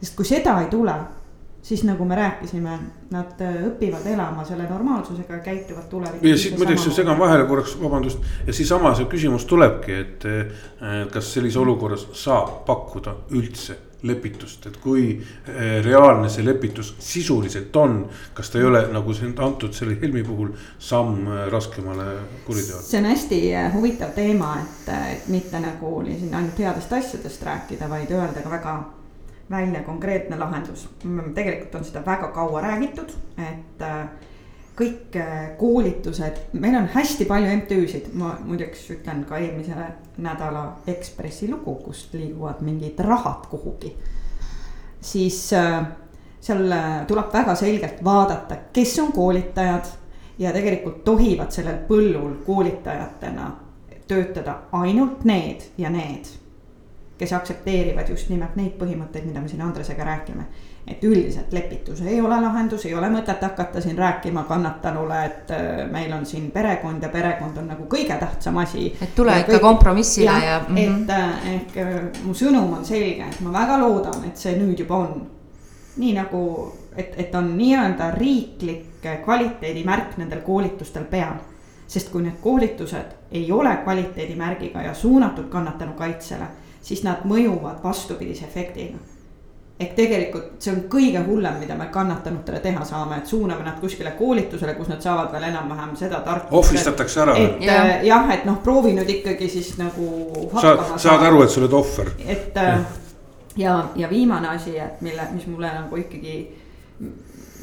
sest 0.00 0.16
kui 0.16 0.24
seda 0.24 0.60
ei 0.60 0.70
tule, 0.70 0.94
siis 1.66 1.82
nagu 1.84 2.04
me 2.04 2.14
rääkisime, 2.14 2.78
nad 3.10 3.40
äh, 3.42 3.56
õpivad 3.66 4.06
elama 4.06 4.44
selle 4.46 4.68
normaalsusega 4.70 5.34
ja 5.34 5.42
käituvad 5.42 5.88
tulevikus. 5.90 6.28
ja 6.30 6.38
siit 6.38 6.58
muideks 6.58 6.86
segan 6.94 7.18
vahele 7.18 7.44
korraks, 7.44 7.74
vabandust, 7.80 8.22
ja 8.46 8.52
siiasama 8.54 8.94
see 8.94 9.08
küsimus 9.10 9.48
tulebki, 9.50 9.96
et 10.04 10.26
eh, 10.30 10.62
kas 11.10 11.32
sellises 11.34 11.58
olukorras 11.58 12.06
saab 12.14 12.60
pakkuda 12.68 13.16
üldse 13.34 13.80
lepitust, 14.06 14.68
et 14.70 14.76
kui 14.78 15.08
eh, 15.16 15.80
reaalne 15.82 16.30
see 16.30 16.46
lepitus 16.46 16.92
sisuliselt 17.02 17.76
on. 17.76 17.98
kas 18.34 18.50
ta 18.50 18.60
ei 18.60 18.68
ole 18.68 18.84
nagu 18.92 19.14
siin 19.14 19.34
antud 19.42 19.74
selle 19.74 19.96
Helmi 20.02 20.22
puhul 20.22 20.52
samm 20.78 21.26
raskemale 21.50 22.04
kuriteole? 22.44 22.82
see 22.82 23.00
on 23.00 23.10
hästi 23.10 23.40
äh, 23.54 23.72
huvitav 23.74 24.14
teema, 24.14 24.54
et, 24.62 24.92
et 25.16 25.26
mitte 25.34 25.60
nagu 25.60 25.96
siin 26.06 26.34
ainult 26.34 26.62
headest 26.62 26.92
asjadest 26.92 27.42
rääkida, 27.42 27.90
vaid 27.90 28.14
öelda 28.14 28.46
ka 28.46 28.54
väga 28.54 28.76
välja 29.50 29.82
konkreetne 29.82 30.38
lahendus. 30.38 30.88
tegelikult 31.34 31.74
on 31.74 31.84
seda 31.84 32.02
väga 32.06 32.28
kaua 32.28 32.60
räägitud, 32.60 33.12
et 33.38 33.82
äh, 33.82 34.08
kõik 34.76 35.16
äh, 35.16 35.56
koolitused, 35.58 36.40
meil 36.52 36.74
on 36.76 36.88
hästi 36.94 37.24
palju 37.24 37.56
MTÜ-sid, 37.56 38.10
ma 38.14 38.36
muideks 38.44 38.90
ütlen 38.90 39.24
ka 39.24 39.38
eelmise 39.38 39.74
nädala 40.18 40.66
Ekspressi 40.86 41.50
lugu, 41.50 41.74
kust 41.84 42.14
liiguvad 42.14 42.60
mingid 42.60 42.98
rahad 42.98 43.46
kuhugi. 43.50 43.96
siis 45.00 45.52
äh, 45.52 45.86
seal 46.40 46.72
tuleb 47.06 47.32
väga 47.32 47.54
selgelt 47.54 48.04
vaadata, 48.04 48.56
kes 48.72 48.98
on 48.98 49.12
koolitajad 49.12 49.86
ja 50.38 50.52
tegelikult 50.52 51.04
tohivad 51.04 51.50
sellel 51.50 51.78
põllul 51.88 52.34
koolitajatena 52.46 53.52
töötada 54.08 54.58
ainult 54.72 55.24
need 55.24 55.64
ja 55.78 55.90
need, 55.90 56.28
kes 57.18 57.32
aktsepteerivad 57.32 58.08
just 58.08 58.28
nimelt 58.28 58.56
neid 58.56 58.74
põhimõtteid, 58.80 59.24
mida 59.24 59.40
me 59.40 59.48
siin 59.48 59.62
Andresega 59.62 60.04
räägime. 60.04 60.46
et 60.86 61.04
üldiselt 61.04 61.52
lepitus 61.52 62.00
ei 62.00 62.20
ole 62.20 62.36
lahendus, 62.40 62.84
ei 62.86 62.94
ole 62.94 63.08
mõtet 63.10 63.40
hakata 63.42 63.80
siin 63.80 63.96
rääkima 63.98 64.44
kannatanule, 64.46 65.24
et 65.24 65.50
äh, 65.50 65.80
meil 65.90 66.12
on 66.12 66.26
siin 66.26 66.50
perekond 66.50 67.02
ja 67.02 67.08
perekond 67.08 67.56
on 67.58 67.66
nagu 67.66 67.88
kõige 67.90 68.14
tähtsam 68.20 68.56
asi. 68.62 68.92
Et 69.02 69.14
tule 69.14 69.34
ikka 69.40 69.58
kompromissile 69.58 70.30
ja- 70.30 70.44
ja 70.44 70.60
mhm. 70.68 70.76
et 70.76 71.10
äh, 71.10 71.54
ehk 71.54 71.76
äh, 71.76 71.96
mu 72.24 72.34
sõnum 72.34 72.76
on 72.78 72.84
selge, 72.84 73.26
et 73.26 73.40
ma 73.40 73.52
väga 73.52 73.80
loodan, 73.82 74.24
et 74.28 74.36
see 74.36 74.54
nüüd 74.58 74.78
juba 74.78 74.96
on 74.96 75.26
nii 75.96 76.12
nagu, 76.14 76.72
et, 76.96 77.14
et 77.16 77.34
on 77.34 77.50
nii-öelda 77.56 78.10
riiklik 78.14 79.06
kvaliteedimärk 79.24 80.16
nendel 80.16 80.40
koolitustel 80.46 81.04
peal. 81.04 81.34
sest 81.86 82.08
kui 82.10 82.22
need 82.22 82.40
koolitused 82.42 83.12
ei 83.30 83.52
ole 83.52 83.76
kvaliteedimärgiga 83.84 84.82
ja 84.82 84.94
suunatud 84.94 85.44
kannatanu 85.48 85.92
kaitsele, 85.92 86.46
siis 86.86 87.02
nad 87.02 87.26
mõjuvad 87.26 87.82
vastupidise 87.84 88.46
efektiga. 88.46 88.98
ehk 89.80 89.90
tegelikult 89.92 90.62
see 90.64 90.72
on 90.72 90.78
kõige 90.88 91.20
hullem, 91.26 91.58
mida 91.60 91.74
me 91.76 91.90
kannatanutele 91.92 92.60
teha 92.64 92.84
saame, 92.88 93.18
et 93.20 93.26
suuname 93.28 93.64
nad 93.64 93.80
kuskile 93.80 94.14
koolitusele, 94.16 94.74
kus 94.74 94.88
nad 94.88 95.02
saavad 95.04 95.32
veel 95.32 95.42
enam-vähem 95.50 95.96
seda 95.96 96.20
tarkust. 96.24 96.52
ohvristatakse 96.60 97.20
ära 97.20 97.34
või? 97.36 97.50
et 97.50 97.66
Jah. 97.66 97.90
äh, 97.90 98.04
jah, 98.06 98.30
et 98.34 98.46
noh, 98.48 98.56
proovi 98.64 98.94
nüüd 98.96 99.10
ikkagi 99.18 99.48
siis 99.52 99.74
nagu 99.78 100.06
saad, 100.60 100.96
saad 100.96 101.26
aru, 101.28 101.42
et 101.44 101.52
sa 101.52 101.60
oled 101.60 101.76
ohver? 101.76 102.12
et 102.26 102.56
äh, 102.62 102.78
ja, 103.56 103.76
ja 103.96 104.10
viimane 104.10 104.48
asi, 104.54 104.78
et 104.78 105.04
mille, 105.04 105.28
mis 105.34 105.46
mulle 105.50 105.74
nagu 105.74 106.00
ikkagi 106.00 106.38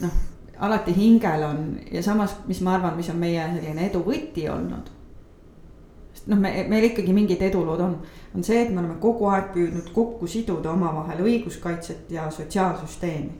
noh, 0.03 0.21
alati 0.59 0.93
hingel 0.95 1.43
on 1.49 1.63
ja 1.91 2.03
samas, 2.03 2.35
mis 2.47 2.61
ma 2.61 2.77
arvan, 2.77 2.97
mis 2.97 3.09
on 3.09 3.17
meie 3.21 3.47
selline 3.55 3.87
edu 3.89 4.03
võti 4.05 4.45
olnud. 4.53 4.92
Sest 6.23 6.31
noh, 6.31 6.39
me, 6.39 6.65
meil 6.69 6.83
ikkagi 6.83 7.13
mingid 7.13 7.41
edulood 7.41 7.79
on, 7.79 7.97
on 8.35 8.43
see, 8.43 8.61
et 8.63 8.69
me 8.71 8.79
oleme 8.79 8.95
kogu 8.99 9.27
aeg 9.27 9.51
püüdnud 9.53 9.91
kokku 9.93 10.27
siduda 10.27 10.71
omavahel 10.71 11.23
õiguskaitset 11.23 12.11
ja 12.11 12.29
sotsiaalsüsteemi. 12.31 13.31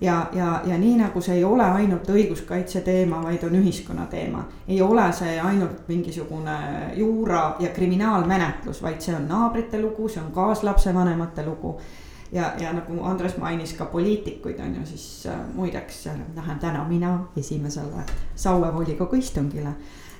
ja, 0.00 0.30
ja, 0.32 0.62
ja 0.66 0.78
nii 0.78 0.96
nagu 0.96 1.20
see 1.20 1.36
ei 1.36 1.44
ole 1.44 1.64
ainult 1.64 2.08
õiguskaitse 2.08 2.80
teema, 2.80 3.22
vaid 3.22 3.44
on 3.44 3.54
ühiskonna 3.54 4.06
teema, 4.06 4.46
ei 4.68 4.82
ole 4.82 5.12
see 5.12 5.40
ainult 5.40 5.88
mingisugune 5.88 6.58
juura 6.96 7.56
ja 7.60 7.68
kriminaalmenetlus, 7.68 8.82
vaid 8.82 9.00
see 9.00 9.14
on 9.14 9.28
naabrite 9.28 9.80
lugu, 9.80 10.08
see 10.08 10.22
on 10.22 10.32
kaaslapsevanemate 10.32 11.46
lugu 11.46 11.76
ja, 12.32 12.52
ja 12.58 12.72
nagu 12.72 13.04
Andres 13.04 13.36
mainis 13.36 13.72
ka 13.74 13.84
poliitikuid 13.84 14.58
on 14.60 14.74
ju, 14.80 14.86
siis 14.86 15.26
äh, 15.26 15.40
muideks 15.54 16.06
äh, 16.06 16.16
lähen 16.36 16.58
täna 16.58 16.84
mina 16.88 17.18
esimesele 17.36 18.04
Saue 18.34 18.74
volikogu 18.74 19.16
istungile. 19.16 19.74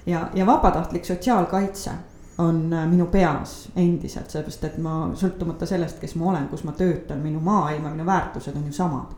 ja, 0.07 0.29
ja 0.35 0.47
vabatahtlik 0.47 1.05
sotsiaalkaitse 1.05 1.91
on 2.39 2.73
äh, 2.73 2.87
minu 2.89 3.07
peas 3.07 3.69
endiselt, 3.77 4.31
sellepärast 4.31 4.65
et 4.65 4.79
ma 4.79 5.11
sõltumata 5.15 5.67
sellest, 5.67 6.01
kes 6.01 6.15
ma 6.17 6.31
olen, 6.33 6.49
kus 6.49 6.65
ma 6.65 6.73
töötan, 6.73 7.21
minu 7.25 7.41
maailm 7.41 7.85
ja 7.85 7.91
minu 7.95 8.07
väärtused 8.07 8.57
on 8.57 8.67
ju 8.67 8.73
samad 8.73 9.17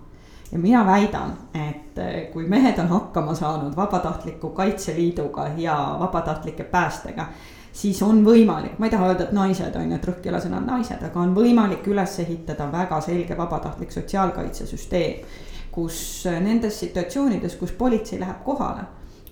ja 0.52 0.58
mina 0.58 0.86
väidan, 0.86 1.32
et 1.54 1.98
äh, 1.98 2.32
kui 2.32 2.46
mehed 2.48 2.78
on 2.78 2.88
hakkama 2.88 3.34
saanud 3.34 3.76
vabatahtliku 3.76 4.50
kaitseliiduga 4.50 5.48
ja 5.56 5.96
vabatahtlike 6.00 6.64
päästega, 6.64 7.26
siis 7.72 8.02
on 8.02 8.24
võimalik, 8.24 8.76
ma 8.78 8.86
ei 8.86 8.92
taha 8.92 9.08
öelda, 9.08 9.28
et 9.28 9.32
naised 9.32 9.76
on 9.76 9.88
ju, 9.88 9.96
et 9.96 10.08
rõhk 10.08 10.26
ei 10.26 10.32
ole 10.32 10.40
sõnal 10.44 10.66
naised, 10.66 11.00
aga 11.08 11.20
on 11.20 11.32
võimalik 11.36 11.88
üles 11.88 12.18
ehitada 12.20 12.68
väga 12.72 13.00
selge 13.00 13.38
vabatahtlik 13.38 13.92
sotsiaalkaitsesüsteem. 13.92 15.24
kus 15.72 16.26
äh, 16.28 16.40
nendes 16.44 16.80
situatsioonides, 16.80 17.54
kus 17.56 17.70
politsei 17.72 18.18
läheb 18.20 18.42
kohale, 18.44 18.82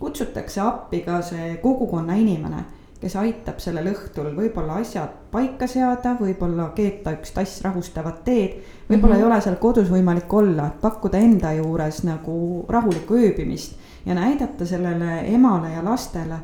kutsutakse 0.01 0.61
appi 0.61 1.05
ka 1.07 1.21
see 1.23 1.57
kogukonna 1.63 2.17
inimene 2.17 2.65
kes 3.01 3.17
aitab 3.17 3.61
sellel 3.63 3.89
õhtul 3.95 4.29
võib-olla 4.37 4.81
asjad 4.83 5.13
paika 5.33 5.65
seada, 5.71 6.13
võib-olla 6.21 6.69
keeta 6.77 7.15
üks 7.17 7.33
tass 7.33 7.63
rahustavat 7.65 8.23
teed. 8.25 8.59
võib-olla 8.89 9.15
mm 9.15 9.21
-hmm. 9.21 9.25
ei 9.25 9.33
ole 9.33 9.41
seal 9.41 9.57
kodus 9.57 9.89
võimalik 9.91 10.33
olla, 10.33 10.67
et 10.67 10.81
pakkuda 10.81 11.19
enda 11.19 11.53
juures 11.53 12.03
nagu 12.05 12.65
rahulikku 12.69 13.15
ööbimist 13.15 13.79
ja 14.07 14.15
näidata 14.15 14.67
sellele 14.67 15.21
emale 15.35 15.73
ja 15.73 15.85
lastele, 15.85 16.39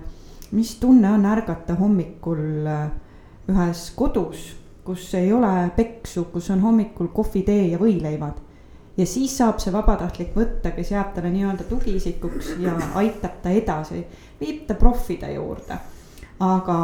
mis 0.52 0.76
tunne 0.80 1.10
on 1.10 1.26
ärgata 1.26 1.74
hommikul 1.74 2.66
äh, 2.66 2.90
ühes 3.48 3.92
kodus, 3.96 4.56
kus 4.84 5.14
ei 5.14 5.32
ole 5.32 5.70
peksu, 5.76 6.24
kus 6.24 6.50
on 6.50 6.60
hommikul 6.60 7.08
kohvi, 7.08 7.42
tee 7.42 7.68
ja 7.68 7.78
võileivad 7.78 8.40
ja 8.96 9.06
siis 9.06 9.34
saab 9.38 9.60
see 9.62 9.72
vabatahtlik 9.74 10.32
võtta, 10.36 10.72
kes 10.76 10.94
jääb 10.94 11.12
talle 11.16 11.32
nii-öelda 11.34 11.66
tugiisikuks 11.68 12.54
ja 12.62 12.76
aitab 13.00 13.42
ta 13.42 13.52
edasi, 13.52 14.04
viib 14.40 14.64
ta 14.68 14.78
proffide 14.78 15.32
juurde. 15.34 15.78
Aga, 16.36 16.78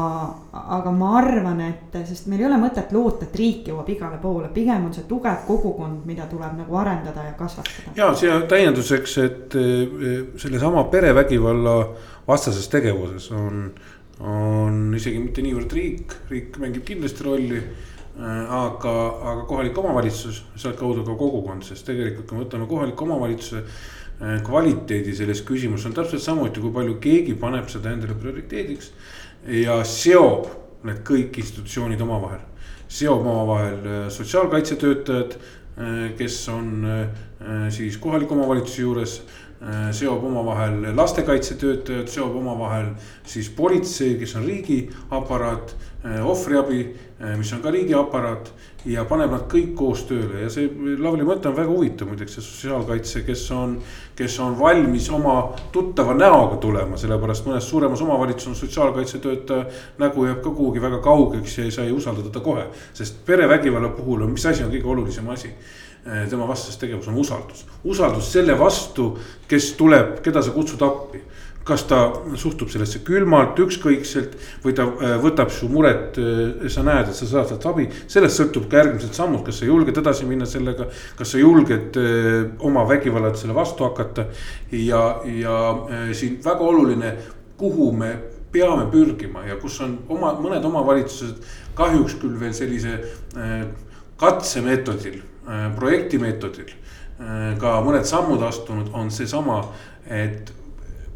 aga 0.56 0.90
ma 0.96 1.10
arvan, 1.18 1.58
et 1.60 1.96
sest 2.08 2.24
meil 2.32 2.40
ei 2.40 2.46
ole 2.48 2.56
mõtet 2.56 2.92
loota, 2.96 3.26
et 3.26 3.34
riik 3.36 3.66
jõuab 3.68 3.90
igale 3.92 4.16
poole, 4.20 4.48
pigem 4.48 4.86
on 4.86 4.94
see 4.96 5.04
tugev 5.04 5.42
kogukond, 5.44 6.06
mida 6.08 6.24
tuleb 6.30 6.54
nagu 6.56 6.78
arendada 6.80 7.26
ja 7.26 7.34
kasvatada. 7.36 7.92
ja 7.96 8.08
siia 8.16 8.38
täienduseks, 8.48 9.18
et 9.20 9.56
eh, 9.60 10.22
sellesama 10.40 10.86
perevägivalla 10.94 11.74
vastases 12.28 12.68
tegevuses 12.72 13.28
on, 13.36 13.66
on 14.24 14.80
isegi 14.96 15.20
mitte 15.20 15.44
niivõrd 15.44 15.76
riik, 15.76 16.16
riik 16.32 16.56
mängib 16.62 16.88
kindlasti 16.88 17.28
rolli 17.28 17.60
aga, 18.20 18.94
aga 19.32 19.44
kohalik 19.48 19.78
omavalitsus, 19.78 20.42
sealtkaudu 20.60 21.04
ka 21.06 21.16
kogukond, 21.16 21.64
sest 21.64 21.86
tegelikult, 21.88 22.28
kui 22.28 22.38
me 22.38 22.44
võtame 22.44 22.68
kohaliku 22.68 23.06
omavalitsuse 23.06 23.62
eh, 23.62 24.40
kvaliteedi 24.44 25.14
selles 25.16 25.40
küsimuses 25.48 25.88
on 25.88 25.96
täpselt 25.96 26.22
samuti, 26.22 26.60
kui 26.60 26.74
palju 26.74 26.98
keegi 27.00 27.38
paneb 27.40 27.70
seda 27.72 27.94
endale 27.94 28.18
prioriteediks 28.18 28.92
ja 29.62 29.80
seob 29.88 30.50
need 30.86 31.02
kõik 31.06 31.38
institutsioonid 31.42 32.00
omavahel. 32.02 32.40
seob 32.92 33.22
omavahel 33.24 33.86
äh, 33.86 34.08
sotsiaalkaitsetöötajad, 34.12 35.36
äh, 35.36 36.10
kes 36.18 36.48
on 36.48 36.84
äh, 36.84 37.70
siis 37.70 37.96
kohaliku 37.96 38.34
omavalitsuse 38.34 38.82
juures 38.82 39.22
seob 39.94 40.24
omavahel 40.26 40.88
lastekaitsetöötajad, 40.96 42.08
seob 42.10 42.34
omavahel 42.34 42.88
siis 43.22 43.46
politsei, 43.54 44.16
kes 44.18 44.32
on 44.34 44.42
riigiaparaat, 44.42 45.76
ohvriabi, 46.26 46.80
mis 47.36 47.52
on 47.52 47.60
ka 47.62 47.70
riigiaparaat 47.70 48.48
ja 48.90 49.04
paneb 49.06 49.30
nad 49.30 49.44
kõik 49.50 49.76
koos 49.78 50.02
tööle 50.08 50.40
ja 50.42 50.48
see 50.50 50.66
Lavly 50.98 51.22
mõte 51.26 51.46
on 51.50 51.54
väga 51.54 51.70
huvitav 51.70 52.08
muideks, 52.10 52.34
see 52.34 52.42
sotsiaalkaitse, 52.42 53.22
kes 53.26 53.44
on, 53.54 53.76
kes 54.18 54.38
on 54.42 54.56
valmis 54.58 55.06
oma 55.14 55.36
tuttava 55.74 56.16
näoga 56.18 56.58
tulema, 56.62 56.98
sellepärast 56.98 57.46
mõnes 57.46 57.68
suuremas 57.70 58.02
omavalitsuses 58.02 58.50
on 58.50 58.58
sotsiaalkaitsetöötaja 58.58 59.68
nägu 60.02 60.26
jääb 60.26 60.42
ka 60.42 60.50
kuhugi 60.50 60.82
väga 60.82 60.98
kaugeks 61.04 61.58
ja 61.60 61.70
sa 61.70 61.86
ei 61.86 61.94
usalda 61.94 62.26
teda 62.26 62.42
kohe. 62.42 62.66
sest 62.94 63.22
perevägivalla 63.26 63.94
puhul 63.94 64.26
on, 64.26 64.34
mis 64.34 64.46
asi 64.46 64.64
on 64.64 64.74
kõige 64.74 64.90
olulisem 64.96 65.28
asi? 65.30 65.54
tema 66.02 66.48
vastasest 66.48 66.80
tegevus 66.82 67.06
on 67.08 67.14
usaldus, 67.14 67.60
usaldus 67.84 68.32
selle 68.32 68.56
vastu, 68.58 69.12
kes 69.48 69.72
tuleb, 69.78 70.16
keda 70.24 70.42
sa 70.42 70.50
kutsud 70.50 70.82
appi 70.82 71.20
kas 71.64 71.84
ta 71.86 72.00
suhtub 72.38 72.70
sellesse 72.72 73.02
külmalt, 73.06 73.58
ükskõikselt 73.62 74.34
või 74.64 74.74
ta 74.76 74.86
äh, 74.88 75.14
võtab 75.22 75.52
su 75.54 75.68
muret, 75.70 76.18
äh, 76.18 76.66
sa 76.72 76.84
näed, 76.86 77.10
et 77.10 77.18
sa 77.18 77.28
saad 77.28 77.52
sealt 77.52 77.66
abi. 77.70 77.88
sellest 78.10 78.40
sõltub 78.40 78.68
ka 78.70 78.80
järgmised 78.82 79.14
sammud, 79.14 79.44
kas 79.46 79.60
sa 79.62 79.68
julged 79.68 79.98
edasi 80.02 80.26
minna 80.28 80.48
sellega, 80.48 80.88
kas 81.18 81.34
sa 81.34 81.42
julged 81.42 81.98
äh, 82.00 82.52
oma 82.66 82.84
vägivallatlusele 82.88 83.54
vastu 83.54 83.86
hakata. 83.86 84.26
ja, 84.72 85.02
ja 85.24 85.56
siin 86.14 86.38
väga 86.44 86.66
oluline, 86.66 87.16
kuhu 87.56 87.92
me 87.92 88.12
peame 88.52 88.88
pürgima 88.90 89.46
ja 89.46 89.56
kus 89.56 89.78
on 89.80 89.98
oma, 90.08 90.34
mõned 90.40 90.64
omavalitsused 90.66 91.38
kahjuks 91.78 92.18
küll 92.20 92.34
veel 92.40 92.52
sellise 92.52 92.98
katsemeetodil, 94.20 95.22
projektimeetodil 95.78 96.74
ka 97.60 97.78
mõned 97.84 98.04
sammud 98.08 98.42
astunud, 98.44 98.90
on 98.98 99.10
seesama, 99.14 99.62
et 100.10 100.52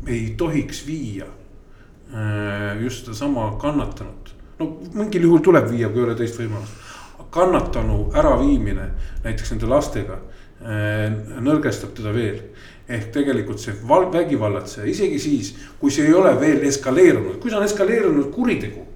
ei 0.07 0.34
tohiks 0.36 0.86
viia 0.86 1.26
äh, 1.26 2.82
just 2.82 3.05
sedasama 3.05 3.57
kannatanut. 3.61 4.34
no 4.59 4.78
mingil 4.94 5.22
juhul 5.22 5.38
tuleb 5.44 5.70
viia, 5.70 5.88
kui 5.88 6.01
ei 6.03 6.09
ole 6.09 6.14
teist 6.14 6.38
võimalust. 6.40 6.84
kannatanu 7.30 8.11
äraviimine 8.16 8.88
näiteks 9.24 9.51
nende 9.53 9.66
lastega 9.66 10.18
äh, 10.62 11.12
nõrgestab 11.40 11.94
teda 11.97 12.14
veel. 12.14 12.40
ehk 12.88 13.11
tegelikult 13.12 13.59
see 13.59 13.74
vägivallatseja, 13.88 14.86
isegi 14.86 15.18
siis, 15.18 15.55
kui 15.80 15.90
see 15.90 16.07
ei 16.07 16.14
ole 16.14 16.40
veel 16.40 16.62
eskaleerunud, 16.68 17.40
kui 17.42 17.51
see 17.51 17.59
on 17.59 17.64
eskaleerunud 17.66 18.30
kuritegu 18.34 18.86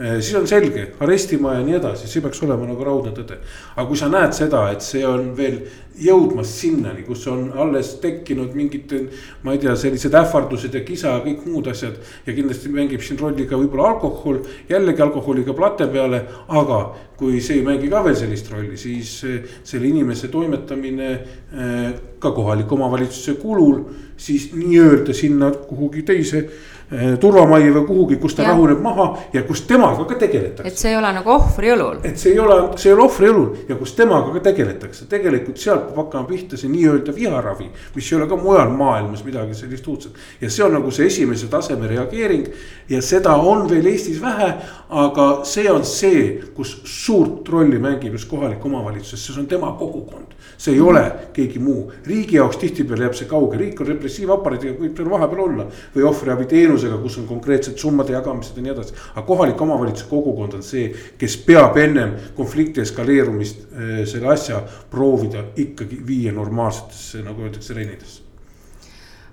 siis 0.00 0.34
on 0.38 0.46
selge, 0.48 0.86
arestima 1.04 1.58
ja 1.58 1.64
nii 1.64 1.74
edasi, 1.76 2.08
see 2.08 2.22
peaks 2.24 2.40
olema 2.46 2.64
nagu 2.64 2.84
raudne 2.86 3.12
tõde. 3.12 3.36
aga 3.74 3.84
kui 3.88 3.98
sa 4.00 4.08
näed 4.08 4.32
seda, 4.32 4.62
et 4.72 4.80
see 4.84 5.02
on 5.04 5.34
veel 5.36 5.58
jõudmas 6.00 6.52
sinnani, 6.60 7.02
kus 7.04 7.26
on 7.28 7.50
alles 7.60 7.92
tekkinud 8.00 8.54
mingid, 8.56 8.94
ma 9.44 9.52
ei 9.52 9.60
tea, 9.60 9.74
sellised 9.76 10.14
ähvardused 10.16 10.74
ja 10.74 10.80
kisa 10.86 11.16
ja 11.16 11.20
kõik 11.24 11.44
muud 11.44 11.68
asjad. 11.68 11.98
ja 12.26 12.32
kindlasti 12.32 12.72
mängib 12.72 13.04
siin 13.04 13.20
rolli 13.20 13.46
ka 13.46 13.60
võib-olla 13.60 13.90
alkohol, 13.92 14.40
jällegi 14.70 15.04
alkoholiga 15.04 15.54
plate 15.54 15.90
peale, 15.92 16.24
aga 16.48 16.80
kui 17.20 17.40
see 17.44 17.60
ei 17.60 17.66
mängi 17.66 17.90
ka 17.92 18.00
veel 18.04 18.16
sellist 18.16 18.48
rolli, 18.52 18.80
siis 18.80 19.12
eh, 19.28 19.40
selle 19.64 19.90
inimese 19.90 20.32
toimetamine 20.32 21.10
eh, 21.12 21.88
ka 22.20 22.32
kohaliku 22.32 22.78
omavalitsuse 22.78 23.36
kulul 23.42 23.82
siis 24.20 24.50
nii-öelda 24.56 25.12
sinna 25.16 25.50
kuhugi 25.68 26.02
teise 26.08 26.46
Eh, 26.48 26.79
turvamajja 27.20 27.72
või 27.74 27.86
kuhugi, 27.86 28.16
kus 28.18 28.34
ta 28.34 28.42
ja. 28.42 28.50
rahuneb 28.50 28.80
maha 28.82 29.06
ja 29.32 29.44
kus 29.46 29.62
temaga 29.68 30.04
ka 30.10 30.16
tegeletakse. 30.18 30.66
et 30.66 30.78
see 30.78 30.90
ei 30.90 30.96
ole 30.98 31.12
nagu 31.14 31.30
ohvri 31.30 31.70
õlul. 31.70 32.00
et 32.04 32.18
see 32.18 32.32
ei 32.32 32.40
ole, 32.42 32.56
see 32.82 32.90
ei 32.90 32.96
ole 32.96 33.04
ohvri 33.04 33.30
õlul 33.30 33.68
ja 33.68 33.76
kus 33.78 33.94
temaga 33.98 34.32
ka 34.34 34.42
tegeletakse, 34.48 35.06
tegelikult 35.10 35.62
sealt 35.62 35.86
peab 35.86 36.00
hakkama 36.02 36.26
pihta 36.32 36.58
see 36.58 36.72
nii-öelda 36.72 37.14
viharavi. 37.14 37.70
mis 37.94 38.10
ei 38.10 38.18
ole 38.18 38.26
ka 38.30 38.40
mujal 38.40 38.74
maailmas 38.74 39.22
midagi 39.26 39.54
sellist 39.54 39.86
uudset 39.86 40.18
ja 40.40 40.50
see 40.50 40.66
on 40.66 40.74
nagu 40.78 40.90
see 40.90 41.06
esimese 41.06 41.46
taseme 41.52 41.86
reageering. 41.90 42.50
ja 42.88 43.02
seda 43.02 43.36
on 43.36 43.68
veel 43.70 43.86
Eestis 43.90 44.18
vähe, 44.22 44.50
aga 44.90 45.30
see 45.46 45.70
on 45.70 45.86
see, 45.86 46.40
kus 46.54 46.80
suurt 46.84 47.48
rolli 47.48 47.78
mängib 47.78 48.18
just 48.18 48.28
kohalik 48.30 48.64
omavalitsus, 48.66 49.22
see 49.26 49.38
on 49.38 49.46
tema 49.46 49.72
kogukond 49.78 50.29
see 50.60 50.74
ei 50.76 50.80
ole 50.80 51.02
keegi 51.32 51.58
muu, 51.58 51.86
riigi 52.06 52.36
jaoks 52.36 52.58
tihtipeale 52.60 53.06
jääb 53.06 53.16
see 53.16 53.28
kauge, 53.30 53.56
riik 53.56 53.80
on 53.80 53.88
repressiivaparaadiga, 53.88 54.74
võib 54.82 54.98
seal 54.98 55.08
vahepeal 55.08 55.42
olla. 55.46 55.66
või 55.94 56.04
ohvriabiteenusega, 56.10 56.98
kus 57.00 57.16
on 57.22 57.28
konkreetsed 57.28 57.78
summade 57.80 58.12
jagamised 58.12 58.56
ja 58.56 58.64
nii 58.66 58.74
edasi, 58.74 58.96
aga 59.14 59.24
kohalik 59.26 59.60
omavalitsuse 59.60 60.10
kogukond 60.10 60.58
on 60.58 60.64
see, 60.66 60.90
kes 61.18 61.38
peab 61.46 61.78
ennem 61.80 62.12
konflikti 62.36 62.84
eskaleerumist 62.84 63.64
eh, 63.72 64.02
selle 64.10 64.34
asja 64.34 64.60
proovida 64.90 65.46
ikkagi 65.56 66.02
viia 66.06 66.36
normaalsetesse, 66.36 67.24
nagu 67.24 67.46
öeldakse, 67.46 67.74
rennidesse. 67.74 68.28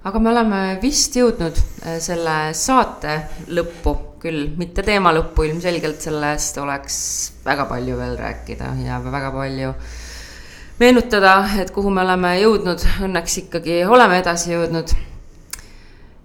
Aga 0.08 0.20
me 0.24 0.32
oleme 0.32 0.60
vist 0.82 1.16
jõudnud 1.20 1.60
eh, 1.60 2.00
selle 2.00 2.40
saate 2.56 3.20
lõppu, 3.52 3.98
küll. 4.24 4.48
Mitte 4.58 4.82
teema 4.82 5.12
lõppu, 5.14 5.44
ilmselgelt 5.46 6.02
sellest 6.02 6.58
oleks 6.64 6.98
väga 7.46 7.68
palju 7.70 8.00
veel 8.00 8.16
rääkida 8.18 8.72
ja 8.82 8.98
väga 9.04 9.30
palju 9.36 9.74
meenutada, 10.80 11.50
et 11.62 11.72
kuhu 11.74 11.90
me 11.90 12.04
oleme 12.04 12.36
jõudnud, 12.38 12.84
õnneks 13.08 13.40
ikkagi 13.42 13.80
oleme 13.90 14.20
edasi 14.22 14.52
jõudnud. 14.54 14.92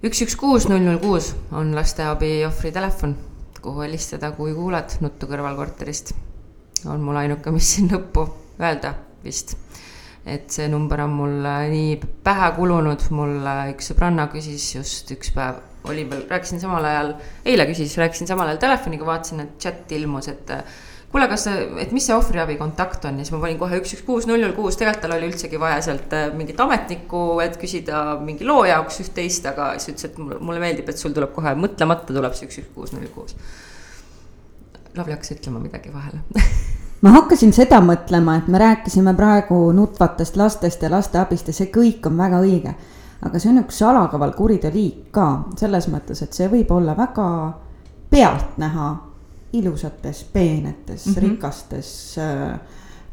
üks, 0.04 0.20
üks, 0.26 0.36
kuus, 0.36 0.66
null, 0.68 0.82
null, 0.84 1.00
kuus 1.00 1.30
on 1.56 1.72
lasteabi 1.76 2.42
ohvri 2.44 2.72
telefon, 2.74 3.16
kuhu 3.62 3.86
helistada, 3.86 4.32
kui 4.36 4.52
kuuled 4.54 4.98
nuttu 5.00 5.28
kõrvalkorterist. 5.30 6.12
on 6.84 7.00
mul 7.00 7.16
ainuke, 7.16 7.50
mis 7.50 7.74
siin 7.74 7.88
lõppu 7.94 8.26
öelda 8.60 8.94
vist. 9.24 9.56
et 10.26 10.50
see 10.50 10.68
number 10.68 11.00
on 11.00 11.10
mul 11.10 11.48
nii 11.72 11.96
pähe 12.22 12.52
kulunud, 12.56 13.08
mul 13.10 13.40
üks 13.72 13.88
sõbranna 13.90 14.28
küsis 14.30 14.74
just 14.74 15.10
üks 15.16 15.32
päev, 15.32 15.64
oli 15.88 16.04
veel, 16.10 16.26
rääkisin 16.28 16.60
samal 16.60 16.84
ajal, 16.84 17.14
eile 17.44 17.66
küsis, 17.66 17.96
rääkisin 17.98 18.28
samal 18.28 18.52
ajal 18.52 18.60
telefoniga, 18.68 19.08
vaatasin, 19.08 19.46
et 19.46 19.56
chat 19.58 19.92
ilmus, 19.96 20.28
et 20.28 20.52
kuule, 21.12 21.28
kas 21.28 21.46
et 21.52 21.92
mis 21.92 22.06
see 22.08 22.16
ohvriabi 22.16 22.56
kontakt 22.60 23.04
on 23.04 23.18
ja 23.20 23.26
siis 23.26 23.34
ma 23.34 23.42
panin 23.42 23.58
kohe 23.60 23.78
üks, 23.82 23.92
üks, 23.96 24.04
kuus, 24.06 24.26
null, 24.28 24.40
null, 24.40 24.54
kuus, 24.56 24.78
tegelikult 24.80 25.04
tal 25.04 25.16
oli 25.18 25.28
üldsegi 25.28 25.60
vaja 25.60 25.82
sealt 25.84 26.14
äh, 26.16 26.30
mingit 26.36 26.60
ametnikku, 26.64 27.24
et 27.44 27.58
küsida 27.60 28.02
mingi 28.22 28.48
loo 28.48 28.64
jaoks 28.68 29.02
üht-teist, 29.04 29.46
aga 29.52 29.74
siis 29.76 29.92
ütles, 29.92 30.08
et 30.08 30.40
mulle 30.40 30.62
meeldib, 30.62 30.88
et 30.88 31.00
sul 31.00 31.12
tuleb 31.16 31.34
kohe 31.36 31.52
mõtlemata 31.58 32.16
tuleb 32.16 32.36
see 32.38 32.48
üks, 32.48 32.62
üks, 32.62 32.72
kuus, 32.76 32.94
null, 32.96 33.10
kuus. 33.12 33.36
Lavly 34.96 35.14
hakkas 35.16 35.36
ütlema 35.36 35.60
midagi 35.60 35.92
vahele 35.92 36.24
ma 37.02 37.14
hakkasin 37.16 37.52
seda 37.56 37.80
mõtlema, 37.84 38.38
et 38.38 38.48
me 38.52 38.60
rääkisime 38.62 39.14
praegu 39.18 39.60
nutvatest 39.76 40.36
lastest 40.40 40.82
ja 40.82 40.90
lasteabist 40.92 41.48
ja 41.50 41.56
see 41.56 41.70
kõik 41.74 42.06
on 42.08 42.18
väga 42.18 42.40
õige. 42.44 42.74
aga 43.22 43.38
see 43.38 43.52
on 43.52 43.62
üks 43.62 43.78
salakaval 43.78 44.32
kuriteoliik 44.38 45.10
ka 45.14 45.28
selles 45.60 45.88
mõttes, 45.92 46.22
et 46.22 46.32
see 46.32 46.48
võib 46.50 46.70
olla 46.74 46.96
väga 46.96 47.26
pealtnäha 48.10 48.90
ilusates, 49.52 50.24
peenetes 50.24 51.06
mm, 51.06 51.12
-hmm. 51.12 51.20
rikastes 51.20 52.18
äh, 52.18 52.60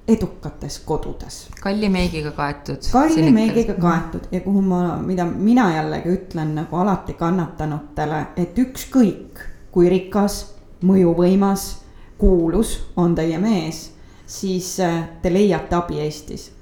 edukates 0.07 0.79
kodudes. 0.79 1.47
kalli 1.61 1.89
meigiga 1.89 2.31
kaetud. 2.31 2.77
kalli 2.91 3.31
meigiga 3.31 3.73
kaetud 3.73 4.21
ja 4.31 4.39
kuhu 4.39 4.61
ma, 4.61 4.97
mida 4.97 5.25
mina 5.25 5.75
jällegi 5.75 6.09
ütlen 6.09 6.55
nagu 6.55 6.75
alati 6.75 7.13
kannatanutele, 7.13 8.25
et 8.37 8.57
ükskõik 8.57 9.39
kui 9.71 9.89
rikas, 9.89 10.53
mõjuvõimas, 10.83 11.75
kuulus 12.17 12.91
on 12.97 13.15
teie 13.15 13.37
mees, 13.37 13.91
siis 14.27 14.79
äh, 14.79 15.03
te 15.21 15.33
leiate 15.33 15.75
abi 15.75 15.99
Eestis 15.99 16.58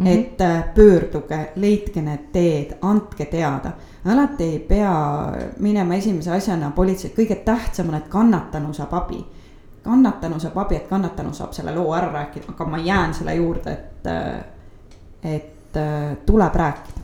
mm. 0.00 0.06
-hmm. 0.06 0.18
et 0.18 0.40
äh, 0.40 0.74
pöörduge, 0.74 1.52
leidke 1.56 2.02
need 2.02 2.32
teed, 2.32 2.76
andke 2.82 3.24
teada 3.24 3.72
alati 4.04 4.44
ei 4.44 4.58
pea 4.58 4.92
minema 5.58 5.94
esimese 5.94 6.32
asjana 6.32 6.70
politsei, 6.70 7.12
kõige 7.16 7.36
tähtsam 7.44 7.90
on, 7.92 7.98
et 7.98 8.08
kannatanu 8.08 8.72
saab 8.74 8.94
abi. 8.96 9.20
kannatanu 9.82 10.40
saab 10.40 10.56
abi, 10.58 10.76
et 10.76 10.88
kannatanu 10.88 11.32
saab 11.32 11.52
selle 11.56 11.74
loo 11.74 11.92
ära 11.96 12.12
rääkida, 12.12 12.52
aga 12.52 12.64
ma 12.64 12.78
jään 12.78 13.14
selle 13.14 13.34
juurde, 13.34 13.72
et, 13.72 14.08
et 15.24 15.78
tuleb 16.26 16.54
rääkida. 16.54 17.00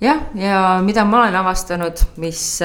jah, 0.00 0.24
ja 0.34 0.80
mida 0.82 1.04
ma 1.04 1.20
olen 1.22 1.36
avastanud, 1.36 2.04
mis 2.16 2.60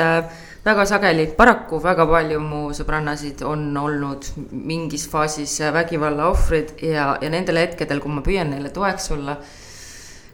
väga 0.63 0.85
sageli, 0.87 1.27
paraku 1.37 1.81
väga 1.83 2.05
palju 2.07 2.39
mu 2.39 2.61
sõbrannasid 2.75 3.43
on 3.47 3.65
olnud 3.77 4.29
mingis 4.51 5.09
faasis 5.11 5.57
vägivalla 5.75 6.29
ohvrid 6.31 6.77
ja, 6.81 7.13
ja 7.21 7.29
nendel 7.33 7.59
hetkedel, 7.59 7.99
kui 7.99 8.13
ma 8.13 8.23
püüan 8.23 8.53
neile 8.53 8.71
toeks 8.73 9.11
olla 9.17 9.37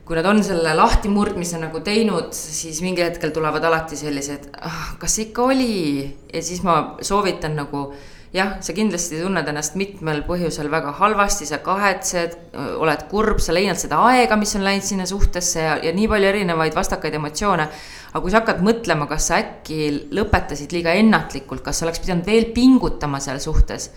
kui 0.09 0.17
nad 0.17 0.25
on 0.25 0.39
selle 0.41 0.71
lahtimurdmise 0.73 1.59
nagu 1.61 1.83
teinud, 1.85 2.31
siis 2.33 2.79
mingil 2.81 3.05
hetkel 3.05 3.29
tulevad 3.29 3.61
alati 3.69 3.97
sellised, 3.97 4.47
ah, 4.57 4.95
kas 4.97 5.19
ikka 5.21 5.43
oli? 5.51 6.07
Ja 6.33 6.41
siis 6.41 6.63
ma 6.65 6.95
soovitan 7.05 7.53
nagu 7.59 7.91
jah, 8.33 8.57
sa 8.61 8.73
kindlasti 8.77 9.19
tunned 9.23 9.47
ennast 9.49 9.77
mitmel 9.79 10.21
põhjusel 10.27 10.69
väga 10.71 10.93
halvasti, 10.99 11.47
sa 11.49 11.59
kahetsed, 11.65 12.35
oled 12.81 13.05
kurb, 13.11 13.39
sa 13.41 13.55
leiad 13.55 13.79
seda 13.81 14.01
aega, 14.09 14.37
mis 14.39 14.53
on 14.57 14.65
läinud 14.67 14.85
sinna 14.85 15.07
suhtesse 15.09 15.63
ja, 15.63 15.77
ja 15.83 15.93
nii 15.95 16.09
palju 16.11 16.29
erinevaid 16.29 16.77
vastakaid 16.77 17.17
emotsioone. 17.17 17.69
aga 18.11 18.21
kui 18.21 18.33
sa 18.33 18.41
hakkad 18.41 18.61
mõtlema, 18.65 19.07
kas 19.09 19.29
sa 19.29 19.39
äkki 19.41 20.11
lõpetasid 20.17 20.73
liiga 20.73 20.93
ennatlikult, 20.97 21.63
kas 21.65 21.81
sa 21.81 21.87
oleks 21.87 22.03
pidanud 22.03 22.25
veel 22.29 22.51
pingutama 22.53 23.21
seal 23.23 23.41
suhtes, 23.41 23.89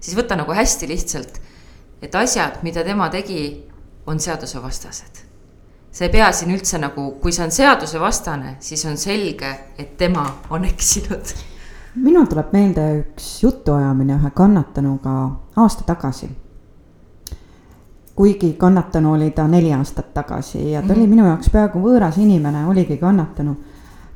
siis 0.00 0.18
võta 0.18 0.38
nagu 0.38 0.54
hästi 0.54 0.90
lihtsalt, 0.90 1.40
et 2.02 2.14
asjad, 2.14 2.62
mida 2.66 2.84
tema 2.86 3.10
tegi, 3.10 3.48
on 4.06 4.20
seadusevastased 4.22 5.26
sa 5.96 6.04
ei 6.04 6.12
pea 6.12 6.28
siin 6.36 6.52
üldse 6.52 6.76
nagu, 6.76 7.06
kui 7.22 7.32
see 7.32 7.46
on 7.46 7.52
seadusevastane, 7.54 8.58
siis 8.60 8.82
on 8.84 8.98
selge, 9.00 9.48
et 9.80 9.94
tema 9.96 10.26
on 10.52 10.66
eksinud. 10.72 11.32
Minul 11.96 12.26
tuleb 12.26 12.52
meelde 12.52 12.86
üks 13.00 13.28
jutuajamine 13.42 14.18
ühe 14.18 14.30
kannatanuga 14.34 15.14
aasta 15.56 15.84
tagasi. 15.86 16.30
kuigi 18.16 18.52
kannatanu 18.52 19.12
oli 19.12 19.30
ta 19.30 19.46
neli 19.48 19.72
aastat 19.72 20.14
tagasi 20.14 20.70
ja 20.70 20.82
ta 20.82 20.86
mm 20.86 20.90
-hmm. 20.90 20.96
oli 20.96 21.06
mhm. 21.06 21.10
minu 21.10 21.26
jaoks 21.26 21.50
peaaegu 21.50 21.78
võõras 21.78 22.18
inimene, 22.18 22.66
oligi 22.66 22.96
kannatanu. 22.96 23.56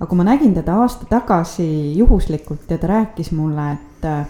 aga 0.01 0.07
kui 0.07 0.17
ma 0.17 0.25
nägin 0.25 0.55
teda 0.55 0.75
aasta 0.75 1.07
tagasi 1.07 1.99
juhuslikult 1.99 2.71
ja 2.71 2.79
ta 2.79 2.87
rääkis 2.87 3.33
mulle, 3.33 3.73
et 3.73 4.29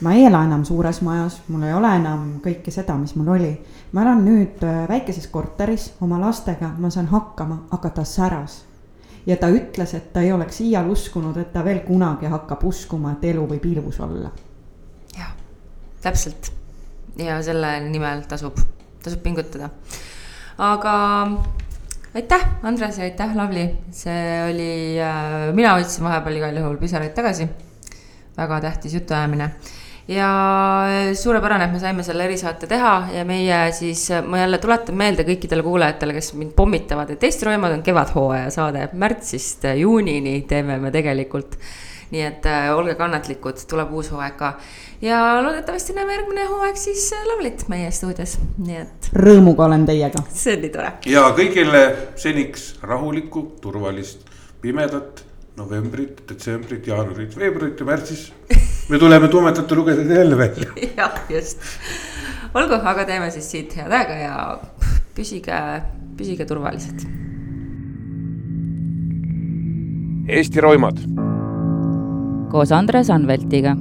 ma 0.00 0.12
ei 0.12 0.24
ela 0.26 0.44
enam 0.44 0.64
suures 0.64 1.00
majas, 1.02 1.40
mul 1.48 1.62
ei 1.62 1.72
ole 1.72 1.90
enam 1.96 2.26
kõike 2.44 2.72
seda, 2.74 2.96
mis 3.00 3.14
mul 3.16 3.30
oli. 3.36 3.52
ma 3.92 4.02
elan 4.02 4.24
nüüd 4.26 4.62
äh, 4.66 4.84
väikeses 4.88 5.26
korteris 5.30 5.92
oma 6.02 6.18
lastega, 6.20 6.72
ma 6.78 6.90
saan 6.90 7.06
hakkama, 7.06 7.64
aga 7.70 7.90
ta 7.90 8.04
säras. 8.04 8.64
Ja 9.26 9.36
ta 9.40 9.50
ütles, 9.52 9.94
et 9.96 10.12
ta 10.12 10.22
ei 10.24 10.32
oleks 10.32 10.60
iial 10.64 10.88
uskunud, 10.92 11.36
et 11.40 11.52
ta 11.52 11.64
veel 11.64 11.82
kunagi 11.86 12.30
hakkab 12.30 12.64
uskuma, 12.68 13.14
et 13.16 13.28
elu 13.32 13.46
võib 13.54 13.66
ilus 13.72 14.00
olla. 14.04 14.30
jah, 15.16 15.34
täpselt. 16.02 16.52
ja 17.18 17.40
selle 17.42 17.76
nimel 17.88 18.24
tasub, 18.28 18.58
tasub 19.04 19.22
pingutada. 19.22 19.70
aga 20.58 20.96
aitäh, 22.14 22.48
Andres 22.62 22.98
ja 22.98 23.08
aitäh, 23.08 23.36
Lavly, 23.36 23.68
see 23.90 24.42
oli 24.48 24.72
äh,, 25.00 25.48
mina 25.54 25.76
võtsin 25.78 26.04
vahepeal 26.04 26.42
igal 26.42 26.60
juhul 26.62 26.76
pisaraid 26.82 27.16
tagasi. 27.16 27.48
väga 28.36 28.60
tähtis 28.60 28.94
jutuajamine 29.00 29.52
ja 30.08 30.28
suurepärane, 31.16 31.64
et 31.64 31.72
me 31.72 31.80
saime 31.80 32.04
selle 32.04 32.26
erisaate 32.28 32.68
teha 32.68 32.92
ja 33.14 33.24
meie 33.24 33.60
siis, 33.72 34.06
ma 34.26 34.42
jälle 34.42 34.58
tuletan 34.60 34.98
meelde 35.00 35.24
kõikidele 35.24 35.64
kuulajatele, 35.64 36.16
kes 36.16 36.34
mind 36.36 36.52
pommitavad, 36.56 37.14
et 37.14 37.24
Eesti 37.24 37.48
Roimad 37.48 37.78
on 37.78 37.82
kevadhooaja 37.86 38.50
saade, 38.52 38.88
märtsist 38.92 39.64
juunini 39.80 40.42
teeme 40.48 40.78
me 40.78 40.92
tegelikult. 40.94 41.58
nii 42.14 42.20
et 42.22 42.44
äh, 42.46 42.68
olge 42.70 42.94
kannatlikud, 42.94 43.58
tuleb 43.66 43.92
uus 43.96 44.10
hooaeg 44.12 44.34
ka 44.38 44.50
ja 45.02 45.40
loodetavasti 45.42 45.96
näeme 45.96 46.12
järgmine 46.12 46.44
hooaeg 46.46 46.76
siis 46.78 47.08
Lavlit 47.26 47.64
meie 47.68 47.90
stuudios, 47.90 48.36
nii 48.58 48.76
et. 48.76 49.08
rõõmuga 49.16 49.64
olen 49.66 49.86
teiega. 49.88 50.22
see 50.28 50.54
on 50.54 50.62
nii 50.66 50.70
tore. 50.76 50.92
ja 51.10 51.24
kõigile 51.34 51.82
seniks 52.20 52.74
rahulikku, 52.82 53.46
turvalist, 53.64 54.28
pimedat 54.60 55.24
novembrit, 55.56 56.22
detsembrit, 56.28 56.86
jaanuarit, 56.86 57.36
veebruarit 57.40 57.80
ja 57.80 57.88
märtsis 57.88 58.28
me 58.88 58.98
tuleme 58.98 59.28
tumedate 59.28 59.74
lugedega 59.74 60.14
jälle 60.14 60.38
välja. 60.38 60.70
jah, 60.98 61.20
just. 61.30 61.58
olgu, 62.54 62.74
aga 62.74 63.04
teeme 63.04 63.30
siis 63.30 63.50
siit 63.50 63.76
head 63.76 63.92
aega 63.92 64.18
ja 64.20 64.36
püsige, 65.16 65.60
püsige 66.18 66.46
turvalised. 66.48 67.06
Eesti 70.28 70.60
roimad. 70.60 71.00
koos 72.50 72.70
Andres 72.72 73.10
Anveltiga 73.10 73.74